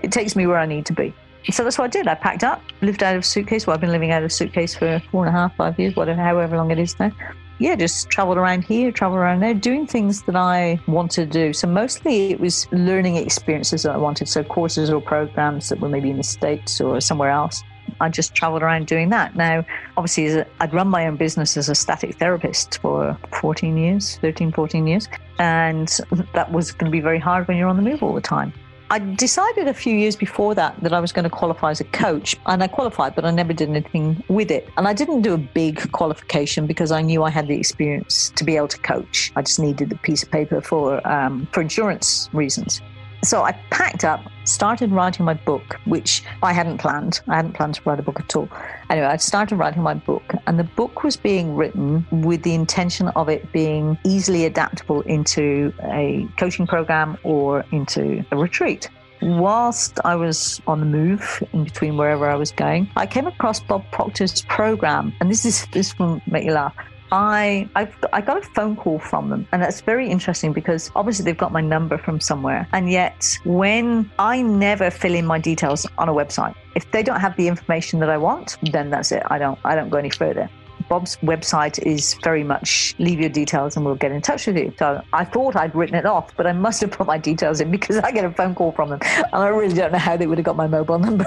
it 0.03 0.13
takes 0.13 0.37
me 0.37 0.47
where 0.47 0.59
I 0.59 0.67
need 0.67 0.87
to 0.87 0.93
be. 0.93 1.15
So 1.51 1.63
that's 1.63 1.79
what 1.79 1.85
I 1.85 1.89
did. 1.89 2.09
I 2.09 2.15
packed 2.15 2.43
up, 2.43 2.63
lived 2.81 3.03
out 3.03 3.17
of 3.17 3.21
a 3.21 3.25
suitcase. 3.25 3.67
Well, 3.67 3.75
I've 3.75 3.81
been 3.81 3.93
living 3.93 4.13
out 4.13 4.23
of 4.23 4.33
suitcase 4.33 4.75
for 4.75 5.03
four 5.11 5.27
and 5.27 5.35
a 5.35 5.39
half, 5.39 5.55
five 5.57 5.79
years, 5.79 5.95
whatever, 5.95 6.23
however 6.23 6.57
long 6.57 6.71
it 6.71 6.79
is 6.79 6.99
now 6.99 7.13
yeah, 7.59 7.77
just 7.77 8.11
traveled 8.11 8.39
around 8.39 8.65
here, 8.65 8.91
traveled 8.91 9.19
around 9.19 9.41
there, 9.41 9.55
doing 9.55 9.87
things 9.87 10.23
that 10.23 10.37
I 10.37 10.81
wanted 10.87 11.31
to 11.31 11.39
do. 11.39 11.53
So 11.53 11.69
mostly 11.69 12.33
it 12.33 12.41
was 12.41 12.67
learning 12.73 13.17
experiences 13.17 13.85
that 13.85 13.93
I 13.93 13.97
wanted. 13.97 14.29
So 14.29 14.43
courses 14.43 14.91
or 14.91 15.01
programs 15.01 15.69
that 15.69 15.81
were 15.81 15.89
maybe 15.89 16.11
in 16.11 16.17
the 16.17 16.25
States 16.25 16.81
or 16.81 17.01
somewhere 17.01 17.31
else. 17.31 17.63
I 18.01 18.09
just 18.09 18.35
traveled 18.35 18.63
around 18.63 18.87
doing 18.87 19.11
that. 19.11 19.37
Now, 19.37 19.65
obviously, 19.97 20.45
I'd 20.59 20.75
run 20.75 20.89
my 20.89 21.07
own 21.07 21.17
business 21.17 21.57
as 21.57 21.69
a 21.69 21.75
static 21.75 22.19
therapist 22.19 22.79
for 22.79 23.17
14 23.41 23.77
years, 23.77 24.17
13, 24.17 24.51
14 24.51 24.87
years. 24.87 25.09
And 25.39 25.89
that 26.33 26.51
was 26.51 26.73
going 26.73 26.91
to 26.91 26.91
be 26.91 27.01
very 27.01 27.19
hard 27.21 27.47
when 27.47 27.57
you're 27.57 27.69
on 27.69 27.77
the 27.77 27.83
move 27.83 28.03
all 28.03 28.15
the 28.15 28.21
time. 28.21 28.53
I 28.95 29.01
decided 29.01 29.67
a 29.67 29.75
few 29.75 29.97
years 29.97 30.15
before 30.15 30.55
that 30.55 30.81
that 30.83 30.93
I 30.93 31.01
was 31.01 31.11
going 31.11 31.25
to 31.25 31.29
qualify 31.29 31.73
as 31.73 31.81
a 31.81 31.85
coach, 31.85 32.37
and 32.47 32.63
I 32.63 32.69
qualified, 32.69 33.17
but 33.17 33.25
I 33.25 33.33
never 33.33 33.53
did 33.53 33.69
anything 33.69 34.23
with 34.29 34.53
it. 34.53 34.69
And 34.77 34.87
I 34.87 34.93
didn't 34.93 35.23
do 35.23 35.35
a 35.35 35.37
big 35.37 35.91
qualification 35.91 36.69
because 36.69 36.93
I 36.93 37.03
knew 37.03 37.25
I 37.25 37.31
had 37.31 37.49
the 37.49 37.57
experience 37.57 38.31
to 38.37 38.45
be 38.45 38.57
able 38.57 38.69
to 38.69 38.79
coach. 38.79 39.33
I 39.35 39.43
just 39.43 39.59
needed 39.59 39.89
the 39.89 39.97
piece 39.97 40.23
of 40.23 40.31
paper 40.31 40.61
for 40.61 41.05
um, 41.09 41.49
for 41.51 41.61
insurance 41.61 42.31
reasons. 42.33 42.81
So 43.25 43.43
I 43.43 43.53
packed 43.71 44.05
up, 44.05 44.21
started 44.45 44.93
writing 44.93 45.25
my 45.25 45.33
book, 45.33 45.81
which 45.87 46.23
I 46.43 46.53
hadn't 46.53 46.77
planned. 46.77 47.23
I 47.27 47.37
hadn't 47.37 47.55
planned 47.55 47.77
to 47.77 47.83
write 47.87 47.99
a 47.99 48.03
book 48.03 48.21
at 48.21 48.37
all. 48.37 48.51
Anyway, 48.91 49.07
I 49.07 49.17
started 49.17 49.57
writing 49.57 49.83
my 49.83 49.95
book, 49.95 50.35
and 50.47 50.59
the 50.59 50.65
book 50.65 51.03
was 51.03 51.17
being 51.17 51.57
written 51.57 52.07
with 52.11 52.43
the 52.43 52.53
intention 52.53 53.09
of 53.17 53.31
it 53.31 53.51
being 53.51 53.97
easily 54.05 54.45
adaptable 54.45 55.01
into 55.03 55.73
a 55.85 56.29
coaching 56.37 56.67
program 56.67 57.17
or 57.23 57.65
into 57.73 58.23
a 58.31 58.37
retreat. 58.37 58.91
Whilst 59.23 59.99
I 60.05 60.17
was 60.17 60.61
on 60.67 60.81
the 60.81 60.87
move 60.87 61.43
in 61.55 61.65
between 61.65 61.97
wherever 61.97 62.29
I 62.29 62.35
was 62.35 62.53
going, 62.53 62.91
I 62.95 63.07
came 63.07 63.27
across 63.27 63.59
Bob 63.59 63.91
Proctor's 63.91 64.43
program, 64.43 65.15
and 65.21 65.31
this 65.31 65.47
is 65.47 65.67
this 65.73 65.99
will 65.99 66.21
make 66.27 66.45
you 66.45 66.53
laugh. 66.53 66.75
I 67.15 67.69
I've, 67.77 67.95
I 68.13 68.21
got 68.21 68.39
a 68.39 68.43
phone 68.43 68.75
call 68.75 68.99
from 68.99 69.29
them, 69.29 69.47
and 69.53 69.63
that's 69.63 69.81
very 69.81 70.11
interesting 70.11 70.53
because 70.53 70.91
obviously 70.97 71.25
they've 71.25 71.39
got 71.39 71.53
my 71.53 71.61
number 71.61 71.97
from 71.97 72.19
somewhere, 72.19 72.67
and 72.73 72.91
yet 72.91 73.39
when 73.45 74.11
I 74.19 74.43
never 74.43 74.91
fill 74.91 75.15
in 75.15 75.25
my 75.25 75.39
details 75.39 75.87
on 75.97 76.09
a 76.09 76.13
website, 76.13 76.57
if 76.75 76.91
they 76.91 77.05
don't 77.05 77.21
have 77.21 77.37
the 77.37 77.47
information 77.47 78.01
that 78.01 78.11
I 78.11 78.19
want, 78.19 78.57
then 78.73 78.91
that's 78.91 79.13
it. 79.13 79.23
I 79.27 79.39
don't 79.39 79.59
I 79.65 79.77
don't 79.77 79.91
go 79.91 79.99
any 79.99 80.11
further. 80.11 80.51
Bob's 80.89 81.17
website 81.19 81.79
is 81.79 82.15
very 82.25 82.45
much 82.45 82.95
leave 82.99 83.21
your 83.21 83.31
details 83.31 83.77
and 83.77 83.87
we'll 83.87 83.95
get 83.95 84.13
in 84.13 84.21
touch 84.21 84.47
with 84.49 84.57
you. 84.57 84.75
So 84.79 85.01
I 85.13 85.25
thought 85.25 85.57
I'd 85.57 85.75
written 85.75 85.95
it 85.95 86.05
off, 86.05 86.37
but 86.37 86.47
I 86.47 86.53
must 86.53 86.81
have 86.81 86.91
put 86.91 87.07
my 87.07 87.17
details 87.17 87.61
in 87.61 87.71
because 87.71 87.97
I 87.99 88.11
get 88.11 88.25
a 88.25 88.31
phone 88.31 88.55
call 88.55 88.73
from 88.73 88.91
them. 88.91 88.99
And 89.03 89.29
I 89.33 89.49
really 89.49 89.73
don't 89.73 89.93
know 89.93 89.99
how 89.99 90.17
they 90.17 90.27
would 90.27 90.37
have 90.37 90.45
got 90.45 90.57
my 90.57 90.67
mobile 90.67 90.99
number 91.09 91.25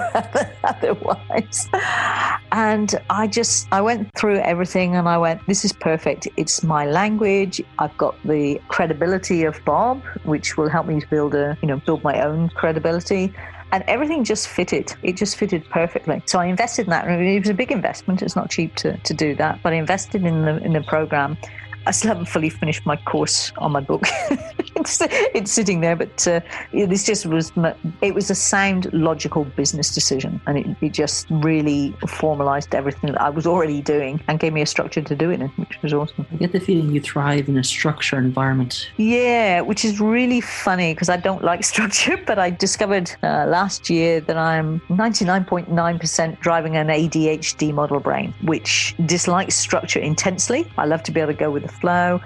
otherwise. 0.62 1.66
And 2.52 2.94
I 3.10 3.26
just, 3.26 3.68
I 3.72 3.80
went 3.80 4.12
through 4.14 4.38
everything 4.38 4.96
and 4.96 5.08
I 5.08 5.18
went, 5.18 5.46
this 5.46 5.64
is 5.64 5.72
perfect. 5.72 6.28
It's 6.36 6.62
my 6.62 6.86
language. 6.86 7.60
I've 7.78 7.96
got 7.98 8.14
the 8.24 8.60
credibility 8.68 9.44
of 9.44 9.62
Bob, 9.64 10.02
which 10.24 10.56
will 10.56 10.68
help 10.68 10.86
me 10.86 11.00
to 11.00 11.08
build 11.08 11.34
a, 11.34 11.58
you 11.60 11.68
know, 11.68 11.76
build 11.78 12.02
my 12.02 12.22
own 12.22 12.48
credibility 12.50 13.32
and 13.72 13.84
everything 13.86 14.24
just 14.24 14.48
fitted. 14.48 14.94
It 15.02 15.16
just 15.16 15.36
fitted 15.36 15.68
perfectly. 15.70 16.22
So 16.26 16.38
I 16.38 16.46
invested 16.46 16.86
in 16.86 16.90
that. 16.90 17.08
It 17.08 17.40
was 17.40 17.50
a 17.50 17.54
big 17.54 17.70
investment. 17.70 18.22
It's 18.22 18.36
not 18.36 18.50
cheap 18.50 18.74
to, 18.76 18.96
to 18.96 19.14
do 19.14 19.34
that, 19.36 19.60
but 19.62 19.72
I 19.72 19.76
invested 19.76 20.24
in 20.24 20.42
the 20.42 20.56
in 20.58 20.72
the 20.72 20.82
program. 20.82 21.36
I 21.88 21.90
still 21.90 22.10
haven't 22.10 22.26
fully 22.26 22.50
finished 22.50 22.84
my 22.84 22.96
course 22.96 23.50
on 23.56 23.72
my 23.72 23.80
book. 23.80 24.02
it's, 24.76 24.98
it's 25.34 25.50
sitting 25.50 25.80
there, 25.80 25.96
but 25.96 26.28
uh, 26.28 26.40
this 26.70 27.06
just 27.06 27.24
was 27.24 27.50
it 28.02 28.14
was 28.14 28.28
a 28.30 28.34
sound, 28.34 28.92
logical 28.92 29.44
business 29.44 29.94
decision, 29.94 30.38
and 30.46 30.58
it, 30.58 30.66
it 30.82 30.92
just 30.92 31.26
really 31.30 31.96
formalized 32.06 32.74
everything 32.74 33.12
that 33.12 33.20
I 33.22 33.30
was 33.30 33.46
already 33.46 33.80
doing 33.80 34.22
and 34.28 34.38
gave 34.38 34.52
me 34.52 34.60
a 34.60 34.66
structure 34.66 35.00
to 35.00 35.16
do 35.16 35.30
it 35.30 35.40
in, 35.40 35.48
which 35.56 35.80
was 35.80 35.94
awesome. 35.94 36.26
I 36.30 36.36
get 36.36 36.52
the 36.52 36.60
feeling 36.60 36.92
you 36.92 37.00
thrive 37.00 37.48
in 37.48 37.56
a 37.56 37.64
structured 37.64 38.22
environment. 38.22 38.90
Yeah, 38.98 39.62
which 39.62 39.82
is 39.82 39.98
really 39.98 40.42
funny 40.42 40.92
because 40.92 41.08
I 41.08 41.16
don't 41.16 41.42
like 41.42 41.64
structure, 41.74 42.18
but 42.18 42.38
I 42.38 42.50
discovered 42.50 43.10
uh, 43.22 43.46
last 43.46 43.88
year 43.88 44.20
that 44.20 44.36
I'm 44.36 44.80
99.9% 44.90 46.40
driving 46.40 46.76
an 46.76 46.88
ADHD 46.88 47.72
model 47.72 47.98
brain, 47.98 48.34
which 48.42 48.94
dislikes 49.06 49.54
structure 49.54 50.00
intensely. 50.00 50.70
I 50.76 50.84
love 50.84 51.02
to 51.04 51.12
be 51.12 51.20
able 51.20 51.32
to 51.32 51.38
go 51.38 51.50
with 51.50 51.62
the 51.62 51.77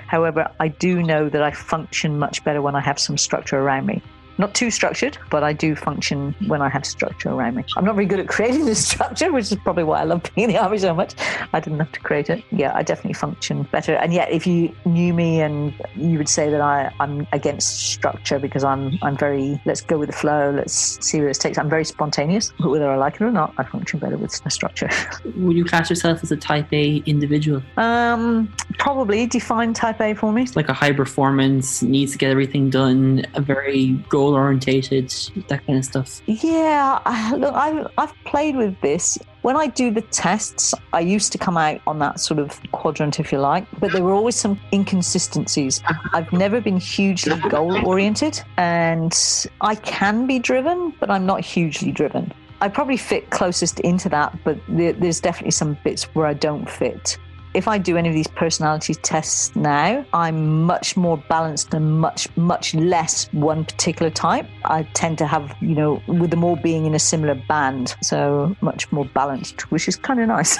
However, 0.06 0.50
I 0.60 0.68
do 0.68 1.02
know 1.02 1.28
that 1.28 1.42
I 1.42 1.50
function 1.50 2.18
much 2.18 2.44
better 2.44 2.62
when 2.62 2.74
I 2.74 2.80
have 2.80 2.98
some 2.98 3.18
structure 3.18 3.58
around 3.58 3.86
me. 3.86 4.02
Not 4.38 4.54
too 4.54 4.70
structured, 4.70 5.18
but 5.30 5.44
I 5.44 5.52
do 5.52 5.74
function 5.76 6.34
when 6.46 6.62
I 6.62 6.68
have 6.68 6.84
structure 6.86 7.30
around 7.30 7.56
me. 7.56 7.64
I'm 7.76 7.84
not 7.84 7.94
very 7.94 8.06
good 8.06 8.20
at 8.20 8.28
creating 8.28 8.64
the 8.70 8.74
structure, 8.74 9.30
which 9.32 9.50
is 9.52 9.58
probably 9.62 9.84
why 9.84 10.00
I 10.00 10.04
love 10.04 10.22
being 10.34 10.48
in 10.48 10.54
the 10.54 10.60
army 10.60 10.78
so 10.78 10.94
much. 10.94 11.14
I 11.52 11.60
didn't 11.60 11.78
have 11.78 11.92
to 11.92 12.00
create 12.00 12.30
it. 12.30 12.44
Yeah, 12.50 12.72
I 12.74 12.82
definitely 12.82 13.14
function 13.14 13.64
better. 13.64 13.94
And 13.94 14.12
yet, 14.12 14.30
if 14.30 14.46
you 14.46 14.74
knew 14.84 15.12
me, 15.12 15.40
and 15.40 15.74
you 15.96 16.18
would 16.18 16.28
say 16.28 16.50
that 16.50 16.60
I, 16.60 16.92
I'm 17.00 17.26
against 17.32 17.92
structure 17.92 18.38
because 18.38 18.64
I'm 18.64 18.98
I'm 19.02 19.16
very 19.16 19.60
let's 19.64 19.80
go 19.80 19.98
with 19.98 20.10
the 20.10 20.16
flow, 20.16 20.52
let's 20.54 20.74
see 21.04 21.18
where 21.18 21.28
this 21.28 21.38
takes. 21.38 21.58
I'm 21.58 21.68
very 21.70 21.84
spontaneous, 21.84 22.52
but 22.58 22.70
whether 22.70 22.90
I 22.90 22.96
like 22.96 23.16
it 23.16 23.22
or 23.22 23.32
not, 23.32 23.54
I 23.58 23.64
function 23.64 23.98
better 23.98 24.16
with 24.16 24.40
a 24.46 24.50
structure. 24.50 24.88
Would 25.36 25.56
you 25.56 25.64
class 25.64 25.90
yourself 25.90 26.22
as 26.22 26.30
a 26.32 26.36
type 26.36 26.72
A 26.72 27.02
individual? 27.06 27.62
um, 27.76 28.52
probably 28.78 29.26
define 29.26 29.72
type 29.74 30.00
A 30.00 30.14
for 30.14 30.32
me. 30.32 30.46
Like 30.54 30.68
a 30.68 30.72
high 30.72 30.92
performance, 30.92 31.82
needs 31.82 32.12
to 32.12 32.18
get 32.18 32.30
everything 32.30 32.70
done, 32.70 33.24
a 33.34 33.40
very 33.40 33.92
goal 34.08 34.21
orientated, 34.28 35.10
that 35.48 35.66
kind 35.66 35.78
of 35.78 35.84
stuff. 35.84 36.22
Yeah, 36.26 37.00
I- 37.04 37.34
look, 37.36 37.54
I've, 37.54 37.86
I've 37.98 38.14
played 38.24 38.56
with 38.56 38.80
this. 38.80 39.18
When 39.42 39.56
I 39.56 39.66
do 39.66 39.90
the 39.90 40.02
tests, 40.02 40.72
I 40.92 41.00
used 41.00 41.32
to 41.32 41.38
come 41.38 41.56
out 41.56 41.80
on 41.86 41.98
that 41.98 42.20
sort 42.20 42.38
of 42.38 42.60
quadrant, 42.70 43.18
if 43.18 43.32
you 43.32 43.38
like, 43.38 43.66
but 43.80 43.90
there 43.92 44.04
were 44.04 44.12
always 44.12 44.36
some 44.36 44.58
inconsistencies. 44.72 45.82
I've 46.12 46.32
never 46.32 46.60
been 46.60 46.76
hugely 46.78 47.36
goal 47.48 47.84
oriented, 47.86 48.40
and 48.56 49.12
I 49.60 49.74
can 49.74 50.26
be 50.26 50.38
driven, 50.38 50.94
but 51.00 51.10
I'm 51.10 51.26
not 51.26 51.40
hugely 51.40 51.90
driven. 51.90 52.32
I 52.60 52.68
probably 52.68 52.96
fit 52.96 53.30
closest 53.30 53.80
into 53.80 54.08
that, 54.10 54.32
but 54.44 54.56
there's 54.68 55.18
definitely 55.20 55.50
some 55.50 55.76
bits 55.82 56.04
where 56.14 56.26
I 56.26 56.34
don't 56.34 56.70
fit. 56.70 57.18
If 57.54 57.68
I 57.68 57.76
do 57.76 57.98
any 57.98 58.08
of 58.08 58.14
these 58.14 58.28
personality 58.28 58.94
tests 58.94 59.54
now, 59.54 60.06
I'm 60.14 60.62
much 60.62 60.96
more 60.96 61.18
balanced 61.18 61.74
and 61.74 62.00
much, 62.00 62.34
much 62.36 62.74
less 62.74 63.28
one 63.32 63.66
particular 63.66 64.10
type. 64.10 64.46
I 64.64 64.84
tend 64.94 65.18
to 65.18 65.26
have, 65.26 65.54
you 65.60 65.74
know, 65.74 66.02
with 66.06 66.30
them 66.30 66.44
all 66.44 66.56
being 66.56 66.86
in 66.86 66.94
a 66.94 66.98
similar 66.98 67.34
band, 67.34 67.94
so 68.00 68.56
much 68.62 68.90
more 68.90 69.04
balanced, 69.04 69.70
which 69.70 69.86
is 69.86 69.96
kind 69.96 70.20
of 70.20 70.28
nice. 70.28 70.58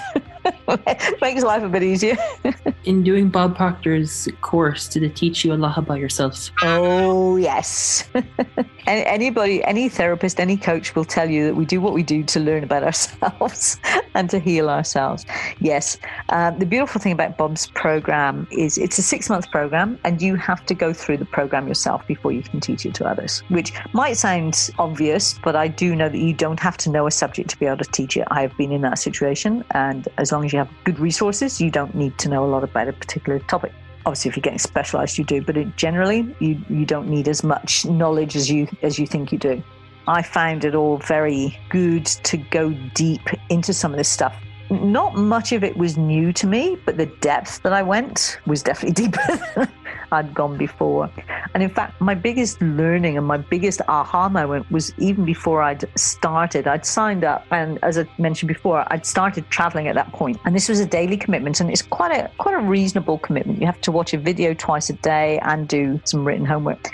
Makes 1.22 1.43
life 1.45 1.62
a 1.62 1.68
bit 1.68 1.82
easier. 1.82 2.16
In 2.84 3.05
doing 3.05 3.28
Bob 3.28 3.57
Proctor's 3.57 4.28
course, 4.40 4.88
did 4.88 5.03
it 5.03 5.14
teach 5.14 5.45
you 5.45 5.53
a 5.53 5.55
lot 5.55 5.78
about 5.78 5.99
yourself? 5.99 6.51
Oh, 6.62 7.36
yes. 7.36 8.09
Anybody, 8.86 9.62
any 9.62 9.88
therapist, 9.88 10.40
any 10.40 10.57
coach 10.57 10.97
will 10.97 11.05
tell 11.05 11.30
you 11.30 11.45
that 11.47 11.55
we 11.55 11.64
do 11.64 11.80
what 11.80 11.93
we 11.93 12.03
do 12.03 12.24
to 12.24 12.40
learn 12.40 12.64
about 12.64 12.82
ourselves 12.82 13.78
and 14.14 14.28
to 14.30 14.40
heal 14.40 14.68
ourselves. 14.68 15.24
Yes. 15.61 15.99
Um, 16.30 16.59
the 16.59 16.66
beautiful 16.66 16.82
thing 16.87 17.12
about 17.12 17.37
Bob's 17.37 17.66
program 17.68 18.47
is 18.51 18.78
it's 18.78 18.99
a 18.99 19.03
six 19.03 19.28
month 19.28 19.51
program 19.51 19.99
and 20.05 20.20
you 20.20 20.37
have 20.37 20.64
to 20.66 20.74
go 20.74 20.93
through 20.93 21.18
the 21.18 21.24
program 21.24 21.68
yourself 21.68 22.07
before 22.07 22.33
you 22.33 22.43
can 22.43 22.61
teach 22.61 22.87
it 22.87 22.95
to 22.95 23.07
others, 23.07 23.41
which 23.49 23.72
might 23.93 24.16
sound 24.16 24.70
obvious, 24.78 25.39
but 25.45 25.57
I 25.57 25.68
do 25.68 25.95
know 25.95 26.09
that 26.09 26.18
you 26.18 26.33
don't 26.33 26.61
have 26.61 26.76
to 26.78 26.91
know 26.91 27.07
a 27.07 27.11
subject 27.11 27.51
to 27.51 27.59
be 27.59 27.66
able 27.66 27.78
to 27.78 27.91
teach 27.91 28.16
it. 28.16 28.26
I 28.30 28.43
have 28.43 28.57
been 28.57 28.72
in 28.72 28.80
that 28.83 28.99
situation. 28.99 29.64
And 29.72 30.09
as 30.18 30.33
long 30.33 30.45
as 30.45 30.53
you 30.53 30.59
have 30.59 30.70
good 30.85 30.99
resources, 30.99 31.61
you 31.61 31.70
don't 31.70 31.95
need 31.95 32.18
to 32.18 32.28
know 32.28 32.45
a 32.45 32.51
lot 32.51 32.64
about 32.64 32.89
a 32.89 32.93
particular 32.93 33.39
topic 33.41 33.72
obviously 34.05 34.28
if 34.28 34.37
you're 34.37 34.43
getting 34.43 34.59
specialized 34.59 35.16
you 35.16 35.22
do 35.22 35.41
but 35.41 35.57
it, 35.57 35.76
generally 35.76 36.35
you 36.41 36.61
you 36.68 36.85
don't 36.85 37.09
need 37.09 37.28
as 37.28 37.45
much 37.45 37.85
knowledge 37.85 38.35
as 38.35 38.51
you 38.51 38.66
as 38.83 38.99
you 38.99 39.07
think 39.07 39.30
you 39.30 39.39
do 39.39 39.62
i 40.09 40.20
found 40.20 40.64
it 40.64 40.74
all 40.74 40.99
very 40.99 41.57
good 41.70 42.05
to 42.05 42.37
go 42.37 42.70
deep 42.95 43.28
into 43.49 43.72
some 43.72 43.93
of 43.93 43.99
this 43.99 44.09
stuff 44.09 44.37
not 44.73 45.14
much 45.14 45.53
of 45.53 45.62
it 45.62 45.77
was 45.77 45.97
new 45.97 46.33
to 46.33 46.47
me 46.47 46.77
but 46.85 46.97
the 46.97 47.07
depth 47.20 47.62
that 47.62 47.73
i 47.73 47.83
went 47.83 48.39
was 48.47 48.62
definitely 48.62 48.93
deeper 49.05 49.41
than 49.55 49.68
i'd 50.12 50.35
gone 50.35 50.57
before. 50.57 51.11
And 51.55 51.62
in 51.62 51.70
fact 51.70 52.01
my 52.01 52.14
biggest 52.14 52.61
learning 52.61 53.16
and 53.16 53.27
my 53.27 53.39
biggest 53.39 53.81
aha 53.89 54.29
moment 54.29 54.70
was 54.70 54.93
even 54.99 55.25
before 55.25 55.62
i'd 55.62 55.85
started. 55.99 56.66
I'd 56.66 56.87
signed 56.87 57.25
up 57.25 57.47
and 57.51 57.79
as 57.83 57.99
i 57.99 58.07
mentioned 58.18 58.49
before 58.49 58.85
i'd 58.93 59.07
started 59.07 59.49
traveling 59.51 59.89
at 59.89 59.95
that 59.95 60.12
point. 60.12 60.39
and 60.45 60.55
this 60.55 60.68
was 60.68 60.81
a 60.81 60.87
daily 60.87 61.16
commitment 61.16 61.61
and 61.61 61.70
it's 61.70 61.83
quite 61.83 62.12
a 62.12 62.31
quite 62.39 62.55
a 62.55 62.61
reasonable 62.61 63.18
commitment. 63.18 63.61
You 63.61 63.66
have 63.66 63.81
to 63.83 63.93
watch 63.93 64.14
a 64.14 64.18
video 64.18 64.55
twice 64.55 64.91
a 64.91 64.95
day 64.95 65.39
and 65.41 65.66
do 65.66 66.01
some 66.05 66.25
written 66.25 66.45
homework 66.45 66.91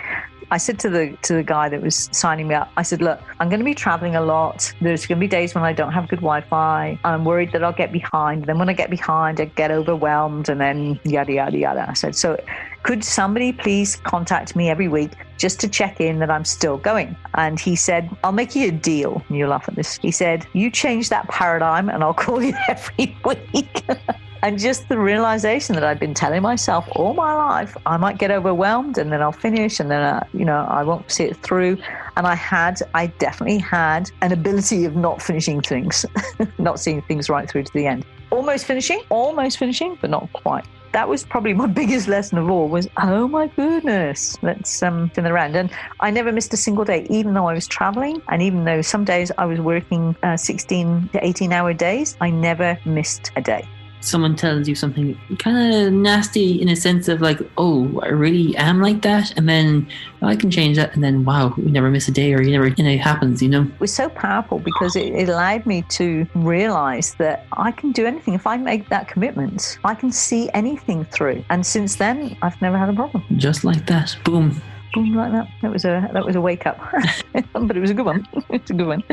I 0.50 0.56
said 0.56 0.78
to 0.80 0.88
the 0.88 1.16
to 1.22 1.34
the 1.34 1.42
guy 1.42 1.68
that 1.68 1.82
was 1.82 2.08
signing 2.12 2.48
me 2.48 2.54
up, 2.54 2.70
I 2.76 2.82
said, 2.82 3.02
"Look, 3.02 3.20
I'm 3.38 3.48
going 3.48 3.60
to 3.60 3.64
be 3.64 3.74
traveling 3.74 4.16
a 4.16 4.22
lot. 4.22 4.72
There's 4.80 5.06
going 5.06 5.18
to 5.18 5.20
be 5.20 5.28
days 5.28 5.54
when 5.54 5.64
I 5.64 5.72
don't 5.72 5.92
have 5.92 6.08
good 6.08 6.20
Wi-Fi. 6.20 6.98
I'm 7.04 7.24
worried 7.24 7.52
that 7.52 7.62
I'll 7.62 7.72
get 7.72 7.92
behind. 7.92 8.46
Then 8.46 8.58
when 8.58 8.68
I 8.68 8.72
get 8.72 8.88
behind, 8.88 9.40
I 9.40 9.46
get 9.46 9.70
overwhelmed, 9.70 10.48
and 10.48 10.60
then 10.60 10.98
yada 11.04 11.32
yada 11.32 11.58
yada." 11.58 11.86
I 11.88 11.92
said, 11.92 12.16
"So, 12.16 12.42
could 12.82 13.04
somebody 13.04 13.52
please 13.52 13.96
contact 13.96 14.56
me 14.56 14.70
every 14.70 14.88
week 14.88 15.12
just 15.36 15.60
to 15.60 15.68
check 15.68 16.00
in 16.00 16.18
that 16.20 16.30
I'm 16.30 16.44
still 16.44 16.78
going?" 16.78 17.14
And 17.34 17.60
he 17.60 17.76
said, 17.76 18.08
"I'll 18.24 18.32
make 18.32 18.54
you 18.54 18.68
a 18.68 18.72
deal." 18.72 19.22
And 19.28 19.36
you 19.36 19.46
laugh 19.46 19.68
at 19.68 19.76
this. 19.76 19.98
He 19.98 20.10
said, 20.10 20.46
"You 20.54 20.70
change 20.70 21.10
that 21.10 21.28
paradigm, 21.28 21.90
and 21.90 22.02
I'll 22.02 22.14
call 22.14 22.42
you 22.42 22.54
every 22.68 23.16
week." 23.24 23.84
And 24.42 24.58
just 24.58 24.88
the 24.88 24.98
realization 24.98 25.74
that 25.74 25.82
I'd 25.82 25.98
been 25.98 26.14
telling 26.14 26.42
myself 26.42 26.88
all 26.92 27.12
my 27.12 27.34
life, 27.34 27.76
I 27.86 27.96
might 27.96 28.18
get 28.18 28.30
overwhelmed 28.30 28.96
and 28.96 29.10
then 29.10 29.20
I'll 29.20 29.32
finish 29.32 29.80
and 29.80 29.90
then, 29.90 30.00
uh, 30.00 30.24
you 30.32 30.44
know, 30.44 30.64
I 30.68 30.84
won't 30.84 31.10
see 31.10 31.24
it 31.24 31.36
through. 31.38 31.78
And 32.16 32.26
I 32.26 32.36
had, 32.36 32.80
I 32.94 33.08
definitely 33.18 33.58
had 33.58 34.10
an 34.22 34.32
ability 34.32 34.84
of 34.84 34.94
not 34.94 35.20
finishing 35.20 35.60
things, 35.60 36.06
not 36.58 36.78
seeing 36.78 37.02
things 37.02 37.28
right 37.28 37.50
through 37.50 37.64
to 37.64 37.72
the 37.72 37.86
end. 37.86 38.04
Almost 38.30 38.66
finishing, 38.66 39.02
almost 39.08 39.58
finishing, 39.58 39.98
but 40.00 40.10
not 40.10 40.32
quite. 40.32 40.64
That 40.92 41.08
was 41.08 41.24
probably 41.24 41.54
my 41.54 41.66
biggest 41.80 42.06
lesson 42.06 42.38
of 42.38 42.48
all 42.48 42.68
was, 42.68 42.86
oh 43.02 43.26
my 43.26 43.48
goodness, 43.48 44.40
let's 44.42 44.82
um, 44.84 45.10
turn 45.10 45.26
around. 45.26 45.56
And 45.56 45.68
I 45.98 46.12
never 46.12 46.30
missed 46.30 46.54
a 46.54 46.56
single 46.56 46.84
day, 46.84 47.08
even 47.10 47.34
though 47.34 47.48
I 47.48 47.54
was 47.54 47.66
traveling. 47.66 48.22
And 48.28 48.40
even 48.40 48.64
though 48.64 48.82
some 48.82 49.04
days 49.04 49.32
I 49.36 49.46
was 49.46 49.58
working 49.58 50.14
uh, 50.22 50.36
16 50.36 51.10
to 51.12 51.26
18 51.26 51.52
hour 51.52 51.74
days, 51.74 52.16
I 52.20 52.30
never 52.30 52.78
missed 52.84 53.32
a 53.34 53.40
day. 53.40 53.66
Someone 54.00 54.36
tells 54.36 54.68
you 54.68 54.74
something 54.74 55.18
kind 55.38 55.74
of 55.74 55.92
nasty 55.92 56.60
in 56.60 56.68
a 56.68 56.76
sense 56.76 57.08
of 57.08 57.20
like, 57.20 57.40
oh, 57.56 58.00
I 58.02 58.08
really 58.08 58.56
am 58.56 58.80
like 58.80 59.02
that, 59.02 59.36
and 59.36 59.48
then 59.48 59.88
oh, 60.22 60.28
I 60.28 60.36
can 60.36 60.50
change 60.50 60.76
that, 60.76 60.94
and 60.94 61.02
then 61.02 61.24
wow, 61.24 61.54
we 61.56 61.70
never 61.70 61.90
miss 61.90 62.08
a 62.08 62.12
day, 62.12 62.32
or 62.34 62.42
you 62.42 62.52
never, 62.52 62.68
you 62.68 62.84
know, 62.84 62.90
it 62.90 63.00
happens, 63.00 63.42
you 63.42 63.48
know. 63.48 63.62
It 63.62 63.80
was 63.80 63.94
so 63.94 64.08
powerful 64.08 64.58
because 64.58 64.96
it, 64.96 65.12
it 65.14 65.28
allowed 65.28 65.66
me 65.66 65.82
to 65.90 66.26
realize 66.34 67.14
that 67.14 67.46
I 67.52 67.72
can 67.72 67.92
do 67.92 68.06
anything. 68.06 68.34
If 68.34 68.46
I 68.46 68.56
make 68.56 68.88
that 68.88 69.08
commitment, 69.08 69.78
I 69.84 69.94
can 69.94 70.12
see 70.12 70.50
anything 70.54 71.04
through. 71.04 71.44
And 71.50 71.64
since 71.66 71.96
then, 71.96 72.36
I've 72.42 72.60
never 72.62 72.78
had 72.78 72.88
a 72.88 72.92
problem. 72.92 73.24
Just 73.36 73.64
like 73.64 73.86
that, 73.86 74.16
boom. 74.24 74.60
Boom, 74.94 75.14
like 75.14 75.32
that. 75.32 75.48
That 75.62 75.70
was 75.70 75.84
a 75.84 76.08
that 76.12 76.24
was 76.24 76.36
a 76.36 76.40
wake 76.40 76.66
up, 76.66 76.78
but 77.52 77.76
it 77.76 77.80
was 77.80 77.90
a 77.90 77.94
good 77.94 78.06
one. 78.06 78.26
It's 78.50 78.70
a 78.70 78.74
good 78.74 78.86
one. 78.86 79.04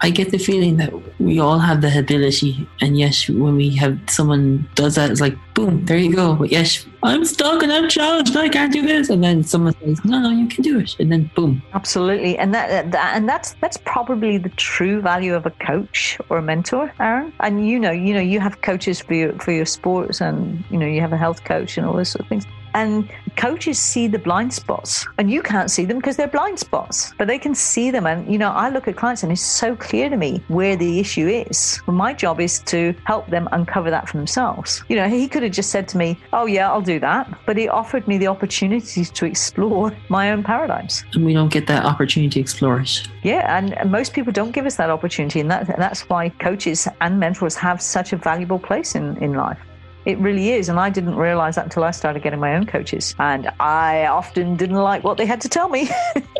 I 0.00 0.10
get 0.10 0.30
the 0.30 0.38
feeling 0.38 0.76
that 0.76 0.92
we 1.20 1.38
all 1.38 1.58
have 1.58 1.80
the 1.80 1.96
ability, 1.96 2.66
and 2.80 2.98
yes, 2.98 3.28
when 3.28 3.56
we 3.56 3.70
have 3.76 3.98
someone 4.08 4.68
does 4.74 4.96
that, 4.96 5.10
it's 5.10 5.20
like 5.20 5.36
boom, 5.54 5.84
there 5.84 5.96
you 5.96 6.14
go. 6.14 6.34
But 6.34 6.50
yes, 6.50 6.86
I'm 7.02 7.24
stuck 7.24 7.62
and 7.62 7.72
I'm 7.72 7.88
challenged. 7.88 8.36
I 8.36 8.48
can't 8.48 8.72
do 8.72 8.82
this, 8.82 9.10
and 9.10 9.22
then 9.22 9.44
someone 9.44 9.74
says, 9.80 10.04
no, 10.04 10.18
no, 10.20 10.30
you 10.30 10.48
can 10.48 10.62
do 10.62 10.80
it, 10.80 10.98
and 10.98 11.12
then 11.12 11.30
boom. 11.34 11.62
Absolutely, 11.74 12.36
and 12.38 12.52
that, 12.54 12.90
that 12.90 13.16
and 13.16 13.28
that's 13.28 13.54
that's 13.60 13.76
probably 13.76 14.38
the 14.38 14.50
true 14.50 15.00
value 15.00 15.34
of 15.34 15.46
a 15.46 15.50
coach 15.50 16.18
or 16.28 16.38
a 16.38 16.42
mentor, 16.42 16.92
Aaron. 16.98 17.32
And 17.40 17.68
you 17.68 17.78
know, 17.78 17.92
you 17.92 18.14
know, 18.14 18.20
you 18.20 18.40
have 18.40 18.60
coaches 18.62 19.00
for 19.00 19.14
your 19.14 19.32
for 19.38 19.52
your 19.52 19.66
sports, 19.66 20.20
and 20.20 20.64
you 20.70 20.78
know, 20.78 20.86
you 20.86 21.00
have 21.00 21.12
a 21.12 21.18
health 21.18 21.44
coach 21.44 21.78
and 21.78 21.86
all 21.86 21.94
those 21.94 22.10
sort 22.10 22.22
of 22.22 22.28
things. 22.28 22.44
And 22.74 23.08
coaches 23.36 23.78
see 23.78 24.06
the 24.06 24.18
blind 24.18 24.52
spots, 24.52 25.06
and 25.18 25.30
you 25.30 25.42
can't 25.42 25.70
see 25.70 25.84
them 25.84 25.98
because 25.98 26.16
they're 26.16 26.28
blind 26.28 26.58
spots, 26.58 27.12
but 27.18 27.28
they 27.28 27.38
can 27.38 27.54
see 27.54 27.90
them. 27.90 28.06
And 28.06 28.30
you 28.30 28.38
know, 28.38 28.50
I 28.50 28.68
look 28.68 28.88
at 28.88 28.96
clients, 28.96 29.22
and 29.22 29.32
it's 29.32 29.42
so 29.42 29.76
clear 29.76 30.08
to 30.08 30.16
me 30.16 30.42
where 30.48 30.76
the 30.76 30.98
issue 30.98 31.26
is. 31.26 31.80
Well, 31.86 31.96
my 31.96 32.12
job 32.12 32.40
is 32.40 32.60
to 32.60 32.94
help 33.04 33.26
them 33.28 33.48
uncover 33.52 33.90
that 33.90 34.08
for 34.08 34.16
themselves. 34.16 34.82
You 34.88 34.96
know, 34.96 35.08
he 35.08 35.28
could 35.28 35.42
have 35.42 35.52
just 35.52 35.70
said 35.70 35.88
to 35.88 35.98
me, 35.98 36.18
"Oh 36.32 36.46
yeah, 36.46 36.70
I'll 36.70 36.82
do 36.82 36.98
that," 37.00 37.32
but 37.46 37.56
he 37.56 37.68
offered 37.68 38.06
me 38.08 38.18
the 38.18 38.28
opportunity 38.28 39.04
to 39.04 39.24
explore 39.26 39.92
my 40.08 40.30
own 40.30 40.42
paradigms. 40.42 41.04
And 41.14 41.24
we 41.24 41.32
don't 41.32 41.52
get 41.52 41.66
that 41.66 41.84
opportunity 41.84 42.30
to 42.30 42.40
explore 42.40 42.80
it. 42.80 43.02
Yeah, 43.22 43.56
and 43.56 43.76
and 43.78 43.90
most 43.90 44.12
people 44.12 44.32
don't 44.32 44.52
give 44.52 44.66
us 44.66 44.76
that 44.76 44.90
opportunity, 44.90 45.40
and 45.40 45.50
that, 45.50 45.68
and 45.68 45.80
that's 45.80 46.08
why 46.08 46.28
coaches 46.28 46.88
and 47.00 47.18
mentors 47.18 47.54
have 47.56 47.80
such 47.80 48.12
a 48.12 48.16
valuable 48.16 48.58
place 48.58 48.94
in, 48.94 49.16
in 49.18 49.34
life. 49.34 49.58
It 50.04 50.18
really 50.18 50.50
is. 50.50 50.68
And 50.68 50.78
I 50.80 50.90
didn't 50.90 51.16
realize 51.16 51.54
that 51.56 51.64
until 51.64 51.84
I 51.84 51.92
started 51.92 52.22
getting 52.22 52.40
my 52.40 52.54
own 52.54 52.66
coaches. 52.66 53.14
And 53.18 53.50
I 53.60 54.06
often 54.06 54.56
didn't 54.56 54.76
like 54.76 55.04
what 55.04 55.16
they 55.16 55.26
had 55.26 55.40
to 55.42 55.48
tell 55.48 55.68
me. 55.68 55.88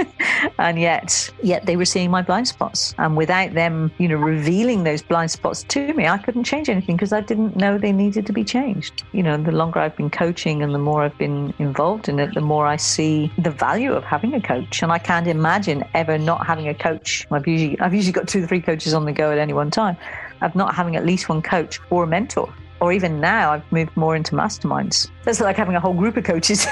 and 0.59 0.79
yet, 0.79 1.31
yet 1.43 1.67
they 1.67 1.77
were 1.77 1.85
seeing 1.85 2.11
my 2.11 2.23
blind 2.23 2.49
spots. 2.49 2.95
And 2.99 3.17
without 3.17 3.55
them, 3.55 3.93
you 3.99 4.09
know, 4.09 4.17
revealing 4.17 4.85
those 4.85 5.03
blind 5.03 5.31
spots 5.31 5.63
to 5.65 5.93
me, 5.95 6.07
I 6.07 6.19
couldn't 6.19 6.45
change 6.45 6.69
anything 6.69 6.97
because 6.97 7.13
I 7.13 7.21
didn't 7.21 7.57
know 7.57 7.79
they 7.79 7.93
needed 7.93 8.27
to 8.27 8.33
be 8.33 8.45
changed. 8.45 9.05
You 9.13 9.23
know, 9.23 9.37
the 9.37 9.53
longer 9.53 9.81
I've 9.81 9.97
been 9.97 10.11
coaching 10.11 10.63
and 10.63 10.75
the 10.75 10.79
more 10.79 11.03
I've 11.03 11.19
been 11.19 11.55
involved 11.59 12.09
in 12.09 12.19
it, 12.19 12.35
the 12.35 12.41
more 12.41 12.67
I 12.67 12.77
see 12.77 13.33
the 13.39 13.51
value 13.51 13.93
of 13.93 14.05
having 14.05 14.35
a 14.35 14.41
coach. 14.41 14.83
And 14.83 14.91
I 14.91 14.99
can't 14.99 15.27
imagine 15.27 15.85
ever 15.95 16.19
not 16.19 16.47
having 16.47 16.69
a 16.69 16.75
coach. 16.75 17.27
I've 17.31 17.47
usually, 17.47 17.79
I've 17.81 17.95
usually 17.95 18.13
got 18.13 18.29
two 18.29 18.45
or 18.45 18.47
three 18.47 18.61
coaches 18.61 18.95
on 18.95 19.05
the 19.05 19.13
go 19.13 19.31
at 19.31 19.39
any 19.39 19.53
one 19.53 19.71
time. 19.71 19.97
Of 20.41 20.57
not 20.57 20.75
having 20.75 20.97
at 20.97 21.07
least 21.07 21.29
one 21.29 21.41
coach 21.41 21.79
or 21.89 22.03
a 22.03 22.07
mentor 22.07 22.53
or 22.83 22.93
even 22.93 23.21
now 23.21 23.53
I've 23.53 23.73
moved 23.73 23.97
more 23.97 24.17
into 24.17 24.35
masterminds. 24.35 25.09
That's 25.25 25.41
like 25.41 25.57
having 25.57 25.77
a 25.77 25.81
whole 25.81 25.95
group 25.95 26.17
of 26.17 26.25
coaches, 26.25 26.67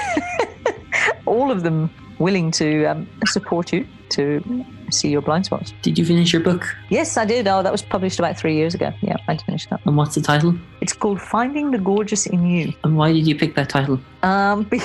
all 1.25 1.49
of 1.49 1.63
them 1.63 1.89
willing 2.19 2.51
to 2.51 2.85
um, 2.85 3.09
support 3.25 3.71
you 3.71 3.87
to 4.09 4.65
see 4.89 5.09
your 5.09 5.21
blind 5.21 5.45
spots. 5.45 5.73
Did 5.81 5.97
you 5.97 6.03
finish 6.05 6.33
your 6.33 6.41
book? 6.41 6.75
Yes, 6.89 7.15
I 7.15 7.23
did. 7.23 7.47
Oh, 7.47 7.63
that 7.63 7.71
was 7.71 7.81
published 7.81 8.19
about 8.19 8.37
three 8.37 8.55
years 8.55 8.75
ago. 8.75 8.91
Yeah, 9.01 9.15
I 9.29 9.37
finished 9.37 9.69
that. 9.69 9.79
And 9.85 9.95
what's 9.95 10.15
the 10.15 10.21
title? 10.21 10.53
It's 10.81 10.91
called 10.91 11.21
Finding 11.21 11.71
the 11.71 11.77
Gorgeous 11.77 12.27
in 12.27 12.45
You. 12.45 12.73
And 12.83 12.97
why 12.97 13.13
did 13.13 13.25
you 13.25 13.35
pick 13.35 13.55
that 13.55 13.69
title? 13.69 13.97
Um, 14.21 14.63
be- 14.69 14.81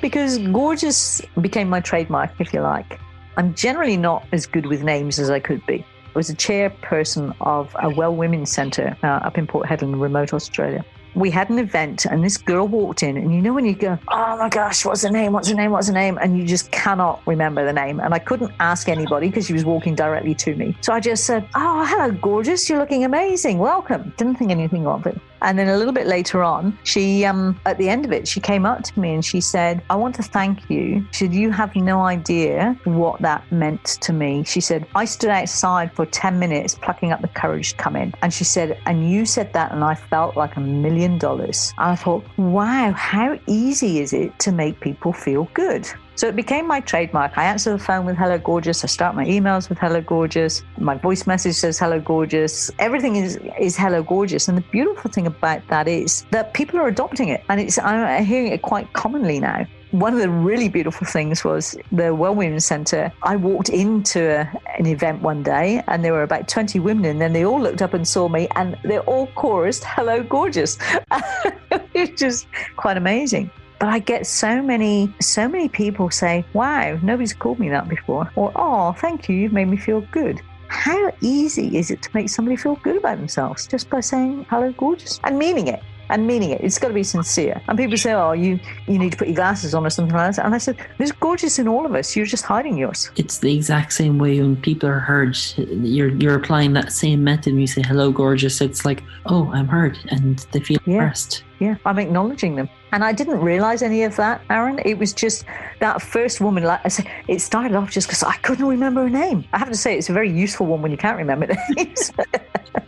because 0.00 0.38
gorgeous 0.38 1.20
became 1.40 1.68
my 1.68 1.80
trademark, 1.80 2.30
if 2.40 2.54
you 2.54 2.60
like. 2.60 3.00
I'm 3.36 3.52
generally 3.54 3.96
not 3.96 4.24
as 4.30 4.46
good 4.46 4.66
with 4.66 4.84
names 4.84 5.18
as 5.18 5.28
I 5.28 5.40
could 5.40 5.66
be. 5.66 5.84
Was 6.18 6.30
a 6.30 6.34
chairperson 6.34 7.32
of 7.42 7.76
a 7.80 7.90
Well 7.90 8.12
Women's 8.12 8.50
Centre 8.50 8.96
uh, 9.04 9.06
up 9.06 9.38
in 9.38 9.46
Port 9.46 9.68
Hedland, 9.68 10.00
remote 10.00 10.34
Australia. 10.34 10.84
We 11.14 11.30
had 11.30 11.48
an 11.48 11.60
event, 11.60 12.06
and 12.06 12.24
this 12.24 12.36
girl 12.36 12.66
walked 12.66 13.04
in, 13.04 13.16
and 13.16 13.32
you 13.32 13.40
know 13.40 13.52
when 13.52 13.64
you 13.64 13.76
go, 13.76 13.96
"Oh 14.08 14.36
my 14.36 14.48
gosh, 14.48 14.84
what's 14.84 15.04
her 15.04 15.12
name? 15.12 15.32
What's 15.32 15.48
her 15.48 15.54
name? 15.54 15.70
What's 15.70 15.86
her 15.86 15.92
name?" 15.92 16.18
and 16.20 16.36
you 16.36 16.44
just 16.44 16.72
cannot 16.72 17.22
remember 17.24 17.64
the 17.64 17.72
name. 17.72 18.00
And 18.00 18.12
I 18.14 18.18
couldn't 18.18 18.50
ask 18.58 18.88
anybody 18.88 19.28
because 19.28 19.46
she 19.46 19.52
was 19.52 19.64
walking 19.64 19.94
directly 19.94 20.34
to 20.34 20.56
me. 20.56 20.76
So 20.80 20.92
I 20.92 20.98
just 20.98 21.24
said, 21.24 21.48
"Oh, 21.54 21.86
hello, 21.88 22.10
gorgeous. 22.10 22.68
You're 22.68 22.80
looking 22.80 23.04
amazing. 23.04 23.58
Welcome." 23.58 24.12
Didn't 24.16 24.38
think 24.38 24.50
anything 24.50 24.88
of 24.88 25.06
it. 25.06 25.20
And 25.42 25.58
then 25.58 25.68
a 25.68 25.76
little 25.76 25.92
bit 25.92 26.06
later 26.06 26.42
on, 26.42 26.78
she, 26.84 27.24
um, 27.24 27.60
at 27.66 27.78
the 27.78 27.88
end 27.88 28.04
of 28.04 28.12
it, 28.12 28.26
she 28.26 28.40
came 28.40 28.66
up 28.66 28.82
to 28.84 29.00
me 29.00 29.14
and 29.14 29.24
she 29.24 29.40
said, 29.40 29.82
I 29.90 29.96
want 29.96 30.14
to 30.16 30.22
thank 30.22 30.68
you. 30.70 31.06
She 31.12 31.26
said, 31.26 31.34
You 31.34 31.50
have 31.50 31.74
no 31.76 32.00
idea 32.00 32.78
what 32.84 33.20
that 33.22 33.50
meant 33.52 33.84
to 34.02 34.12
me. 34.12 34.44
She 34.44 34.60
said, 34.60 34.86
I 34.94 35.04
stood 35.04 35.30
outside 35.30 35.92
for 35.92 36.06
10 36.06 36.38
minutes 36.38 36.74
plucking 36.74 37.12
up 37.12 37.20
the 37.20 37.28
courage 37.28 37.70
to 37.70 37.76
come 37.76 37.96
in. 37.96 38.14
And 38.22 38.32
she 38.32 38.44
said, 38.44 38.78
And 38.86 39.10
you 39.10 39.26
said 39.26 39.52
that, 39.52 39.72
and 39.72 39.84
I 39.84 39.94
felt 39.94 40.36
like 40.36 40.56
a 40.56 40.60
million 40.60 41.18
dollars. 41.18 41.72
And 41.78 41.90
I 41.92 41.96
thought, 41.96 42.24
Wow, 42.36 42.92
how 42.92 43.38
easy 43.46 44.00
is 44.00 44.12
it 44.12 44.38
to 44.40 44.52
make 44.52 44.80
people 44.80 45.12
feel 45.12 45.48
good? 45.54 45.88
So 46.18 46.26
it 46.26 46.34
became 46.34 46.66
my 46.66 46.80
trademark. 46.80 47.38
I 47.38 47.44
answer 47.44 47.70
the 47.70 47.78
phone 47.78 48.04
with 48.04 48.16
Hello 48.16 48.38
Gorgeous. 48.38 48.82
I 48.82 48.88
start 48.88 49.14
my 49.14 49.24
emails 49.24 49.68
with 49.68 49.78
Hello 49.78 50.00
Gorgeous. 50.00 50.64
My 50.76 50.96
voice 50.96 51.28
message 51.28 51.54
says 51.54 51.78
Hello 51.78 52.00
Gorgeous. 52.00 52.72
Everything 52.80 53.14
is, 53.14 53.38
is 53.56 53.76
Hello 53.76 54.02
Gorgeous. 54.02 54.48
And 54.48 54.58
the 54.58 54.62
beautiful 54.72 55.12
thing 55.12 55.28
about 55.28 55.64
that 55.68 55.86
is 55.86 56.24
that 56.32 56.54
people 56.54 56.80
are 56.80 56.88
adopting 56.88 57.28
it. 57.28 57.44
And 57.48 57.60
it's 57.60 57.78
I'm 57.78 58.24
hearing 58.24 58.50
it 58.50 58.62
quite 58.62 58.92
commonly 58.94 59.38
now. 59.38 59.64
One 59.92 60.12
of 60.12 60.18
the 60.18 60.28
really 60.28 60.68
beautiful 60.68 61.06
things 61.06 61.44
was 61.44 61.76
the 61.92 62.12
Well 62.12 62.34
Women's 62.34 62.64
Centre. 62.64 63.12
I 63.22 63.36
walked 63.36 63.68
into 63.68 64.40
a, 64.40 64.52
an 64.76 64.86
event 64.86 65.22
one 65.22 65.44
day 65.44 65.84
and 65.86 66.04
there 66.04 66.14
were 66.14 66.24
about 66.24 66.48
20 66.48 66.80
women 66.80 67.04
and 67.04 67.20
then 67.20 67.32
they 67.32 67.44
all 67.44 67.60
looked 67.60 67.80
up 67.80 67.94
and 67.94 68.06
saw 68.08 68.28
me 68.28 68.48
and 68.56 68.76
they 68.82 68.98
all 68.98 69.28
chorused, 69.36 69.84
Hello 69.84 70.24
Gorgeous. 70.24 70.78
it's 71.94 72.20
just 72.20 72.48
quite 72.74 72.96
amazing. 72.96 73.52
But 73.78 73.88
I 73.90 74.00
get 74.00 74.26
so 74.26 74.60
many, 74.60 75.14
so 75.20 75.48
many 75.48 75.68
people 75.68 76.10
say, 76.10 76.44
wow, 76.52 76.98
nobody's 77.02 77.32
called 77.32 77.60
me 77.60 77.68
that 77.68 77.88
before. 77.88 78.30
Or, 78.34 78.50
oh, 78.56 78.92
thank 78.98 79.28
you, 79.28 79.36
you've 79.36 79.52
made 79.52 79.66
me 79.68 79.76
feel 79.76 80.00
good. 80.10 80.40
How 80.68 81.12
easy 81.20 81.76
is 81.78 81.90
it 81.90 82.02
to 82.02 82.10
make 82.12 82.28
somebody 82.28 82.56
feel 82.56 82.76
good 82.76 82.96
about 82.96 83.18
themselves 83.18 83.66
just 83.66 83.88
by 83.88 84.00
saying 84.00 84.46
hello, 84.50 84.72
gorgeous, 84.72 85.20
and 85.24 85.38
meaning 85.38 85.68
it? 85.68 85.82
And 86.10 86.26
meaning 86.26 86.50
it. 86.50 86.60
It's 86.62 86.78
got 86.78 86.88
to 86.88 86.94
be 86.94 87.02
sincere. 87.02 87.60
And 87.68 87.76
people 87.78 87.96
say, 87.96 88.12
oh, 88.14 88.32
you, 88.32 88.58
you 88.86 88.98
need 88.98 89.12
to 89.12 89.18
put 89.18 89.28
your 89.28 89.34
glasses 89.36 89.74
on 89.74 89.84
or 89.84 89.90
something 89.90 90.14
like 90.14 90.34
that. 90.36 90.44
And 90.44 90.54
I 90.54 90.58
said, 90.58 90.76
there's 90.96 91.12
gorgeous 91.12 91.58
in 91.58 91.68
all 91.68 91.84
of 91.86 91.94
us. 91.94 92.16
You're 92.16 92.26
just 92.26 92.44
hiding 92.44 92.78
yours. 92.78 93.10
It's 93.16 93.38
the 93.38 93.54
exact 93.54 93.92
same 93.92 94.18
way 94.18 94.40
when 94.40 94.56
people 94.56 94.88
are 94.88 94.98
heard. 95.00 95.36
You're 95.56 96.08
you're 96.08 96.34
applying 96.34 96.72
that 96.74 96.92
same 96.92 97.22
method 97.24 97.52
when 97.52 97.60
you 97.60 97.66
say 97.66 97.82
hello, 97.82 98.10
gorgeous. 98.10 98.60
It's 98.60 98.84
like, 98.84 99.02
oh, 99.26 99.50
I'm 99.52 99.68
heard, 99.68 99.98
and 100.10 100.38
they 100.52 100.60
feel 100.60 100.78
Yeah. 100.86 100.94
impressed. 100.94 101.44
Yeah, 101.60 101.74
I'm 101.84 101.98
acknowledging 101.98 102.54
them. 102.54 102.68
And 102.92 103.02
I 103.04 103.12
didn't 103.12 103.40
realize 103.40 103.82
any 103.82 104.04
of 104.04 104.14
that, 104.16 104.40
Aaron. 104.48 104.78
It 104.84 104.96
was 104.96 105.12
just 105.12 105.44
that 105.80 106.00
first 106.00 106.40
woman, 106.40 106.62
like 106.62 106.80
I 106.84 106.88
said, 106.88 107.10
it 107.26 107.40
started 107.40 107.74
off 107.74 107.90
just 107.90 108.06
because 108.06 108.22
I 108.22 108.34
couldn't 108.36 108.64
remember 108.66 109.02
her 109.02 109.10
name. 109.10 109.44
I 109.52 109.58
have 109.58 109.68
to 109.68 109.76
say, 109.76 109.98
it's 109.98 110.08
a 110.08 110.12
very 110.12 110.30
useful 110.30 110.66
one 110.66 110.80
when 110.82 110.90
you 110.92 110.96
can't 110.96 111.18
remember 111.18 111.48
names. 111.76 112.12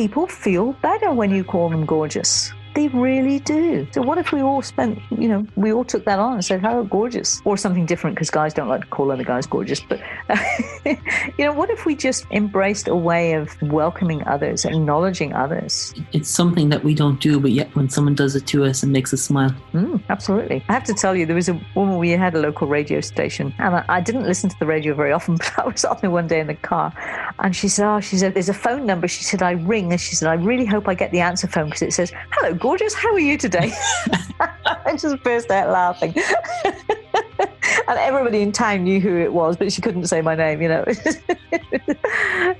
people 0.00 0.26
feel 0.26 0.72
better 0.80 1.12
when 1.12 1.30
you 1.30 1.44
call 1.44 1.68
them 1.68 1.84
gorgeous. 1.84 2.54
They 2.80 2.88
really 2.88 3.40
do. 3.40 3.86
So 3.92 4.00
what 4.00 4.16
if 4.16 4.32
we 4.32 4.40
all 4.40 4.62
spent, 4.62 4.98
you 5.10 5.28
know, 5.28 5.46
we 5.54 5.70
all 5.70 5.84
took 5.84 6.06
that 6.06 6.18
on 6.18 6.32
and 6.32 6.42
said, 6.42 6.62
"Hello, 6.62 6.82
gorgeous," 6.82 7.42
or 7.44 7.58
something 7.58 7.84
different 7.84 8.16
because 8.16 8.30
guys 8.30 8.54
don't 8.54 8.68
like 8.68 8.80
to 8.80 8.86
call 8.86 9.12
other 9.12 9.22
guys 9.22 9.46
gorgeous. 9.46 9.80
But 9.80 10.00
you 10.86 11.44
know, 11.44 11.52
what 11.52 11.68
if 11.68 11.84
we 11.84 11.94
just 11.94 12.24
embraced 12.30 12.88
a 12.88 12.96
way 12.96 13.34
of 13.34 13.54
welcoming 13.60 14.26
others, 14.26 14.64
acknowledging 14.64 15.34
others? 15.34 15.92
It's 16.14 16.30
something 16.30 16.70
that 16.70 16.82
we 16.82 16.94
don't 16.94 17.20
do, 17.20 17.38
but 17.38 17.50
yet 17.50 17.68
when 17.76 17.90
someone 17.90 18.14
does 18.14 18.34
it 18.34 18.46
to 18.46 18.64
us, 18.64 18.82
it 18.82 18.86
makes 18.86 19.12
us 19.12 19.20
smile. 19.20 19.54
Mm, 19.74 20.02
absolutely. 20.08 20.64
I 20.70 20.72
have 20.72 20.84
to 20.84 20.94
tell 20.94 21.14
you, 21.14 21.26
there 21.26 21.36
was 21.36 21.50
a 21.50 21.60
woman, 21.74 21.98
we 21.98 22.08
had 22.12 22.34
a 22.34 22.40
local 22.40 22.66
radio 22.66 23.02
station, 23.02 23.52
and 23.58 23.76
I, 23.76 23.84
I 23.90 24.00
didn't 24.00 24.24
listen 24.24 24.48
to 24.48 24.58
the 24.58 24.64
radio 24.64 24.94
very 24.94 25.12
often, 25.12 25.36
but 25.36 25.58
I 25.58 25.66
was 25.66 25.84
on 25.84 25.98
there 26.00 26.10
one 26.10 26.28
day 26.28 26.40
in 26.40 26.46
the 26.46 26.54
car, 26.54 26.94
and 27.40 27.54
she 27.54 27.68
said, 27.68 27.86
Oh, 27.86 28.00
she 28.00 28.16
said, 28.16 28.32
there's 28.32 28.48
a 28.48 28.54
phone 28.54 28.86
number. 28.86 29.06
She 29.06 29.22
said, 29.22 29.42
I 29.42 29.50
ring, 29.50 29.92
and 29.92 30.00
she 30.00 30.14
said, 30.14 30.30
I 30.30 30.34
really 30.34 30.64
hope 30.64 30.88
I 30.88 30.94
get 30.94 31.10
the 31.10 31.20
answer 31.20 31.46
phone 31.46 31.66
because 31.66 31.82
it 31.82 31.92
says, 31.92 32.10
Hello, 32.30 32.54
gorgeous, 32.54 32.69
how 32.94 33.12
are 33.12 33.20
you 33.20 33.36
today? 33.36 33.72
I 34.40 34.96
just 34.98 35.22
burst 35.22 35.50
out 35.50 35.70
laughing. 35.70 36.14
and 36.64 37.98
everybody 37.98 38.42
in 38.42 38.52
town 38.52 38.84
knew 38.84 39.00
who 39.00 39.16
it 39.16 39.32
was, 39.32 39.56
but 39.56 39.72
she 39.72 39.80
couldn't 39.80 40.06
say 40.06 40.20
my 40.22 40.34
name, 40.34 40.62
you 40.62 40.68
know. 40.68 40.84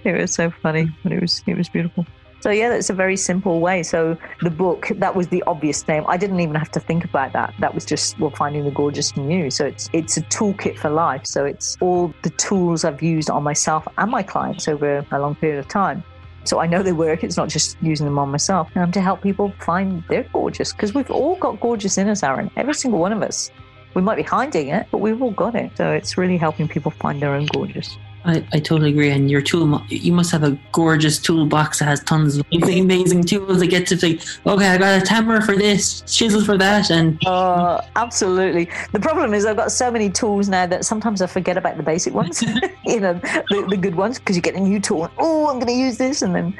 it 0.04 0.20
was 0.20 0.32
so 0.32 0.50
funny, 0.50 0.90
but 1.02 1.12
it 1.12 1.20
was, 1.20 1.42
it 1.46 1.56
was 1.56 1.68
beautiful. 1.68 2.06
So 2.40 2.50
yeah, 2.50 2.70
that's 2.70 2.88
a 2.88 2.94
very 2.94 3.16
simple 3.16 3.60
way. 3.60 3.82
So 3.82 4.16
the 4.40 4.50
book, 4.50 4.88
that 4.94 5.14
was 5.14 5.28
the 5.28 5.42
obvious 5.46 5.86
name. 5.86 6.04
I 6.08 6.16
didn't 6.16 6.40
even 6.40 6.54
have 6.54 6.70
to 6.72 6.80
think 6.80 7.04
about 7.04 7.34
that. 7.34 7.54
That 7.58 7.74
was 7.74 7.84
just 7.84 8.18
well, 8.18 8.30
finding 8.30 8.64
the 8.64 8.70
gorgeous 8.70 9.12
in 9.12 9.30
you. 9.30 9.50
So 9.50 9.66
it's 9.66 9.90
it's 9.92 10.16
a 10.16 10.22
toolkit 10.22 10.78
for 10.78 10.88
life. 10.88 11.26
So 11.26 11.44
it's 11.44 11.76
all 11.80 12.14
the 12.22 12.30
tools 12.30 12.84
I've 12.84 13.02
used 13.02 13.28
on 13.28 13.42
myself 13.42 13.86
and 13.98 14.10
my 14.10 14.22
clients 14.22 14.68
over 14.68 15.04
a 15.10 15.18
long 15.20 15.34
period 15.34 15.58
of 15.58 15.68
time. 15.68 16.02
So 16.44 16.58
I 16.58 16.66
know 16.66 16.82
they 16.82 16.92
work. 16.92 17.22
It's 17.22 17.36
not 17.36 17.48
just 17.48 17.76
using 17.82 18.06
them 18.06 18.18
on 18.18 18.30
myself. 18.30 18.74
Um, 18.76 18.92
to 18.92 19.00
help 19.00 19.22
people 19.22 19.52
find 19.60 20.02
their 20.08 20.24
gorgeous 20.32 20.72
because 20.72 20.94
we've 20.94 21.10
all 21.10 21.36
got 21.36 21.60
gorgeous 21.60 21.98
in 21.98 22.08
us, 22.08 22.22
Aaron. 22.22 22.50
Every 22.56 22.74
single 22.74 23.00
one 23.00 23.12
of 23.12 23.22
us. 23.22 23.50
We 23.94 24.02
might 24.02 24.16
be 24.16 24.22
hiding 24.22 24.68
it, 24.68 24.86
but 24.90 24.98
we've 24.98 25.20
all 25.20 25.32
got 25.32 25.54
it. 25.54 25.72
So 25.76 25.90
it's 25.90 26.16
really 26.16 26.36
helping 26.36 26.68
people 26.68 26.92
find 26.92 27.20
their 27.20 27.34
own 27.34 27.46
gorgeous. 27.46 27.98
I, 28.24 28.44
I 28.52 28.58
totally 28.58 28.90
agree. 28.90 29.10
And 29.10 29.30
your 29.30 29.40
tool, 29.40 29.82
you 29.88 30.12
must 30.12 30.30
have 30.32 30.42
a 30.42 30.58
gorgeous 30.72 31.18
toolbox 31.18 31.78
that 31.78 31.86
has 31.86 32.02
tons 32.04 32.36
of 32.36 32.46
amazing, 32.52 32.84
amazing 32.84 33.24
tools 33.24 33.60
that 33.60 33.68
get 33.68 33.86
to 33.88 33.96
say, 33.96 34.18
okay, 34.46 34.68
I 34.68 34.78
got 34.78 35.02
a 35.02 35.08
hammer 35.08 35.40
for 35.40 35.56
this, 35.56 36.02
chisel 36.02 36.44
for 36.44 36.58
that, 36.58 36.90
and 36.90 37.18
Uh, 37.26 37.80
absolutely. 37.96 38.68
The 38.92 39.00
problem 39.00 39.32
is 39.32 39.46
I've 39.46 39.56
got 39.56 39.72
so 39.72 39.90
many 39.90 40.10
tools 40.10 40.48
now 40.48 40.66
that 40.66 40.84
sometimes 40.84 41.22
I 41.22 41.26
forget 41.26 41.56
about 41.56 41.76
the 41.76 41.82
basic 41.82 42.14
ones, 42.14 42.42
you 42.84 43.00
know, 43.00 43.14
the, 43.14 43.66
the 43.70 43.76
good 43.76 43.94
ones, 43.94 44.18
because 44.18 44.36
you 44.36 44.42
get 44.42 44.54
a 44.54 44.60
new 44.60 44.80
tool. 44.80 45.04
And, 45.04 45.12
oh, 45.18 45.48
I'm 45.48 45.56
going 45.56 45.66
to 45.66 45.72
use 45.72 45.96
this, 45.96 46.22
and 46.22 46.34
then. 46.34 46.58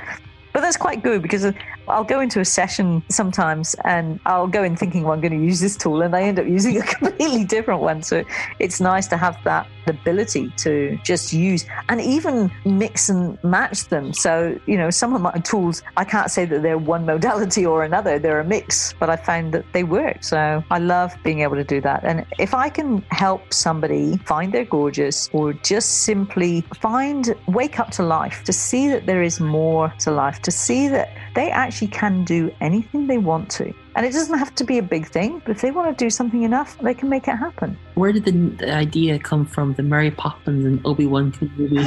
But 0.52 0.62
that's 0.62 0.76
quite 0.76 1.04
good 1.04 1.22
because 1.22 1.44
I'll 1.90 2.04
go 2.04 2.20
into 2.20 2.40
a 2.40 2.44
session 2.44 3.02
sometimes 3.08 3.74
and 3.84 4.20
I'll 4.26 4.46
go 4.46 4.62
in 4.62 4.76
thinking, 4.76 5.04
well, 5.04 5.12
I'm 5.12 5.20
going 5.20 5.38
to 5.38 5.44
use 5.44 5.60
this 5.60 5.76
tool, 5.76 6.02
and 6.02 6.14
I 6.14 6.22
end 6.22 6.38
up 6.38 6.46
using 6.46 6.76
a 6.78 6.82
completely 6.94 7.44
different 7.44 7.80
one. 7.80 8.02
So 8.02 8.24
it's 8.58 8.80
nice 8.80 9.06
to 9.08 9.16
have 9.16 9.36
that 9.44 9.66
ability 9.86 10.52
to 10.56 10.98
just 11.04 11.32
use 11.32 11.66
and 11.88 12.00
even 12.00 12.50
mix 12.64 13.08
and 13.08 13.42
match 13.42 13.88
them. 13.88 14.12
So, 14.12 14.58
you 14.66 14.76
know, 14.76 14.90
some 14.90 15.14
of 15.14 15.20
my 15.20 15.32
tools, 15.44 15.82
I 15.96 16.04
can't 16.04 16.30
say 16.30 16.44
that 16.46 16.62
they're 16.62 16.78
one 16.78 17.04
modality 17.12 17.66
or 17.66 17.84
another, 17.84 18.18
they're 18.18 18.40
a 18.40 18.44
mix, 18.44 18.94
but 18.98 19.10
I 19.10 19.16
found 19.16 19.52
that 19.54 19.64
they 19.72 19.84
work. 19.84 20.22
So 20.22 20.62
I 20.70 20.78
love 20.78 21.14
being 21.22 21.40
able 21.40 21.56
to 21.56 21.64
do 21.64 21.80
that. 21.82 22.04
And 22.04 22.24
if 22.38 22.54
I 22.54 22.68
can 22.68 23.02
help 23.10 23.52
somebody 23.52 24.16
find 24.18 24.52
their 24.52 24.64
gorgeous 24.64 25.28
or 25.32 25.52
just 25.52 26.02
simply 26.02 26.62
find, 26.80 27.34
wake 27.46 27.78
up 27.78 27.90
to 27.92 28.02
life, 28.02 28.44
to 28.44 28.52
see 28.52 28.88
that 28.88 29.06
there 29.06 29.22
is 29.22 29.40
more 29.40 29.92
to 30.00 30.10
life, 30.10 30.40
to 30.42 30.50
see 30.50 30.88
that 30.88 31.10
they 31.34 31.50
actually 31.50 31.88
can 31.88 32.24
do 32.24 32.52
anything 32.60 33.06
they 33.06 33.18
want 33.18 33.50
to. 33.50 33.72
And 33.96 34.06
it 34.06 34.12
doesn't 34.12 34.38
have 34.38 34.54
to 34.56 34.64
be 34.64 34.78
a 34.78 34.82
big 34.82 35.06
thing, 35.08 35.42
but 35.44 35.52
if 35.52 35.60
they 35.60 35.70
want 35.70 35.96
to 35.96 36.04
do 36.04 36.10
something 36.10 36.42
enough, 36.42 36.78
they 36.78 36.94
can 36.94 37.08
make 37.08 37.28
it 37.28 37.36
happen. 37.36 37.78
where 37.94 38.12
did 38.12 38.24
the, 38.24 38.32
the 38.32 38.74
idea 38.74 39.18
come 39.18 39.44
from? 39.44 39.74
The 39.74 39.82
Mary 39.82 40.10
Poppins 40.10 40.64
and 40.64 40.80
Obi 40.84 41.06
Wan 41.06 41.32
Kenobi. 41.32 41.82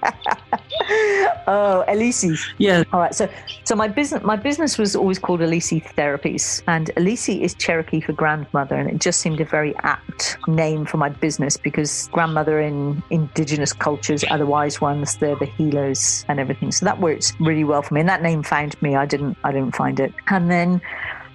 Oh, 1.46 1.84
Elisi. 1.90 2.40
Yeah, 2.58 2.84
All 2.94 3.02
right. 3.02 3.14
So, 3.14 3.30
so 3.66 3.76
my 3.76 3.90
business, 3.90 4.24
my 4.24 4.38
business 4.38 4.78
was 4.78 4.96
always 4.96 5.20
called 5.20 5.42
Elisi 5.42 5.84
Therapies, 5.96 6.64
and 6.68 6.90
Elisi 6.96 7.42
is 7.42 7.54
Cherokee 7.54 8.00
for 8.00 8.14
grandmother, 8.14 8.76
and 8.76 8.90
it 8.90 9.02
just 9.02 9.20
seemed 9.20 9.42
a 9.42 9.46
very 9.46 9.76
apt 9.80 10.38
name 10.48 10.86
for 10.86 10.96
my 10.96 11.10
business 11.10 11.58
because 11.58 12.08
grandmother 12.14 12.62
in 12.62 13.04
indigenous 13.10 13.74
cultures 13.74 14.24
are 14.24 14.38
the 14.38 14.46
wise 14.46 14.80
ones, 14.80 15.18
they're 15.18 15.36
the 15.36 15.46
healers 15.46 16.24
and 16.30 16.40
everything. 16.40 16.72
So 16.72 16.86
that 16.86 17.02
works 17.02 17.34
really 17.42 17.66
well 17.66 17.82
for 17.82 17.94
me, 17.94 18.00
and 18.00 18.08
that 18.08 18.22
name 18.22 18.42
found 18.42 18.82
me. 18.82 18.96
I 18.96 19.06
didn't, 19.06 19.38
I 19.44 19.52
didn't 19.52 19.76
find 19.76 20.00
it, 20.00 20.14
and 20.30 20.50
then 20.50 20.82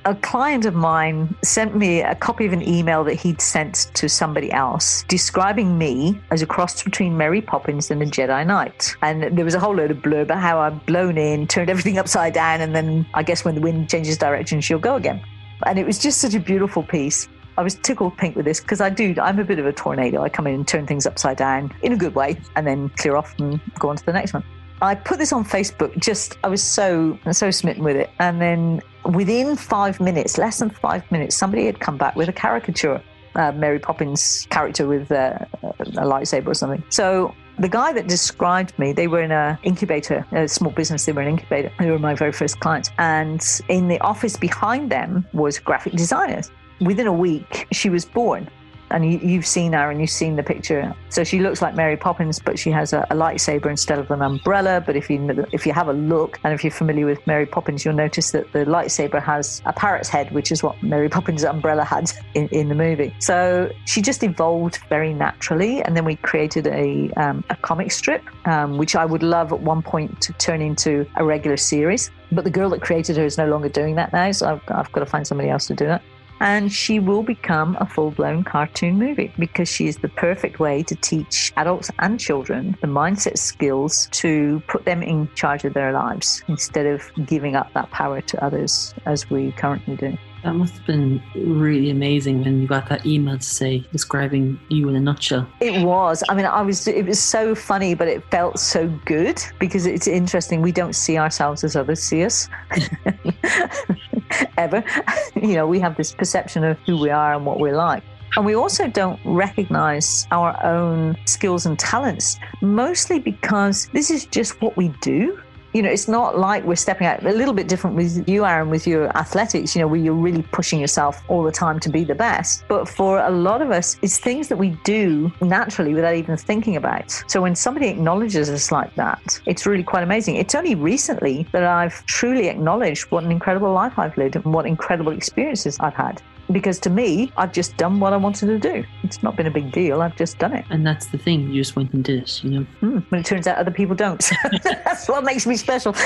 a 0.08 0.14
client 0.14 0.64
of 0.64 0.74
mine 0.74 1.36
sent 1.44 1.76
me 1.76 2.00
a 2.00 2.14
copy 2.14 2.46
of 2.46 2.54
an 2.54 2.66
email 2.66 3.04
that 3.04 3.12
he'd 3.12 3.42
sent 3.42 3.90
to 3.92 4.08
somebody 4.08 4.50
else 4.50 5.04
describing 5.06 5.76
me 5.76 6.18
as 6.30 6.40
a 6.40 6.46
cross 6.46 6.82
between 6.82 7.14
Mary 7.14 7.42
Poppins 7.42 7.90
and 7.90 8.00
a 8.02 8.06
Jedi 8.06 8.46
Knight. 8.46 8.96
And 9.02 9.36
there 9.36 9.44
was 9.44 9.54
a 9.54 9.60
whole 9.60 9.74
load 9.74 9.90
of 9.90 9.98
blurb 9.98 10.22
about 10.22 10.38
how 10.38 10.60
I've 10.60 10.86
blown 10.86 11.18
in, 11.18 11.46
turned 11.46 11.68
everything 11.68 11.98
upside 12.02 12.32
down, 12.32 12.62
and 12.62 12.74
then 12.74 13.04
I 13.12 13.22
guess 13.22 13.44
when 13.44 13.54
the 13.54 13.60
wind 13.60 13.90
changes 13.90 14.16
direction, 14.16 14.62
she'll 14.62 14.78
go 14.78 14.96
again. 14.96 15.22
And 15.66 15.78
it 15.78 15.84
was 15.84 15.98
just 15.98 16.22
such 16.22 16.32
a 16.32 16.40
beautiful 16.40 16.82
piece. 16.82 17.28
I 17.58 17.62
was 17.62 17.74
tickled 17.74 18.16
pink 18.16 18.34
with 18.34 18.46
this 18.46 18.60
because 18.60 18.80
I 18.80 18.88
do, 18.88 19.14
I'm 19.20 19.38
a 19.38 19.44
bit 19.44 19.58
of 19.58 19.66
a 19.66 19.74
tornado. 19.74 20.22
I 20.22 20.30
come 20.30 20.46
in 20.46 20.54
and 20.54 20.66
turn 20.66 20.86
things 20.86 21.04
upside 21.04 21.36
down 21.36 21.70
in 21.82 21.92
a 21.92 21.96
good 21.96 22.14
way 22.14 22.40
and 22.56 22.66
then 22.66 22.88
clear 22.96 23.14
off 23.14 23.38
and 23.38 23.60
go 23.78 23.90
on 23.90 23.96
to 23.96 24.06
the 24.06 24.12
next 24.14 24.32
one. 24.32 24.42
I 24.80 24.94
put 24.94 25.18
this 25.18 25.32
on 25.32 25.44
Facebook. 25.44 25.98
Just 25.98 26.38
I 26.44 26.48
was 26.48 26.62
so 26.62 27.18
so 27.32 27.50
smitten 27.50 27.82
with 27.82 27.96
it, 27.96 28.10
and 28.18 28.40
then 28.40 28.80
within 29.04 29.56
five 29.56 30.00
minutes, 30.00 30.38
less 30.38 30.58
than 30.58 30.70
five 30.70 31.10
minutes, 31.10 31.36
somebody 31.36 31.66
had 31.66 31.80
come 31.80 31.96
back 31.96 32.14
with 32.14 32.28
a 32.28 32.32
caricature, 32.32 33.02
uh, 33.34 33.52
Mary 33.52 33.78
Poppins 33.78 34.46
character 34.50 34.86
with 34.86 35.10
uh, 35.10 35.38
a 35.62 36.04
lightsaber 36.04 36.48
or 36.48 36.54
something. 36.54 36.82
So 36.90 37.34
the 37.58 37.68
guy 37.68 37.92
that 37.92 38.06
described 38.06 38.78
me, 38.78 38.92
they 38.92 39.08
were 39.08 39.22
in 39.22 39.32
an 39.32 39.58
incubator, 39.64 40.24
a 40.32 40.46
small 40.46 40.70
business. 40.70 41.06
They 41.06 41.12
were 41.12 41.22
an 41.22 41.28
incubator. 41.28 41.72
They 41.80 41.90
were 41.90 41.98
my 41.98 42.14
very 42.14 42.32
first 42.32 42.60
clients, 42.60 42.90
and 42.98 43.44
in 43.68 43.88
the 43.88 44.00
office 44.00 44.36
behind 44.36 44.90
them 44.90 45.26
was 45.32 45.58
graphic 45.58 45.94
designers. 45.94 46.50
Within 46.80 47.08
a 47.08 47.12
week, 47.12 47.66
she 47.72 47.90
was 47.90 48.04
born 48.04 48.48
and 48.90 49.10
you, 49.10 49.18
you've 49.18 49.46
seen 49.46 49.72
her 49.72 49.90
and 49.90 50.00
you've 50.00 50.10
seen 50.10 50.36
the 50.36 50.42
picture. 50.42 50.94
So 51.08 51.24
she 51.24 51.40
looks 51.40 51.62
like 51.62 51.74
Mary 51.74 51.96
Poppins, 51.96 52.38
but 52.38 52.58
she 52.58 52.70
has 52.70 52.92
a, 52.92 53.06
a, 53.10 53.14
lightsaber 53.14 53.66
instead 53.66 53.98
of 53.98 54.10
an 54.10 54.22
umbrella. 54.22 54.82
But 54.84 54.96
if 54.96 55.10
you 55.10 55.46
if 55.52 55.66
you 55.66 55.72
have 55.72 55.88
a 55.88 55.92
look 55.92 56.38
and 56.44 56.54
if 56.54 56.62
you're 56.62 56.70
familiar 56.70 57.06
with 57.06 57.24
Mary 57.26 57.46
Poppins, 57.46 57.84
you'll 57.84 57.94
notice 57.94 58.30
that 58.30 58.52
the 58.52 58.64
lightsaber 58.64 59.22
has 59.22 59.62
a 59.66 59.72
parrot's 59.72 60.08
head, 60.08 60.30
which 60.30 60.52
is 60.52 60.62
what 60.62 60.80
Mary 60.82 61.08
Poppins' 61.08 61.44
umbrella 61.44 61.84
had 61.84 62.10
in, 62.34 62.48
in 62.48 62.68
the 62.68 62.74
movie. 62.74 63.14
So 63.18 63.70
she 63.86 64.02
just 64.02 64.22
evolved 64.22 64.78
very 64.88 65.12
naturally, 65.12 65.82
and 65.82 65.96
then 65.96 66.04
we 66.04 66.16
created 66.16 66.66
a 66.66 67.10
um, 67.16 67.44
a 67.50 67.56
comic 67.56 67.92
strip, 67.92 68.24
um, 68.46 68.78
which 68.78 68.94
I 68.96 69.04
would 69.04 69.22
love 69.22 69.52
at 69.52 69.60
one 69.60 69.82
point 69.82 70.20
to 70.22 70.32
turn 70.34 70.62
into 70.62 71.06
a 71.16 71.24
regular 71.24 71.56
series. 71.56 72.10
But 72.30 72.44
the 72.44 72.50
girl 72.50 72.70
that 72.70 72.82
created 72.82 73.16
her 73.16 73.24
is 73.24 73.38
no 73.38 73.48
longer 73.48 73.70
doing 73.70 73.94
that 73.96 74.12
now, 74.12 74.30
so 74.32 74.52
I've, 74.52 74.62
I've 74.68 74.92
got 74.92 75.00
to 75.00 75.06
find 75.06 75.26
somebody 75.26 75.48
else 75.48 75.66
to 75.68 75.74
do 75.74 75.86
that 75.86 76.02
and 76.40 76.72
she 76.72 76.98
will 76.98 77.22
become 77.22 77.76
a 77.80 77.86
full 77.86 78.10
blown 78.10 78.44
cartoon 78.44 78.98
movie 78.98 79.32
because 79.38 79.68
she 79.68 79.86
is 79.88 79.98
the 79.98 80.08
perfect 80.08 80.60
way 80.60 80.82
to 80.82 80.94
teach 80.96 81.52
adults 81.56 81.90
and 81.98 82.20
children 82.20 82.76
the 82.80 82.86
mindset 82.86 83.38
skills 83.38 84.08
to 84.12 84.62
put 84.68 84.84
them 84.84 85.02
in 85.02 85.28
charge 85.34 85.64
of 85.64 85.74
their 85.74 85.92
lives 85.92 86.42
instead 86.48 86.86
of 86.86 87.02
giving 87.26 87.56
up 87.56 87.72
that 87.74 87.90
power 87.90 88.20
to 88.20 88.42
others 88.44 88.94
as 89.06 89.28
we 89.30 89.52
currently 89.52 89.96
do. 89.96 90.16
that 90.44 90.54
must 90.54 90.74
have 90.74 90.86
been 90.86 91.22
really 91.34 91.90
amazing 91.90 92.42
when 92.44 92.60
you 92.60 92.68
got 92.68 92.88
that 92.88 93.04
email 93.04 93.36
to 93.36 93.44
say 93.44 93.84
describing 93.92 94.58
you 94.68 94.88
in 94.88 94.96
a 94.96 95.00
nutshell. 95.00 95.46
It 95.60 95.84
was. 95.84 96.22
I 96.28 96.34
mean, 96.34 96.46
I 96.46 96.62
was. 96.62 96.86
It 96.86 97.06
was 97.06 97.20
so 97.20 97.54
funny, 97.54 97.94
but 97.94 98.08
it 98.08 98.22
felt 98.30 98.58
so 98.58 98.88
good 99.04 99.42
because 99.58 99.84
it's 99.86 100.06
interesting. 100.06 100.62
We 100.62 100.72
don't 100.72 100.94
see 100.94 101.18
ourselves 101.18 101.64
as 101.64 101.74
others 101.74 102.00
see 102.00 102.24
us. 102.24 102.48
Ever, 104.56 104.84
you 105.34 105.54
know, 105.54 105.66
we 105.66 105.80
have 105.80 105.96
this 105.96 106.12
perception 106.12 106.64
of 106.64 106.78
who 106.80 106.98
we 106.98 107.10
are 107.10 107.34
and 107.34 107.46
what 107.46 107.58
we're 107.60 107.76
like. 107.76 108.02
And 108.36 108.44
we 108.44 108.54
also 108.54 108.86
don't 108.88 109.18
recognize 109.24 110.26
our 110.30 110.62
own 110.64 111.16
skills 111.24 111.64
and 111.66 111.78
talents, 111.78 112.38
mostly 112.60 113.18
because 113.18 113.88
this 113.92 114.10
is 114.10 114.26
just 114.26 114.60
what 114.60 114.76
we 114.76 114.88
do. 115.00 115.40
You 115.72 115.82
know, 115.82 115.90
it's 115.90 116.08
not 116.08 116.38
like 116.38 116.64
we're 116.64 116.76
stepping 116.76 117.06
out 117.06 117.24
a 117.24 117.32
little 117.32 117.52
bit 117.52 117.68
different 117.68 117.94
with 117.94 118.26
you, 118.28 118.46
Aaron, 118.46 118.70
with 118.70 118.86
your 118.86 119.14
athletics, 119.16 119.76
you 119.76 119.82
know, 119.82 119.88
where 119.88 120.00
you're 120.00 120.14
really 120.14 120.42
pushing 120.42 120.80
yourself 120.80 121.22
all 121.28 121.42
the 121.42 121.52
time 121.52 121.78
to 121.80 121.90
be 121.90 122.04
the 122.04 122.14
best. 122.14 122.64
But 122.68 122.88
for 122.88 123.18
a 123.20 123.30
lot 123.30 123.60
of 123.60 123.70
us, 123.70 123.96
it's 124.00 124.18
things 124.18 124.48
that 124.48 124.56
we 124.56 124.70
do 124.84 125.30
naturally 125.42 125.92
without 125.92 126.14
even 126.14 126.36
thinking 126.36 126.76
about. 126.76 127.22
So 127.26 127.42
when 127.42 127.54
somebody 127.54 127.88
acknowledges 127.88 128.48
us 128.48 128.72
like 128.72 128.94
that, 128.94 129.40
it's 129.44 129.66
really 129.66 129.84
quite 129.84 130.02
amazing. 130.02 130.36
It's 130.36 130.54
only 130.54 130.74
recently 130.74 131.46
that 131.52 131.64
I've 131.64 132.04
truly 132.06 132.48
acknowledged 132.48 133.10
what 133.10 133.24
an 133.24 133.30
incredible 133.30 133.72
life 133.72 133.98
I've 133.98 134.16
lived 134.16 134.36
and 134.36 134.44
what 134.46 134.66
incredible 134.66 135.12
experiences 135.12 135.76
I've 135.80 135.94
had 135.94 136.22
because 136.50 136.78
to 136.80 136.90
me, 136.90 137.32
I've 137.36 137.52
just 137.52 137.76
done 137.76 138.00
what 138.00 138.12
I 138.12 138.16
wanted 138.16 138.46
to 138.46 138.58
do. 138.58 138.84
It's 139.02 139.22
not 139.22 139.36
been 139.36 139.46
a 139.46 139.50
big 139.50 139.72
deal. 139.72 140.02
I've 140.02 140.16
just 140.16 140.38
done 140.38 140.54
it. 140.54 140.64
And 140.70 140.86
that's 140.86 141.06
the 141.06 141.18
thing, 141.18 141.50
you 141.50 141.60
just 141.60 141.76
went 141.76 141.92
and 141.92 142.02
did 142.02 142.22
it, 142.22 142.42
you 142.42 142.50
know? 142.50 142.66
Hmm. 142.80 142.98
When 143.10 143.20
it 143.20 143.26
turns 143.26 143.46
out 143.46 143.58
other 143.58 143.70
people 143.70 143.94
don't. 143.94 144.22
That's 144.62 145.08
what 145.08 145.24
makes 145.24 145.46
me 145.46 145.56
special. 145.56 145.94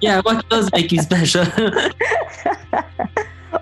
Yeah, 0.00 0.20
what 0.20 0.48
does 0.48 0.70
make 0.72 0.92
you 0.92 1.02
special? 1.02 1.44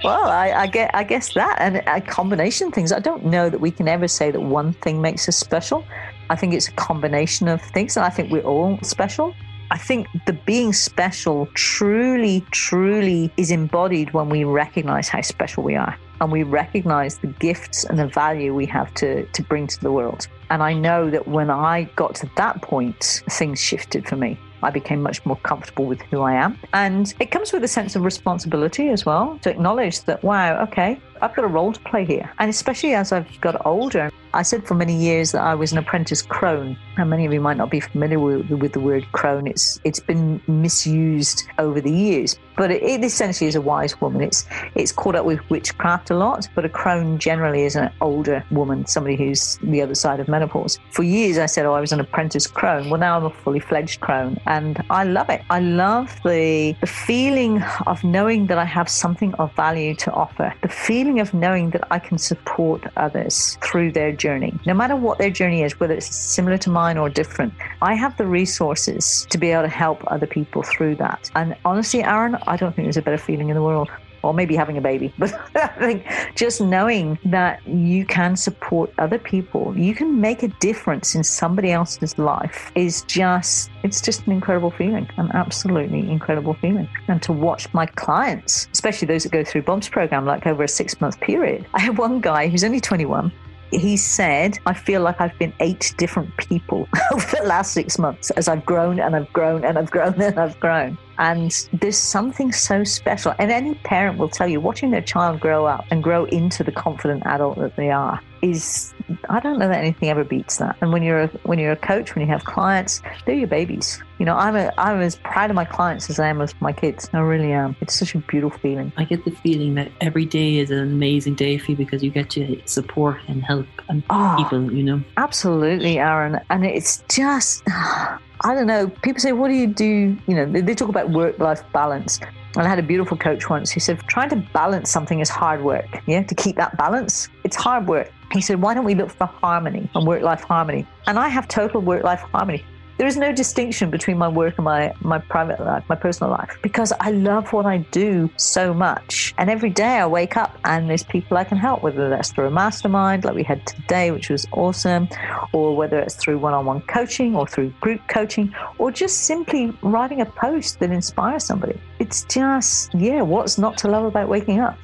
well, 0.05 0.27
I, 0.27 0.53
I 0.55 0.67
get, 0.67 0.91
I 0.95 1.03
guess 1.03 1.33
that, 1.33 1.57
and 1.59 1.83
a 1.87 2.01
combination 2.01 2.69
of 2.69 2.75
things. 2.75 2.93
I 2.93 2.99
don't 2.99 3.25
know 3.25 3.49
that 3.49 3.61
we 3.61 3.71
can 3.71 3.89
ever 3.89 4.07
say 4.07 4.31
that 4.31 4.41
one 4.41 4.75
thing 4.75 5.01
makes 5.01 5.29
us 5.29 5.37
special. 5.39 5.87
I 6.29 6.37
think 6.37 6.53
it's 6.53 6.69
a 6.69 6.73
combination 6.73 7.49
of 7.49 7.63
things, 7.63 7.97
and 7.97 8.05
I 8.05 8.11
think 8.11 8.31
we're 8.31 8.43
all 8.43 8.79
special. 8.83 9.35
I 9.71 9.79
think 9.79 10.07
the 10.27 10.33
being 10.33 10.73
special 10.73 11.47
truly, 11.55 12.45
truly 12.51 13.33
is 13.37 13.51
embodied 13.51 14.13
when 14.13 14.29
we 14.29 14.45
recognize 14.45 15.09
how 15.09 15.21
special 15.23 15.63
we 15.65 15.75
are 15.75 15.99
and 16.21 16.33
we 16.33 16.43
recognize 16.43 17.19
the 17.19 17.27
gifts 17.27 17.85
and 17.85 17.99
the 17.99 18.07
value 18.07 18.55
we 18.55 18.67
have 18.67 18.93
to, 18.95 19.27
to 19.27 19.43
bring 19.43 19.67
to 19.67 19.81
the 19.81 19.93
world. 19.93 20.29
And 20.51 20.63
I 20.63 20.73
know 20.73 21.11
that 21.11 21.29
when 21.29 21.51
I 21.51 21.85
got 21.97 22.15
to 22.17 22.31
that 22.37 22.63
point, 22.63 23.23
things 23.29 23.61
shifted 23.61 24.09
for 24.09 24.17
me. 24.17 24.39
I 24.63 24.71
became 24.71 25.03
much 25.03 25.25
more 25.27 25.37
comfortable 25.37 25.85
with 25.85 26.01
who 26.03 26.23
I 26.23 26.33
am. 26.33 26.59
And 26.73 27.13
it 27.21 27.31
comes 27.31 27.53
with 27.53 27.63
a 27.65 27.69
sense 27.69 27.95
of 27.95 28.03
responsibility 28.03 28.89
as 28.89 29.05
well 29.05 29.39
to 29.43 29.51
acknowledge 29.51 30.03
that, 30.05 30.23
wow, 30.25 30.63
okay, 30.63 30.99
I've 31.21 31.35
got 31.35 31.45
a 31.45 31.49
role 31.49 31.73
to 31.73 31.81
play 31.81 32.05
here. 32.05 32.33
And 32.39 32.49
especially 32.49 32.95
as 32.95 33.13
I've 33.13 33.41
got 33.41 33.65
older, 33.67 34.11
I 34.37 34.43
said 34.43 34.67
for 34.67 34.75
many 34.75 34.95
years 34.95 35.33
that 35.33 35.41
I 35.41 35.55
was 35.55 35.73
an 35.73 35.79
apprentice 35.79 36.21
crone. 36.21 36.77
And 36.99 37.09
many 37.09 37.25
of 37.25 37.33
you 37.33 37.41
might 37.41 37.57
not 37.57 37.71
be 37.71 37.81
familiar 37.81 38.19
with, 38.19 38.51
with 38.51 38.75
the 38.75 38.81
word 38.81 39.11
crone. 39.13 39.47
It's 39.47 39.81
it's 39.83 39.99
been 39.99 40.43
misused 40.47 41.45
over 41.59 41.81
the 41.81 41.91
years, 41.91 42.39
but 42.57 42.71
it, 42.71 42.83
it 42.83 43.05
essentially 43.05 43.49
is 43.49 43.55
a 43.55 43.61
wise 43.61 44.01
woman. 44.01 44.23
It's 44.23 44.47
it's 44.75 44.93
caught 44.93 45.15
up 45.15 45.25
with 45.25 45.49
witchcraft 45.51 46.11
a 46.11 46.17
lot, 46.17 46.49
but 46.55 46.65
a 46.65 46.69
crone 46.69 47.19
generally 47.19 47.63
is 47.63 47.77
an 47.77 47.91
older 48.01 48.45
woman, 48.51 48.87
somebody 48.87 49.17
who's 49.17 49.59
the 49.63 49.83
other 49.83 49.95
side 49.95 50.21
of 50.21 50.29
menopause. 50.29 50.79
For 50.91 51.03
years, 51.03 51.39
I 51.39 51.47
said, 51.47 51.67
"Oh, 51.67 51.75
I 51.75 51.81
was 51.81 51.93
an 51.93 52.01
apprentice 52.01 52.47
crone." 52.47 52.91
Well, 52.91 53.01
now 53.01 53.17
I'm 53.17 53.25
a 53.25 53.31
fully 53.31 53.61
fledged 53.61 54.01
crone, 54.01 54.39
and 54.47 54.83
I 54.91 55.05
love 55.05 55.31
it. 55.31 55.43
I 55.51 55.61
love 55.61 56.19
the 56.25 56.75
the 56.81 56.87
feeling 56.87 57.63
of 57.87 58.03
knowing 58.05 58.47
that 58.47 58.59
I 58.59 58.65
have 58.65 58.89
something 58.89 59.35
of 59.35 59.53
value 59.55 59.95
to 59.97 60.13
offer. 60.13 60.53
The 60.63 60.69
feeling 60.69 61.21
of 61.21 61.35
knowing 61.35 61.71
that 61.71 61.87
I 61.91 61.99
can 61.99 62.19
support 62.19 62.85
others 62.97 63.59
through 63.63 63.93
their 63.93 64.13
journey, 64.13 64.53
no 64.67 64.75
matter 64.75 64.97
what 64.97 65.19
their 65.19 65.31
journey 65.31 65.63
is, 65.63 65.79
whether 65.81 65.95
it's 65.95 66.15
similar 66.15 66.59
to 66.59 66.71
mine 66.71 66.99
or 66.99 67.09
different. 67.09 67.53
I 67.83 67.95
have 67.95 68.17
the 68.17 68.27
resources 68.27 69.27
to 69.31 69.39
be 69.39 69.51
able 69.51 69.63
to 69.63 69.69
help 69.69 70.03
other 70.07 70.27
people 70.27 70.63
through 70.63 70.97
that. 70.97 71.31
And 71.35 71.57
honestly, 71.65 72.03
Aaron, 72.03 72.37
I 72.47 72.57
don't 72.57 72.75
think 72.75 72.87
there's 72.87 72.97
a 72.97 73.03
better 73.03 73.19
feeling 73.19 73.49
in 73.49 73.55
the 73.55 73.63
world. 73.63 73.91
Or 74.23 74.35
maybe 74.35 74.57
having 74.57 74.77
a 74.77 74.81
baby, 74.81 75.13
but 75.19 75.33
I 75.55 75.69
think 75.79 76.05
just 76.35 76.61
knowing 76.61 77.17
that 77.27 77.65
you 77.65 78.05
can 78.05 78.35
support 78.35 78.93
other 78.99 79.19
people, 79.19 79.77
you 79.79 79.95
can 79.95 80.21
make 80.21 80.43
a 80.43 80.49
difference 80.49 81.15
in 81.15 81.23
somebody 81.23 81.71
else's 81.71 82.19
life 82.19 82.73
is 82.75 83.03
just, 83.03 83.71
it's 83.85 84.01
just 84.01 84.27
an 84.27 84.33
incredible 84.33 84.73
feeling, 84.73 85.09
an 85.17 85.31
absolutely 85.33 86.11
incredible 86.11 86.55
feeling. 86.55 86.89
And 87.07 87.23
to 87.23 87.33
watch 87.33 87.73
my 87.73 87.87
clients, 87.87 88.69
especially 88.73 89.07
those 89.07 89.23
that 89.23 89.33
go 89.33 89.45
through 89.45 89.63
Bob's 89.63 89.89
program, 89.89 90.25
like 90.27 90.45
over 90.47 90.65
a 90.65 90.69
six 90.69 91.01
month 91.01 91.21
period. 91.21 91.65
I 91.75 91.81
had 91.81 91.97
one 91.97 92.21
guy 92.21 92.49
who's 92.49 92.65
only 92.65 92.81
21 92.81 93.31
he 93.71 93.97
said, 93.97 94.59
I 94.67 94.75
feel 94.75 95.03
like 95.03 95.21
I've 95.21 95.39
been 95.39 95.53
eight 95.61 95.95
different 95.99 96.37
people 96.37 96.89
over 97.13 97.37
the 97.37 97.47
last 97.47 97.73
six 97.73 97.99
months 97.99 98.31
as 98.33 98.49
I've 98.49 98.65
grown 98.65 99.01
and 99.01 99.17
I've 99.17 99.33
grown 99.33 99.65
and 99.65 99.79
I've 99.79 99.91
grown 99.91 100.21
and 100.21 100.39
I've 100.39 100.59
grown. 100.61 100.99
And 101.19 101.51
there's 101.73 101.97
something 101.99 102.53
so 102.53 102.85
special. 102.85 103.35
And 103.39 103.51
any 103.51 103.75
parent 103.75 104.19
will 104.19 104.29
tell 104.29 104.47
you, 104.47 104.61
watching 104.61 104.91
their 104.91 105.03
child 105.03 105.41
grow 105.41 105.65
up 105.65 105.85
and 105.91 106.03
grow 106.03 106.27
into 106.27 106.63
the 106.63 106.73
confident 106.73 107.25
adult 107.27 107.59
that 107.59 107.77
they 107.77 107.91
are 107.91 108.21
is, 108.51 108.95
I 109.29 109.41
don't 109.41 109.59
know 109.59 109.69
that 109.69 109.79
anything 109.79 110.09
ever 110.09 110.25
beats 110.25 110.57
that. 110.59 110.77
And 110.81 110.93
when 110.93 111.03
you're 111.03 111.23
a, 111.23 111.27
when 111.45 111.59
you're 111.59 111.73
a 111.73 111.77
coach, 111.77 112.15
when 112.15 112.25
you 112.25 112.31
have 112.33 112.45
clients, 112.45 113.03
they're 113.25 113.35
your 113.35 113.47
babies. 113.49 114.03
You 114.19 114.27
know, 114.27 114.35
I'm 114.37 114.57
a, 114.57 114.73
I'm 114.79 115.01
as 115.01 115.17
proud 115.17 115.51
of 115.51 115.57
my 115.57 115.65
clients 115.65 116.09
as 116.11 116.19
I 116.19 116.29
am 116.29 116.41
of 116.41 116.59
my 116.61 116.73
kids. 116.73 117.09
I 117.13 117.19
really 117.21 117.53
am. 117.53 117.77
It's 117.81 117.95
such 117.95 118.15
a 118.15 118.19
beautiful 118.19 118.59
feeling. 118.59 118.93
I 118.97 119.05
get 119.05 119.25
the 119.25 119.31
feeling 119.31 119.75
that 119.75 119.91
every 120.01 120.25
day 120.25 120.57
is 120.59 120.71
an 120.71 120.79
amazing 120.79 121.35
day 121.35 121.59
for 121.59 121.73
you 121.73 121.77
because 121.77 122.03
you 122.03 122.11
get 122.11 122.31
to 122.31 122.61
support 122.67 123.19
and 123.29 123.43
help 123.45 123.67
and 123.89 124.03
Oh. 124.11 124.35
people, 124.39 124.73
you 124.73 124.83
know? 124.83 125.03
Absolutely, 125.17 125.99
Aaron. 125.99 126.41
And 126.51 126.65
it's 126.65 127.03
just, 127.09 127.63
I 127.67 128.19
don't 128.55 128.67
know. 128.67 128.89
People 129.03 129.21
say, 129.21 129.33
what 129.33 129.49
do 129.49 129.55
you 129.55 129.67
do? 129.67 130.17
You 130.27 130.35
know, 130.35 130.47
they, 130.47 130.61
they 130.61 130.75
talk 130.75 130.89
about 130.89 131.11
work 131.11 131.39
life 131.39 131.63
balance. 131.73 132.21
And 132.57 132.65
I 132.67 132.71
had 132.71 132.79
a 132.79 132.83
beautiful 132.83 133.19
coach 133.19 133.51
once 133.51 133.71
who 133.71 133.81
said, 133.81 134.01
trying 134.09 134.31
to 134.31 134.37
balance 134.37 134.91
something 134.91 135.21
is 135.21 135.29
hard 135.29 135.63
work. 135.63 135.85
Yeah, 136.07 136.23
to 136.23 136.35
keep 136.35 136.57
that 136.57 136.75
balance, 136.79 137.29
it's 137.45 137.55
hard 137.55 137.87
work. 137.87 138.11
He 138.33 138.41
said, 138.41 138.61
why 138.61 138.75
don't 138.75 138.85
we 138.85 138.95
look 138.95 139.11
for 139.11 139.27
harmony 139.27 139.89
and 139.95 140.07
work 140.07 140.23
life 140.23 140.43
harmony? 140.43 140.87
And 141.07 141.19
I 141.19 141.29
have 141.29 141.49
total 141.49 141.81
work 141.81 142.05
life 142.05 142.21
harmony. 142.21 142.65
There 142.99 143.07
is 143.07 143.19
no 143.19 143.31
distinction 143.31 143.91
between 143.91 144.17
my 144.17 144.29
work 144.29 144.55
and 144.57 144.65
my, 144.65 144.95
my 145.03 145.19
private 145.19 145.61
life, 145.61 145.85
my 145.87 145.97
personal 145.97 146.31
life, 146.31 146.57
because 146.63 146.95
I 146.99 147.11
love 147.11 147.53
what 147.53 147.67
I 147.67 147.79
do 147.91 148.31
so 148.39 148.73
much. 148.73 149.35
And 149.37 149.51
every 149.51 149.69
day 149.69 149.99
I 149.99 150.07
wake 150.07 150.39
up 150.39 150.59
and 150.65 150.89
there's 150.89 151.03
people 151.03 151.37
I 151.37 151.45
can 151.45 151.59
help, 151.59 151.83
whether 151.83 152.09
that's 152.09 152.33
through 152.33 152.47
a 152.47 152.51
mastermind 152.51 153.25
like 153.25 153.35
we 153.35 153.43
had 153.43 153.67
today, 153.67 154.13
which 154.13 154.31
was 154.31 154.47
awesome, 154.53 155.11
or 155.53 155.77
whether 155.77 155.99
it's 156.01 156.15
through 156.15 156.39
one 156.39 156.55
on 156.55 156.65
one 156.65 156.81
coaching 156.83 157.37
or 157.37 157.47
through 157.47 157.69
group 157.83 158.01
coaching, 158.09 158.55
or 158.79 158.91
just 158.91 159.25
simply 159.25 159.77
writing 159.83 160.23
a 160.23 160.27
post 160.27 160.81
that 160.81 160.91
inspires 160.91 161.45
somebody. 161.45 161.79
It's 161.99 162.25
just, 162.25 162.95
yeah, 162.95 163.21
what's 163.21 163.59
not 163.59 163.77
to 163.79 163.89
love 163.89 164.07
about 164.07 164.29
waking 164.31 164.61
up? 164.61 164.79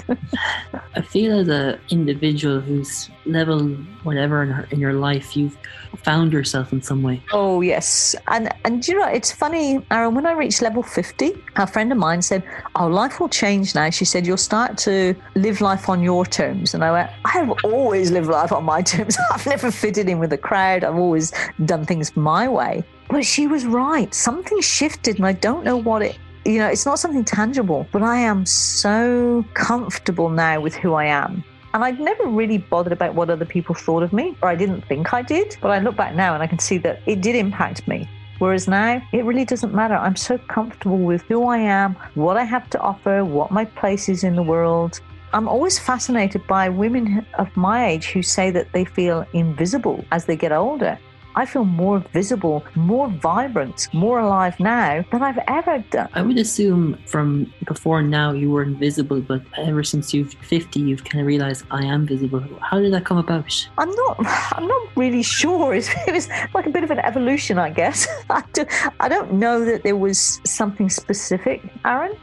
I 0.94 1.00
feel 1.00 1.40
as 1.40 1.48
an 1.48 1.80
individual 1.88 2.60
who's 2.60 3.08
level 3.24 3.68
whatever 4.02 4.42
in, 4.42 4.50
her, 4.50 4.66
in 4.70 4.80
your 4.80 4.92
life, 4.94 5.36
you've 5.36 5.56
found 5.98 6.32
yourself 6.32 6.72
in 6.72 6.82
some 6.82 7.02
way. 7.02 7.22
Oh 7.32 7.60
yes, 7.60 8.14
and 8.28 8.52
and 8.64 8.86
you 8.86 8.98
know 8.98 9.06
it's 9.06 9.32
funny, 9.32 9.84
Aaron. 9.90 10.14
When 10.14 10.26
I 10.26 10.32
reached 10.32 10.62
level 10.62 10.82
fifty, 10.82 11.32
a 11.56 11.66
friend 11.66 11.92
of 11.92 11.98
mine 11.98 12.22
said, 12.22 12.42
"Oh, 12.74 12.86
life 12.86 13.20
will 13.20 13.28
change 13.28 13.74
now." 13.74 13.90
She 13.90 14.04
said, 14.04 14.26
"You'll 14.26 14.36
start 14.36 14.78
to 14.78 15.14
live 15.34 15.60
life 15.60 15.88
on 15.88 16.02
your 16.02 16.24
terms." 16.24 16.74
And 16.74 16.84
I 16.84 16.92
went, 16.92 17.10
"I 17.24 17.30
have 17.30 17.50
always 17.64 18.10
lived 18.10 18.28
life 18.28 18.52
on 18.52 18.64
my 18.64 18.82
terms. 18.92 19.16
I've 19.32 19.46
never 19.46 19.70
fitted 19.70 20.08
in 20.08 20.18
with 20.18 20.32
a 20.32 20.38
crowd. 20.38 20.84
I've 20.84 20.96
always 20.96 21.32
done 21.64 21.84
things 21.84 22.16
my 22.16 22.48
way." 22.48 22.84
But 23.08 23.24
she 23.24 23.46
was 23.46 23.66
right. 23.66 24.12
Something 24.14 24.60
shifted, 24.60 25.16
and 25.16 25.26
I 25.26 25.32
don't 25.32 25.64
know 25.64 25.76
what 25.76 26.02
it. 26.02 26.18
You 26.44 26.58
know, 26.58 26.66
it's 26.68 26.86
not 26.86 26.98
something 26.98 27.24
tangible, 27.24 27.86
but 27.92 28.02
I 28.02 28.16
am 28.16 28.46
so 28.46 29.44
comfortable 29.54 30.28
now 30.28 30.60
with 30.60 30.74
who 30.74 30.94
I 30.94 31.04
am. 31.04 31.44
And 31.74 31.82
I'd 31.82 31.98
never 31.98 32.26
really 32.26 32.58
bothered 32.58 32.92
about 32.92 33.14
what 33.14 33.30
other 33.30 33.46
people 33.46 33.74
thought 33.74 34.02
of 34.02 34.12
me, 34.12 34.36
or 34.42 34.48
I 34.48 34.54
didn't 34.54 34.82
think 34.82 35.14
I 35.14 35.22
did. 35.22 35.56
But 35.62 35.70
I 35.70 35.78
look 35.78 35.96
back 35.96 36.14
now 36.14 36.34
and 36.34 36.42
I 36.42 36.46
can 36.46 36.58
see 36.58 36.76
that 36.78 37.00
it 37.06 37.22
did 37.22 37.34
impact 37.34 37.88
me. 37.88 38.08
Whereas 38.38 38.68
now, 38.68 39.00
it 39.12 39.24
really 39.24 39.44
doesn't 39.44 39.72
matter. 39.72 39.94
I'm 39.94 40.16
so 40.16 40.36
comfortable 40.36 40.98
with 40.98 41.22
who 41.22 41.44
I 41.44 41.58
am, 41.58 41.94
what 42.14 42.36
I 42.36 42.44
have 42.44 42.68
to 42.70 42.80
offer, 42.80 43.24
what 43.24 43.50
my 43.50 43.64
place 43.64 44.08
is 44.08 44.24
in 44.24 44.36
the 44.36 44.42
world. 44.42 45.00
I'm 45.32 45.48
always 45.48 45.78
fascinated 45.78 46.46
by 46.46 46.68
women 46.68 47.24
of 47.38 47.56
my 47.56 47.86
age 47.86 48.06
who 48.06 48.22
say 48.22 48.50
that 48.50 48.72
they 48.72 48.84
feel 48.84 49.24
invisible 49.32 50.04
as 50.10 50.26
they 50.26 50.36
get 50.36 50.52
older. 50.52 50.98
I 51.34 51.46
feel 51.46 51.64
more 51.64 52.00
visible, 52.12 52.64
more 52.74 53.08
vibrant, 53.08 53.88
more 53.92 54.20
alive 54.20 54.58
now 54.60 55.04
than 55.10 55.22
I've 55.22 55.38
ever 55.48 55.78
done. 55.90 56.08
I 56.12 56.22
would 56.22 56.38
assume 56.38 56.98
from 57.06 57.52
before 57.66 58.02
now 58.02 58.32
you 58.32 58.50
were 58.50 58.62
invisible, 58.62 59.20
but 59.20 59.42
ever 59.56 59.82
since 59.82 60.12
you've 60.12 60.34
50, 60.34 60.80
you've 60.80 61.04
kind 61.04 61.20
of 61.20 61.26
realized 61.26 61.64
I 61.70 61.84
am 61.84 62.06
visible. 62.06 62.42
How 62.60 62.80
did 62.80 62.92
that 62.92 63.04
come 63.04 63.18
about? 63.18 63.68
I'm 63.78 63.90
not. 63.90 64.16
I'm 64.56 64.66
not 64.66 64.96
really 64.96 65.22
sure. 65.22 65.72
It 66.06 66.12
was 66.12 66.28
like 66.54 66.66
a 66.66 66.70
bit 66.70 66.84
of 66.84 66.90
an 66.90 66.98
evolution, 66.98 67.58
I 67.58 67.70
guess. 67.70 68.06
I, 68.30 68.42
do, 68.52 68.64
I 69.00 69.08
don't 69.08 69.34
know 69.34 69.64
that 69.64 69.82
there 69.82 69.96
was 69.96 70.40
something 70.44 70.90
specific, 70.90 71.62
Aaron. 71.84 72.16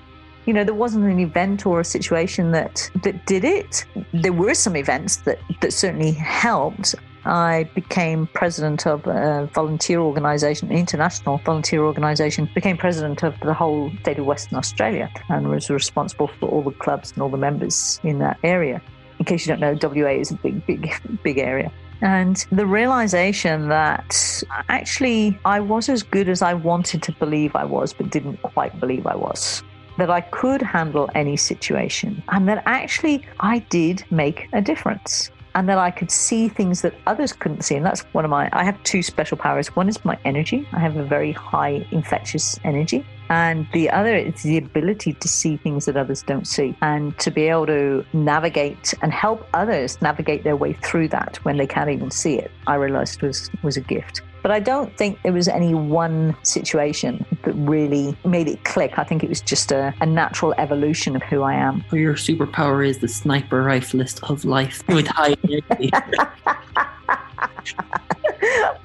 You 0.45 0.53
know, 0.53 0.63
there 0.63 0.73
wasn't 0.73 1.05
an 1.05 1.19
event 1.19 1.65
or 1.65 1.79
a 1.79 1.85
situation 1.85 2.51
that 2.51 2.89
that 3.03 3.25
did 3.25 3.43
it. 3.43 3.85
There 4.13 4.33
were 4.33 4.55
some 4.55 4.75
events 4.75 5.17
that 5.17 5.39
that 5.61 5.73
certainly 5.73 6.11
helped. 6.11 6.95
I 7.29 7.65
became 7.75 8.25
president 8.33 8.87
of 8.87 9.05
a 9.05 9.47
volunteer 9.53 9.99
organisation, 9.99 10.71
an 10.71 10.77
international 10.77 11.37
volunteer 11.45 11.83
organisation, 11.83 12.49
became 12.55 12.75
president 12.75 13.21
of 13.21 13.39
the 13.41 13.53
whole 13.53 13.91
state 14.01 14.17
of 14.17 14.25
Western 14.25 14.57
Australia 14.57 15.11
and 15.29 15.47
was 15.47 15.69
responsible 15.69 16.27
for 16.39 16.49
all 16.49 16.63
the 16.63 16.71
clubs 16.71 17.11
and 17.11 17.21
all 17.21 17.29
the 17.29 17.37
members 17.37 17.99
in 18.03 18.17
that 18.17 18.39
area. 18.43 18.81
In 19.19 19.25
case 19.25 19.45
you 19.45 19.55
don't 19.55 19.59
know, 19.59 19.77
WA 19.79 20.09
is 20.09 20.31
a 20.31 20.35
big, 20.35 20.65
big, 20.65 20.91
big 21.23 21.37
area. 21.37 21.71
And 22.01 22.43
the 22.51 22.65
realization 22.65 23.69
that 23.69 24.41
actually 24.67 25.37
I 25.45 25.59
was 25.59 25.87
as 25.87 26.01
good 26.01 26.29
as 26.29 26.41
I 26.41 26.55
wanted 26.55 27.03
to 27.03 27.11
believe 27.11 27.55
I 27.55 27.65
was, 27.65 27.93
but 27.93 28.09
didn't 28.09 28.37
quite 28.41 28.79
believe 28.79 29.05
I 29.05 29.15
was. 29.15 29.61
That 29.99 30.09
I 30.09 30.21
could 30.21 30.63
handle 30.63 31.09
any 31.13 31.35
situation, 31.35 32.23
and 32.29 32.47
that 32.47 32.63
actually 32.65 33.27
I 33.41 33.59
did 33.59 34.03
make 34.09 34.47
a 34.53 34.61
difference 34.61 35.29
and 35.55 35.67
that 35.69 35.77
I 35.77 35.91
could 35.91 36.11
see 36.11 36.47
things 36.47 36.81
that 36.81 36.93
others 37.07 37.33
couldn't 37.33 37.63
see. 37.63 37.75
And 37.75 37.85
that's 37.85 38.01
one 38.13 38.25
of 38.25 38.31
my, 38.31 38.49
I 38.53 38.63
have 38.63 38.81
two 38.83 39.03
special 39.03 39.37
powers. 39.37 39.75
One 39.75 39.89
is 39.89 40.03
my 40.05 40.17
energy, 40.25 40.67
I 40.73 40.79
have 40.79 40.97
a 40.97 41.03
very 41.03 41.31
high 41.31 41.85
infectious 41.91 42.59
energy. 42.63 43.05
And 43.29 43.67
the 43.73 43.91
other 43.91 44.15
is 44.15 44.41
the 44.41 44.57
ability 44.57 45.13
to 45.13 45.27
see 45.27 45.57
things 45.57 45.85
that 45.85 45.95
others 45.95 46.23
don't 46.23 46.47
see 46.47 46.75
and 46.81 47.17
to 47.19 47.29
be 47.29 47.43
able 47.43 47.67
to 47.67 48.03
navigate 48.11 48.93
and 49.03 49.13
help 49.13 49.47
others 49.53 50.01
navigate 50.01 50.43
their 50.43 50.55
way 50.55 50.73
through 50.73 51.09
that 51.09 51.37
when 51.43 51.57
they 51.57 51.67
can't 51.67 51.91
even 51.91 52.09
see 52.09 52.39
it. 52.39 52.49
I 52.65 52.75
realized 52.75 53.21
was, 53.21 53.51
was 53.61 53.77
a 53.77 53.81
gift. 53.81 54.23
But 54.41 54.51
I 54.51 54.59
don't 54.59 54.95
think 54.97 55.21
there 55.23 55.33
was 55.33 55.47
any 55.47 55.73
one 55.73 56.35
situation 56.43 57.25
that 57.43 57.53
really 57.53 58.15
made 58.25 58.47
it 58.47 58.63
click. 58.63 58.97
I 58.97 59.03
think 59.03 59.23
it 59.23 59.29
was 59.29 59.41
just 59.41 59.71
a, 59.71 59.93
a 60.01 60.05
natural 60.05 60.53
evolution 60.57 61.15
of 61.15 61.23
who 61.23 61.41
I 61.43 61.53
am. 61.53 61.83
Your 61.91 62.15
superpower 62.15 62.87
is 62.87 62.99
the 62.99 63.07
sniper 63.07 63.63
rifleist 63.63 64.29
of 64.29 64.45
life 64.45 64.83
with 64.87 65.07
high 65.07 65.35
energy. 65.43 65.91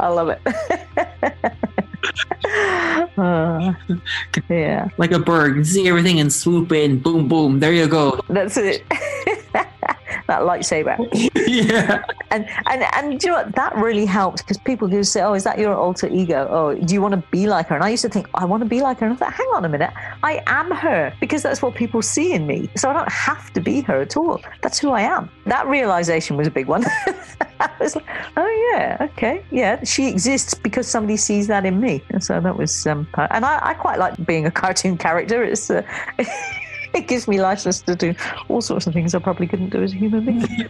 I 0.00 0.08
love 0.08 0.28
it. 0.28 0.40
Uh, 3.16 3.72
yeah, 4.48 4.88
like 4.98 5.12
a 5.12 5.18
bird, 5.18 5.66
see 5.66 5.88
everything 5.88 6.20
and 6.20 6.32
swoop 6.32 6.70
in, 6.72 6.98
boom, 6.98 7.28
boom, 7.28 7.60
there 7.60 7.72
you 7.72 7.86
go. 7.88 8.20
that's 8.28 8.56
it. 8.56 8.84
That 10.26 10.42
lightsaber. 10.42 10.96
yeah. 11.46 12.02
And 12.30 12.48
and 12.66 12.84
and 12.94 13.20
do 13.20 13.26
you 13.26 13.32
know 13.32 13.38
what? 13.38 13.54
That 13.54 13.76
really 13.76 14.06
helped 14.06 14.38
because 14.38 14.58
people 14.58 14.88
do 14.88 15.02
say, 15.04 15.22
"Oh, 15.22 15.34
is 15.34 15.44
that 15.44 15.58
your 15.58 15.74
alter 15.74 16.08
ego? 16.08 16.48
Oh, 16.50 16.74
do 16.74 16.94
you 16.94 17.00
want 17.00 17.12
to 17.12 17.22
be 17.30 17.46
like 17.46 17.68
her?" 17.68 17.74
And 17.74 17.84
I 17.84 17.90
used 17.90 18.02
to 18.02 18.08
think, 18.08 18.28
"I 18.34 18.44
want 18.44 18.62
to 18.62 18.68
be 18.68 18.80
like 18.80 18.98
her." 19.00 19.06
And 19.06 19.14
I 19.14 19.16
thought, 19.16 19.32
"Hang 19.32 19.46
on 19.54 19.64
a 19.64 19.68
minute, 19.68 19.90
I 20.22 20.42
am 20.46 20.70
her 20.70 21.12
because 21.20 21.42
that's 21.42 21.62
what 21.62 21.74
people 21.74 22.02
see 22.02 22.32
in 22.32 22.46
me. 22.46 22.68
So 22.76 22.90
I 22.90 22.92
don't 22.92 23.12
have 23.12 23.52
to 23.52 23.60
be 23.60 23.82
her 23.82 24.00
at 24.00 24.16
all. 24.16 24.40
That's 24.62 24.78
who 24.78 24.90
I 24.90 25.02
am." 25.02 25.30
That 25.46 25.66
realization 25.66 26.36
was 26.36 26.46
a 26.46 26.50
big 26.50 26.66
one. 26.66 26.84
I 27.60 27.70
was 27.80 27.94
like, 27.94 28.06
"Oh 28.36 28.72
yeah, 28.72 28.96
okay, 29.00 29.44
yeah, 29.50 29.82
she 29.84 30.08
exists 30.08 30.54
because 30.54 30.88
somebody 30.88 31.16
sees 31.16 31.46
that 31.48 31.64
in 31.64 31.80
me." 31.80 32.02
And 32.10 32.22
so 32.22 32.40
that 32.40 32.56
was, 32.56 32.86
um, 32.86 33.06
and 33.30 33.44
I, 33.44 33.58
I 33.62 33.74
quite 33.74 33.98
like 33.98 34.24
being 34.26 34.46
a 34.46 34.50
cartoon 34.50 34.96
character. 34.96 35.44
It's. 35.44 35.70
Uh, 35.70 35.82
it 36.98 37.08
gives 37.08 37.28
me 37.28 37.40
license 37.40 37.80
to 37.82 37.94
do 37.94 38.14
all 38.48 38.60
sorts 38.60 38.86
of 38.86 38.94
things 38.94 39.14
I 39.14 39.18
probably 39.18 39.46
couldn't 39.46 39.70
do 39.70 39.82
as 39.82 39.92
a 39.92 39.96
human 39.96 40.24
being. 40.24 40.68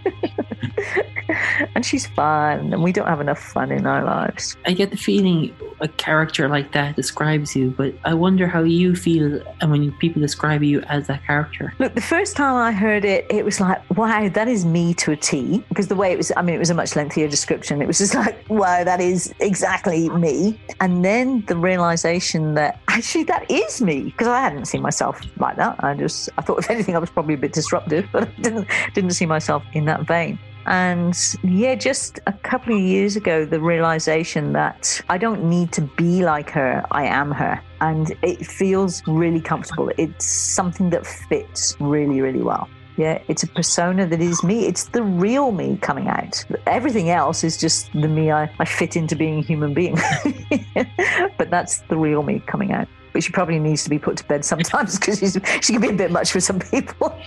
and 1.75 1.85
she's 1.85 2.07
fun, 2.07 2.73
and 2.73 2.83
we 2.83 2.93
don't 2.93 3.07
have 3.07 3.21
enough 3.21 3.39
fun 3.39 3.71
in 3.71 3.87
our 3.87 4.05
lives. 4.05 4.57
I 4.67 4.73
get 4.73 4.91
the 4.91 4.97
feeling 4.97 5.55
a 5.81 5.89
character 5.89 6.49
like 6.49 6.73
that 6.73 6.97
describes 6.97 7.55
you, 7.55 7.71
but 7.77 7.95
I 8.05 8.15
wonder 8.15 8.47
how 8.47 8.63
you 8.63 8.95
feel 8.97 9.41
and 9.61 9.71
when 9.71 9.93
people 9.93 10.21
describe 10.23 10.63
you 10.63 10.81
as 10.83 11.07
that 11.09 11.25
character. 11.27 11.75
Look, 11.79 11.95
the 11.95 12.01
first 12.01 12.37
time 12.37 12.57
I 12.57 12.73
heard 12.73 13.05
it, 13.05 13.27
it 13.31 13.45
was 13.45 13.61
like, 13.61 13.79
wow, 13.97 14.29
that 14.29 14.49
is 14.49 14.65
me 14.65 14.95
to 14.95 15.13
a 15.13 15.17
T. 15.17 15.65
Because 15.69 15.89
the 15.89 15.95
way 15.95 16.13
it 16.13 16.17
was, 16.17 16.33
I 16.37 16.43
mean, 16.43 16.55
it 16.55 16.59
was 16.59 16.71
a 16.71 16.75
much 16.75 16.97
lengthier 16.97 17.29
description. 17.29 17.83
It 17.83 17.87
was 17.87 17.99
just 17.99 18.15
like, 18.15 18.49
wow, 18.49 18.85
that 18.85 19.01
is 19.01 19.35
exactly 19.41 20.09
me. 20.11 20.59
And 20.81 21.05
then 21.05 21.45
the 21.47 21.57
realization 21.57 22.55
that 22.55 22.81
actually 22.89 23.25
that 23.25 23.51
is 23.51 23.83
me, 23.83 24.05
because 24.05 24.29
I 24.29 24.41
hadn't 24.41 24.67
seen 24.67 24.83
myself 24.83 25.21
like 25.39 25.57
that. 25.57 25.83
I 25.83 25.95
just, 25.95 26.14
I 26.39 26.43
thought 26.43 26.59
if 26.59 26.71
anything, 26.71 26.97
I 26.97 26.99
was 26.99 27.11
probably 27.11 27.35
a 27.35 27.39
bit 27.39 27.53
disruptive, 27.53 28.09
but 28.13 28.29
I 28.29 28.33
didn't, 28.41 28.69
didn't 28.95 29.11
see 29.11 29.27
myself 29.27 29.63
in 29.73 29.85
that 29.87 30.07
vein. 30.07 30.39
And 30.67 31.15
yeah, 31.43 31.75
just 31.75 32.21
a 32.27 32.33
couple 32.33 32.75
of 32.75 32.81
years 32.81 33.17
ago, 33.17 33.45
the 33.45 33.61
realization 33.61 34.53
that 34.55 35.01
I 35.11 35.19
don't 35.19 35.45
need 35.45 35.73
to 35.73 35.83
be 35.83 36.25
like 36.25 36.49
her, 36.51 36.85
I 36.91 37.05
am 37.05 37.31
her. 37.33 37.61
And 37.81 38.17
it 38.23 38.47
feels 38.47 39.03
really 39.07 39.41
comfortable. 39.41 39.91
It's 39.99 40.25
something 40.25 40.91
that 40.91 41.07
fits 41.07 41.77
really, 41.81 42.21
really 42.23 42.43
well. 42.43 42.69
Yeah, 42.97 43.21
it's 43.27 43.43
a 43.43 43.49
persona 43.49 44.07
that 44.07 44.21
is 44.21 44.45
me. 44.45 44.67
It's 44.67 44.85
the 44.85 45.03
real 45.03 45.51
me 45.51 45.79
coming 45.79 46.07
out. 46.07 46.45
Everything 46.67 47.11
else 47.11 47.43
is 47.43 47.57
just 47.57 47.93
the 47.93 48.07
me 48.07 48.31
I, 48.31 48.49
I 48.61 48.65
fit 48.65 48.95
into 48.95 49.17
being 49.17 49.41
a 49.41 49.43
human 49.43 49.75
being. 49.75 49.97
but 51.37 51.51
that's 51.51 51.81
the 51.89 51.97
real 51.97 52.23
me 52.23 52.41
coming 52.47 52.73
out. 52.73 52.89
But 53.15 53.23
she 53.23 53.33
probably 53.33 53.59
needs 53.59 53.83
to 53.85 53.91
be 53.91 53.99
put 53.99 54.19
to 54.19 54.25
bed 54.25 54.45
sometimes 54.45 54.99
because 54.99 55.21
she 55.63 55.73
can 55.73 55.81
be 55.81 55.89
a 55.89 55.93
bit 55.93 56.11
much 56.11 56.33
for 56.33 56.41
some 56.41 56.59
people. 56.59 57.19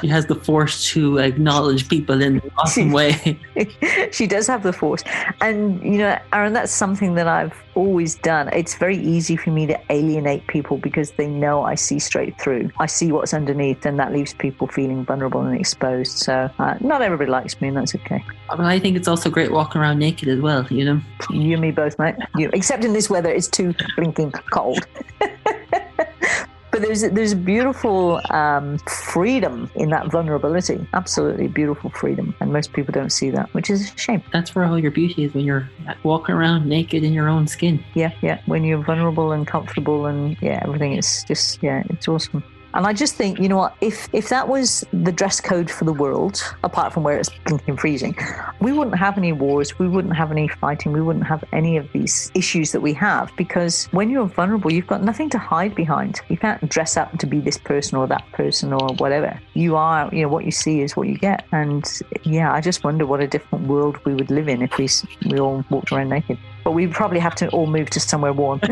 She 0.00 0.08
has 0.08 0.26
the 0.26 0.34
force 0.34 0.84
to 0.90 1.18
acknowledge 1.18 1.88
people 1.88 2.22
in 2.22 2.36
an 2.36 2.50
awesome 2.58 2.92
way. 2.92 3.38
she 4.12 4.26
does 4.26 4.46
have 4.46 4.62
the 4.62 4.72
force. 4.72 5.02
And, 5.40 5.82
you 5.82 5.98
know, 5.98 6.18
Aaron, 6.32 6.52
that's 6.52 6.72
something 6.72 7.14
that 7.16 7.28
I've 7.28 7.54
always 7.74 8.14
done. 8.16 8.48
It's 8.52 8.74
very 8.76 8.96
easy 8.96 9.36
for 9.36 9.50
me 9.50 9.66
to 9.66 9.78
alienate 9.90 10.46
people 10.46 10.78
because 10.78 11.12
they 11.12 11.26
know 11.26 11.62
I 11.62 11.74
see 11.74 11.98
straight 11.98 12.40
through. 12.40 12.70
I 12.78 12.86
see 12.86 13.12
what's 13.12 13.34
underneath, 13.34 13.84
and 13.86 13.98
that 13.98 14.12
leaves 14.12 14.34
people 14.34 14.66
feeling 14.66 15.04
vulnerable 15.04 15.42
and 15.42 15.58
exposed. 15.58 16.18
So, 16.18 16.50
uh, 16.58 16.76
not 16.80 17.02
everybody 17.02 17.30
likes 17.30 17.60
me, 17.60 17.68
and 17.68 17.76
that's 17.76 17.94
okay. 17.94 18.24
But 18.56 18.66
I 18.66 18.78
think 18.78 18.96
it's 18.96 19.08
also 19.08 19.30
great 19.30 19.52
walking 19.52 19.80
around 19.80 19.98
naked 19.98 20.28
as 20.28 20.40
well, 20.40 20.66
you 20.70 20.84
know? 20.84 21.00
You 21.30 21.52
and 21.52 21.60
me 21.60 21.70
both, 21.70 21.98
mate. 21.98 22.16
You, 22.36 22.50
except 22.52 22.84
in 22.84 22.92
this 22.92 23.08
weather, 23.08 23.30
it's 23.30 23.48
too 23.48 23.74
blinking 23.96 24.32
cold. 24.52 24.86
but 25.20 26.82
there's 26.82 27.02
there's 27.02 27.34
beautiful 27.34 28.20
um, 28.30 28.78
freedom 28.78 29.70
in 29.74 29.90
that 29.90 30.10
vulnerability. 30.10 30.86
Absolutely 30.94 31.48
beautiful 31.48 31.90
freedom, 31.90 32.34
and 32.40 32.52
most 32.52 32.72
people 32.72 32.92
don't 32.92 33.10
see 33.10 33.30
that, 33.30 33.52
which 33.54 33.70
is 33.70 33.92
a 33.92 33.98
shame. 33.98 34.22
That's 34.32 34.54
where 34.54 34.64
all 34.64 34.78
your 34.78 34.90
beauty 34.90 35.24
is 35.24 35.34
when 35.34 35.44
you're 35.44 35.68
walking 36.02 36.34
around 36.34 36.66
naked 36.66 37.04
in 37.04 37.12
your 37.12 37.28
own 37.28 37.46
skin. 37.46 37.82
Yeah, 37.94 38.12
yeah. 38.22 38.40
When 38.46 38.64
you're 38.64 38.82
vulnerable 38.82 39.32
and 39.32 39.46
comfortable, 39.46 40.06
and 40.06 40.36
yeah, 40.40 40.60
everything 40.62 40.94
is 40.94 41.24
just 41.24 41.62
yeah, 41.62 41.82
it's 41.90 42.08
awesome. 42.08 42.42
And 42.74 42.86
I 42.86 42.92
just 42.92 43.14
think, 43.16 43.38
you 43.38 43.48
know 43.48 43.56
what, 43.56 43.76
if 43.80 44.08
if 44.12 44.28
that 44.28 44.48
was 44.48 44.84
the 44.92 45.12
dress 45.12 45.40
code 45.40 45.70
for 45.70 45.84
the 45.84 45.92
world, 45.92 46.42
apart 46.62 46.92
from 46.92 47.02
where 47.02 47.18
it's 47.18 47.30
blinking 47.46 47.76
freezing, 47.76 48.16
we 48.60 48.72
wouldn't 48.72 48.96
have 48.96 49.18
any 49.18 49.32
wars, 49.32 49.78
we 49.78 49.88
wouldn't 49.88 50.16
have 50.16 50.30
any 50.30 50.48
fighting, 50.48 50.92
we 50.92 51.00
wouldn't 51.00 51.26
have 51.26 51.42
any 51.52 51.76
of 51.76 51.90
these 51.92 52.30
issues 52.34 52.72
that 52.72 52.80
we 52.80 52.92
have. 52.94 53.32
Because 53.36 53.86
when 53.86 54.10
you're 54.10 54.26
vulnerable, 54.26 54.72
you've 54.72 54.86
got 54.86 55.02
nothing 55.02 55.28
to 55.30 55.38
hide 55.38 55.74
behind. 55.74 56.20
You 56.28 56.36
can't 56.36 56.68
dress 56.68 56.96
up 56.96 57.18
to 57.18 57.26
be 57.26 57.40
this 57.40 57.58
person 57.58 57.98
or 57.98 58.06
that 58.06 58.24
person 58.32 58.72
or 58.72 58.94
whatever. 58.94 59.40
You 59.54 59.76
are, 59.76 60.08
you 60.12 60.22
know, 60.22 60.28
what 60.28 60.44
you 60.44 60.52
see 60.52 60.80
is 60.80 60.96
what 60.96 61.08
you 61.08 61.18
get. 61.18 61.44
And 61.52 61.84
yeah, 62.22 62.52
I 62.52 62.60
just 62.60 62.84
wonder 62.84 63.04
what 63.04 63.20
a 63.20 63.26
different 63.26 63.66
world 63.66 63.98
we 64.04 64.14
would 64.14 64.30
live 64.30 64.48
in 64.48 64.62
if 64.62 64.78
we 64.78 64.88
we 65.28 65.40
all 65.40 65.64
walked 65.70 65.92
around 65.92 66.10
naked. 66.10 66.38
But 66.62 66.72
we'd 66.72 66.92
probably 66.92 67.20
have 67.20 67.34
to 67.36 67.48
all 67.48 67.66
move 67.66 67.90
to 67.90 68.00
somewhere 68.00 68.32
warm. 68.32 68.60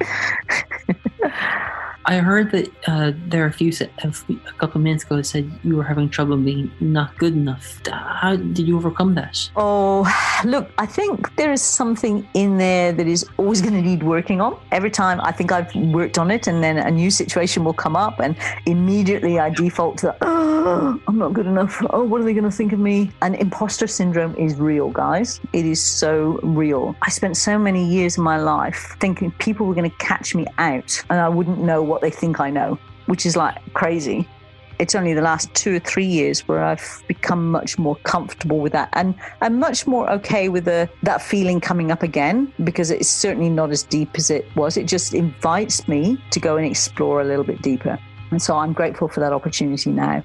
I 2.08 2.18
heard 2.18 2.52
that 2.52 2.70
uh, 2.86 3.12
there 3.26 3.42
are 3.42 3.48
a 3.48 3.52
few, 3.52 3.72
a 4.04 4.12
few- 4.12 4.40
a 4.48 4.52
couple 4.52 4.78
of 4.78 4.84
minutes 4.84 5.02
ago 5.02 5.22
said 5.22 5.50
you 5.64 5.74
were 5.76 5.82
having 5.82 6.08
trouble 6.08 6.36
being 6.36 6.70
not 6.80 7.18
good 7.18 7.34
enough. 7.34 7.80
How 7.90 8.36
did 8.36 8.60
you 8.68 8.76
overcome 8.76 9.16
that? 9.16 9.50
Oh, 9.56 10.06
look, 10.44 10.70
I 10.78 10.86
think 10.86 11.34
there 11.34 11.52
is 11.52 11.62
something 11.62 12.26
in 12.34 12.58
there 12.58 12.92
that 12.92 13.08
is 13.08 13.26
always 13.38 13.60
going 13.60 13.74
to 13.74 13.82
need 13.82 14.04
working 14.04 14.40
on. 14.40 14.56
Every 14.70 14.90
time 14.90 15.20
I 15.20 15.32
think 15.32 15.50
I've 15.50 15.74
worked 15.74 16.16
on 16.16 16.30
it, 16.30 16.46
and 16.46 16.62
then 16.62 16.78
a 16.78 16.90
new 16.92 17.10
situation 17.10 17.64
will 17.64 17.72
come 17.74 17.96
up, 17.96 18.20
and 18.20 18.36
immediately 18.66 19.40
I 19.40 19.50
default 19.50 19.98
to, 19.98 20.14
oh, 20.20 21.00
I'm 21.08 21.18
not 21.18 21.32
good 21.32 21.46
enough. 21.46 21.82
Oh, 21.90 22.04
what 22.04 22.20
are 22.20 22.24
they 22.24 22.34
going 22.34 22.44
to 22.44 22.56
think 22.56 22.72
of 22.72 22.78
me? 22.78 23.10
And 23.20 23.34
imposter 23.34 23.88
syndrome 23.88 24.36
is 24.36 24.54
real, 24.54 24.90
guys. 24.90 25.40
It 25.52 25.66
is 25.66 25.82
so 25.82 26.38
real. 26.44 26.94
I 27.02 27.10
spent 27.10 27.36
so 27.36 27.58
many 27.58 27.84
years 27.84 28.16
of 28.16 28.22
my 28.22 28.36
life 28.38 28.96
thinking 29.00 29.32
people 29.32 29.66
were 29.66 29.74
going 29.74 29.90
to 29.90 29.96
catch 29.96 30.36
me 30.36 30.46
out, 30.58 31.02
and 31.10 31.18
I 31.18 31.28
wouldn't 31.28 31.58
know 31.58 31.82
what 31.82 31.95
they 32.00 32.10
think 32.10 32.40
I 32.40 32.50
know, 32.50 32.78
which 33.06 33.26
is 33.26 33.36
like 33.36 33.56
crazy 33.74 34.28
it's 34.78 34.94
only 34.94 35.14
the 35.14 35.22
last 35.22 35.52
two 35.54 35.76
or 35.76 35.78
three 35.78 36.04
years 36.04 36.46
where 36.48 36.62
I've 36.62 37.02
become 37.08 37.50
much 37.50 37.78
more 37.78 37.96
comfortable 37.96 38.58
with 38.58 38.72
that 38.72 38.88
and 38.92 39.14
I'm 39.40 39.58
much 39.58 39.86
more 39.86 40.10
okay 40.12 40.48
with 40.48 40.64
the, 40.64 40.88
that 41.02 41.22
feeling 41.22 41.60
coming 41.60 41.90
up 41.90 42.02
again 42.02 42.52
because 42.64 42.90
it's 42.90 43.08
certainly 43.08 43.48
not 43.48 43.70
as 43.70 43.82
deep 43.82 44.10
as 44.16 44.30
it 44.30 44.54
was. 44.56 44.76
It 44.76 44.86
just 44.86 45.14
invites 45.14 45.88
me 45.88 46.22
to 46.30 46.40
go 46.40 46.56
and 46.56 46.66
explore 46.66 47.20
a 47.20 47.24
little 47.24 47.44
bit 47.44 47.62
deeper. 47.62 47.98
And 48.30 48.42
so 48.42 48.56
I'm 48.56 48.72
grateful 48.72 49.08
for 49.08 49.20
that 49.20 49.32
opportunity 49.32 49.90
now. 49.90 50.22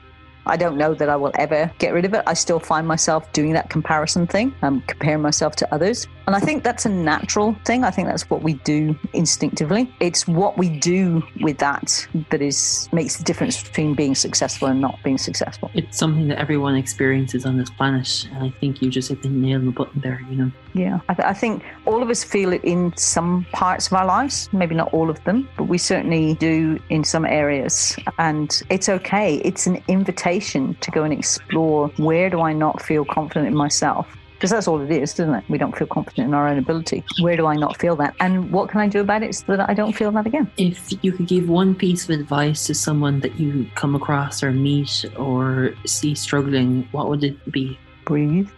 I 0.48 0.58
don't 0.58 0.76
know 0.76 0.96
that 0.96 1.08
I 1.08 1.16
will 1.16 1.32
ever 1.36 1.72
get 1.78 1.94
rid 1.94 2.04
of 2.04 2.16
it. 2.16 2.24
I 2.26 2.34
still 2.34 2.60
find 2.60 2.88
myself 2.88 3.32
doing 3.32 3.54
that 3.54 3.70
comparison 3.70 4.26
thing, 4.26 4.54
um, 4.64 4.82
comparing 4.88 5.22
myself 5.22 5.56
to 5.58 5.74
others. 5.74 6.08
And 6.32 6.42
I 6.42 6.46
think 6.46 6.64
that's 6.64 6.86
a 6.86 6.90
natural 6.90 7.58
thing. 7.66 7.84
I 7.84 7.92
think 7.92 8.08
that's 8.08 8.30
what 8.30 8.42
we 8.42 8.54
do 8.54 8.98
instinctively. 9.12 9.94
It's 10.00 10.26
what 10.26 10.58
we 10.58 10.70
do 10.70 11.22
with 11.42 11.58
that 11.58 12.08
that 12.30 12.42
is 12.42 12.88
makes 12.94 13.18
the 13.18 13.26
difference 13.26 13.62
between 13.62 13.96
being 13.96 14.16
successful 14.16 14.70
and 14.70 14.80
not 14.80 14.98
being 15.04 15.18
successful. 15.18 15.70
It's 15.74 15.98
something 15.98 16.30
that 16.30 16.40
everyone 16.40 16.76
experiences 16.76 17.46
on 17.46 17.58
this 17.58 17.70
planet, 17.70 18.30
and 18.32 18.46
I 18.46 18.50
think 18.62 18.82
you 18.82 18.90
just 18.90 19.10
hit 19.10 19.22
the 19.22 19.28
nail 19.28 19.60
on 19.60 19.66
the 19.66 19.72
button 19.74 20.00
there. 20.00 20.22
You 20.30 20.38
know, 20.38 20.52
Yeah, 20.74 21.02
I, 21.10 21.16
th- 21.16 21.28
I 21.28 21.34
think 21.34 21.66
all 21.86 22.02
of 22.02 22.10
us 22.10 22.24
feel 22.24 22.54
it 22.54 22.64
in 22.64 22.96
some 22.96 23.46
parts 23.52 23.88
of 23.88 23.94
our 23.94 24.06
lives, 24.06 24.48
maybe 24.54 24.74
not 24.74 24.94
all 24.94 25.10
of 25.10 25.22
them, 25.26 25.50
but 25.58 25.66
we 25.66 25.78
certainly 25.78 26.36
do 26.36 26.80
in 26.88 27.04
some 27.04 27.26
areas. 27.26 27.94
And 28.20 28.58
it's 28.70 28.88
okay. 28.88 29.42
It's 29.44 29.68
an 29.68 29.84
invitation 29.90 30.78
to 30.80 30.92
go 30.92 31.04
and 31.04 31.12
explore 31.12 31.90
where 31.98 32.30
do 32.30 32.40
I 32.40 32.54
not 32.54 32.82
feel 32.82 33.04
confident 33.04 33.48
in 33.48 33.54
myself? 33.54 34.08
Because 34.42 34.50
that's 34.50 34.68
all 34.68 34.82
it 34.82 34.89
is, 34.89 35.14
isn't 35.14 35.36
it? 35.36 35.44
We 35.50 35.60
don't 35.60 35.78
feel 35.78 35.86
confident 35.86 36.30
in 36.30 36.34
our 36.34 36.48
own 36.48 36.58
ability. 36.58 37.04
Where 37.20 37.38
do 37.38 37.46
I 37.46 37.56
not 37.56 37.78
feel 37.78 37.96
that? 37.98 38.16
And 38.20 38.52
what 38.52 38.70
can 38.70 38.82
I 38.82 38.88
do 38.88 39.00
about 39.02 39.22
it 39.22 39.36
so 39.36 39.56
that 39.56 39.70
I 39.70 39.76
don't 39.76 39.94
feel 39.94 40.12
that 40.14 40.26
again? 40.26 40.50
if 40.58 40.92
you 41.04 41.12
could 41.12 41.28
give 41.28 41.48
one 41.48 41.76
piece 41.76 42.06
of 42.06 42.20
advice 42.20 42.66
to 42.66 42.74
someone 42.74 43.20
that 43.20 43.39
you 43.39 43.70
come 43.76 43.94
across 43.94 44.42
or 44.42 44.52
meet 44.52 45.06
or 45.16 45.76
see 45.86 46.16
struggling, 46.16 46.88
what 46.92 47.08
would 47.08 47.24
it 47.24 47.52
be? 47.52 47.78
breathe. 48.06 48.50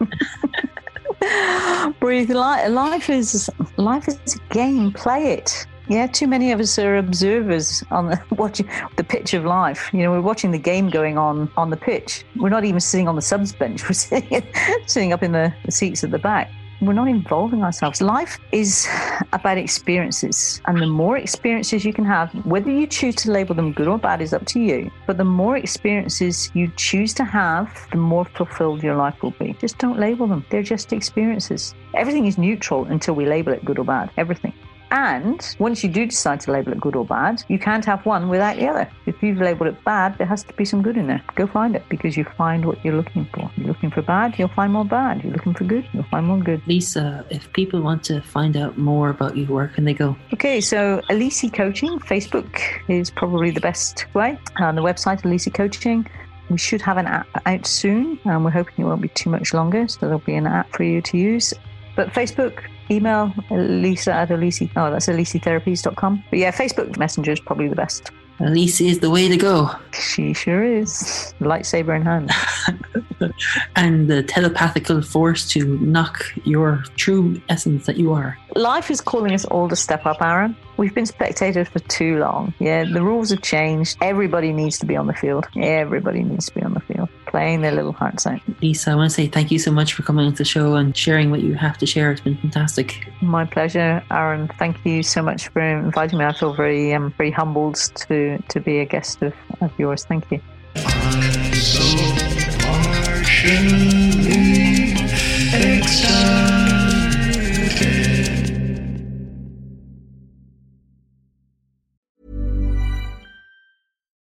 breathe. 2.00 2.30
Life 2.30 3.10
is 3.10 3.50
life 3.76 4.08
is 4.08 4.36
a 4.36 4.54
game. 4.54 4.90
Play 4.92 5.34
it. 5.34 5.66
Yeah, 5.88 6.06
too 6.06 6.26
many 6.26 6.50
of 6.50 6.60
us 6.60 6.78
are 6.78 6.96
observers 6.96 7.84
on 7.90 8.08
the 8.08 8.20
watching 8.30 8.68
the 8.96 9.04
pitch 9.04 9.34
of 9.34 9.44
life. 9.44 9.90
You 9.92 10.00
know, 10.00 10.12
we're 10.12 10.22
watching 10.22 10.50
the 10.50 10.58
game 10.58 10.88
going 10.88 11.18
on 11.18 11.50
on 11.56 11.68
the 11.70 11.76
pitch. 11.76 12.24
We're 12.36 12.48
not 12.48 12.64
even 12.64 12.80
sitting 12.80 13.06
on 13.06 13.16
the 13.16 13.22
subs 13.22 13.52
bench. 13.52 13.82
We're 13.88 13.94
sitting 13.94 14.42
sitting 14.86 15.12
up 15.12 15.22
in 15.22 15.32
the, 15.32 15.52
the 15.64 15.72
seats 15.72 16.02
at 16.02 16.10
the 16.10 16.18
back. 16.18 16.50
We're 16.80 16.94
not 16.94 17.08
involving 17.08 17.62
ourselves. 17.62 18.00
Life 18.02 18.38
is 18.50 18.88
about 19.32 19.58
experiences, 19.58 20.60
and 20.66 20.80
the 20.82 20.86
more 20.86 21.16
experiences 21.16 21.84
you 21.84 21.92
can 21.92 22.04
have, 22.04 22.32
whether 22.44 22.70
you 22.70 22.86
choose 22.86 23.14
to 23.16 23.30
label 23.30 23.54
them 23.54 23.72
good 23.72 23.86
or 23.86 23.96
bad 23.96 24.20
is 24.20 24.34
up 24.34 24.44
to 24.46 24.60
you. 24.60 24.90
But 25.06 25.16
the 25.16 25.24
more 25.24 25.56
experiences 25.56 26.50
you 26.54 26.70
choose 26.76 27.14
to 27.14 27.24
have, 27.24 27.86
the 27.90 27.98
more 27.98 28.24
fulfilled 28.24 28.82
your 28.82 28.96
life 28.96 29.22
will 29.22 29.30
be. 29.32 29.54
Just 29.60 29.78
don't 29.78 29.98
label 29.98 30.26
them, 30.26 30.44
they're 30.50 30.62
just 30.62 30.92
experiences. 30.92 31.74
Everything 31.94 32.26
is 32.26 32.38
neutral 32.38 32.84
until 32.86 33.14
we 33.14 33.24
label 33.24 33.52
it 33.52 33.64
good 33.64 33.78
or 33.78 33.84
bad. 33.84 34.10
Everything. 34.16 34.52
And 34.94 35.56
once 35.58 35.82
you 35.82 35.90
do 35.90 36.06
decide 36.06 36.38
to 36.42 36.52
label 36.52 36.70
it 36.70 36.80
good 36.80 36.94
or 36.94 37.04
bad, 37.04 37.42
you 37.48 37.58
can't 37.58 37.84
have 37.84 38.06
one 38.06 38.28
without 38.28 38.58
the 38.58 38.68
other. 38.68 38.88
If 39.06 39.20
you've 39.24 39.40
labeled 39.40 39.70
it 39.70 39.84
bad, 39.84 40.16
there 40.18 40.26
has 40.28 40.44
to 40.44 40.54
be 40.54 40.64
some 40.64 40.82
good 40.82 40.96
in 40.96 41.08
there. 41.08 41.20
Go 41.34 41.48
find 41.48 41.74
it 41.74 41.82
because 41.88 42.16
you 42.16 42.22
find 42.36 42.64
what 42.64 42.78
you're 42.84 42.94
looking 42.94 43.26
for. 43.34 43.50
You're 43.56 43.66
looking 43.66 43.90
for 43.90 44.02
bad, 44.02 44.38
you'll 44.38 44.54
find 44.54 44.72
more 44.72 44.84
bad. 44.84 45.24
You're 45.24 45.32
looking 45.32 45.52
for 45.52 45.64
good, 45.64 45.84
you'll 45.92 46.04
find 46.04 46.26
more 46.26 46.38
good. 46.38 46.62
Lisa, 46.68 47.26
if 47.28 47.52
people 47.54 47.82
want 47.82 48.04
to 48.04 48.20
find 48.20 48.56
out 48.56 48.78
more 48.78 49.08
about 49.10 49.36
you, 49.36 49.46
where 49.46 49.66
can 49.66 49.84
they 49.84 49.94
go? 49.94 50.16
Okay, 50.32 50.60
so 50.60 51.02
Elise 51.10 51.50
Coaching, 51.52 51.98
Facebook 51.98 52.60
is 52.86 53.10
probably 53.10 53.50
the 53.50 53.60
best 53.60 54.06
way. 54.14 54.38
On 54.58 54.76
the 54.76 54.82
website, 54.82 55.24
Elise 55.24 55.48
Coaching. 55.52 56.06
We 56.50 56.58
should 56.58 56.82
have 56.82 56.98
an 56.98 57.06
app 57.06 57.26
out 57.46 57.66
soon, 57.66 58.20
and 58.26 58.44
we're 58.44 58.50
hoping 58.50 58.84
it 58.84 58.84
won't 58.84 59.00
be 59.00 59.08
too 59.08 59.30
much 59.30 59.54
longer, 59.54 59.88
so 59.88 59.98
there'll 60.02 60.18
be 60.20 60.34
an 60.34 60.46
app 60.46 60.70
for 60.72 60.84
you 60.84 61.00
to 61.00 61.16
use. 61.16 61.52
But 61.96 62.10
Facebook, 62.10 62.62
email 62.90 63.32
Lisa 63.50 64.12
at 64.12 64.30
Elise. 64.30 64.62
Oh, 64.76 64.90
that's 64.90 65.06
elisetherapies.com. 65.06 66.24
But 66.30 66.38
yeah, 66.38 66.50
Facebook 66.50 66.96
Messenger 66.98 67.32
is 67.32 67.40
probably 67.40 67.68
the 67.68 67.76
best. 67.76 68.10
Lisa 68.40 68.84
is 68.84 68.98
the 68.98 69.10
way 69.10 69.28
to 69.28 69.36
go. 69.36 69.70
She 69.92 70.32
sure 70.32 70.64
is. 70.64 71.34
Lightsaber 71.40 71.94
in 71.94 72.02
hand. 72.02 72.30
and 73.76 74.08
the 74.08 74.22
telepathical 74.22 75.02
force 75.02 75.48
to 75.50 75.78
knock 75.78 76.24
your 76.44 76.84
true 76.96 77.40
essence 77.48 77.86
that 77.86 77.96
you 77.96 78.12
are. 78.12 78.36
Life 78.56 78.90
is 78.90 79.00
calling 79.00 79.32
us 79.32 79.44
all 79.46 79.68
to 79.68 79.76
step 79.76 80.04
up, 80.04 80.20
Aaron. 80.20 80.56
We've 80.76 80.94
been 80.94 81.06
spectators 81.06 81.68
for 81.68 81.78
too 81.78 82.18
long. 82.18 82.52
Yeah, 82.58 82.84
the 82.84 83.02
rules 83.02 83.30
have 83.30 83.42
changed. 83.42 83.96
Everybody 84.00 84.52
needs 84.52 84.78
to 84.80 84.86
be 84.86 84.96
on 84.96 85.06
the 85.06 85.14
field. 85.14 85.46
Everybody 85.56 86.24
needs 86.24 86.46
to 86.46 86.54
be 86.54 86.62
on 86.62 86.74
the 86.74 86.80
field, 86.80 86.83
playing 87.34 87.62
their 87.62 87.72
little 87.72 87.92
hearts 87.92 88.28
out. 88.28 88.40
Lisa, 88.62 88.92
I 88.92 88.94
want 88.94 89.10
to 89.10 89.14
say 89.14 89.26
thank 89.26 89.50
you 89.50 89.58
so 89.58 89.72
much 89.72 89.92
for 89.94 90.04
coming 90.04 90.24
on 90.24 90.34
the 90.34 90.44
show 90.44 90.76
and 90.76 90.96
sharing 90.96 91.32
what 91.32 91.40
you 91.40 91.54
have 91.54 91.76
to 91.78 91.86
share. 91.86 92.12
It's 92.12 92.20
been 92.20 92.36
fantastic. 92.36 93.08
My 93.20 93.44
pleasure, 93.44 94.04
Aaron. 94.08 94.46
Thank 94.56 94.76
you 94.86 95.02
so 95.02 95.20
much 95.20 95.48
for 95.48 95.60
inviting 95.60 96.20
me. 96.20 96.24
I 96.26 96.32
feel 96.32 96.54
very, 96.54 96.94
um, 96.94 97.12
very 97.18 97.32
humbled 97.32 97.74
to 98.06 98.38
to 98.38 98.60
be 98.60 98.78
a 98.78 98.84
guest 98.84 99.20
of, 99.20 99.34
of 99.60 99.72
yours. 99.80 100.04
Thank 100.04 100.30
you. 100.30 100.40
I'm 100.76 101.52
so 101.54 101.82
partially 102.62 103.74
excited. 105.50 106.14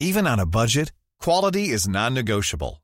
Even 0.01 0.27
on 0.27 0.41
a 0.41 0.47
budget, 0.47 0.91
quality 1.21 1.69
is 1.69 1.87
non-negotiable. 1.87 2.84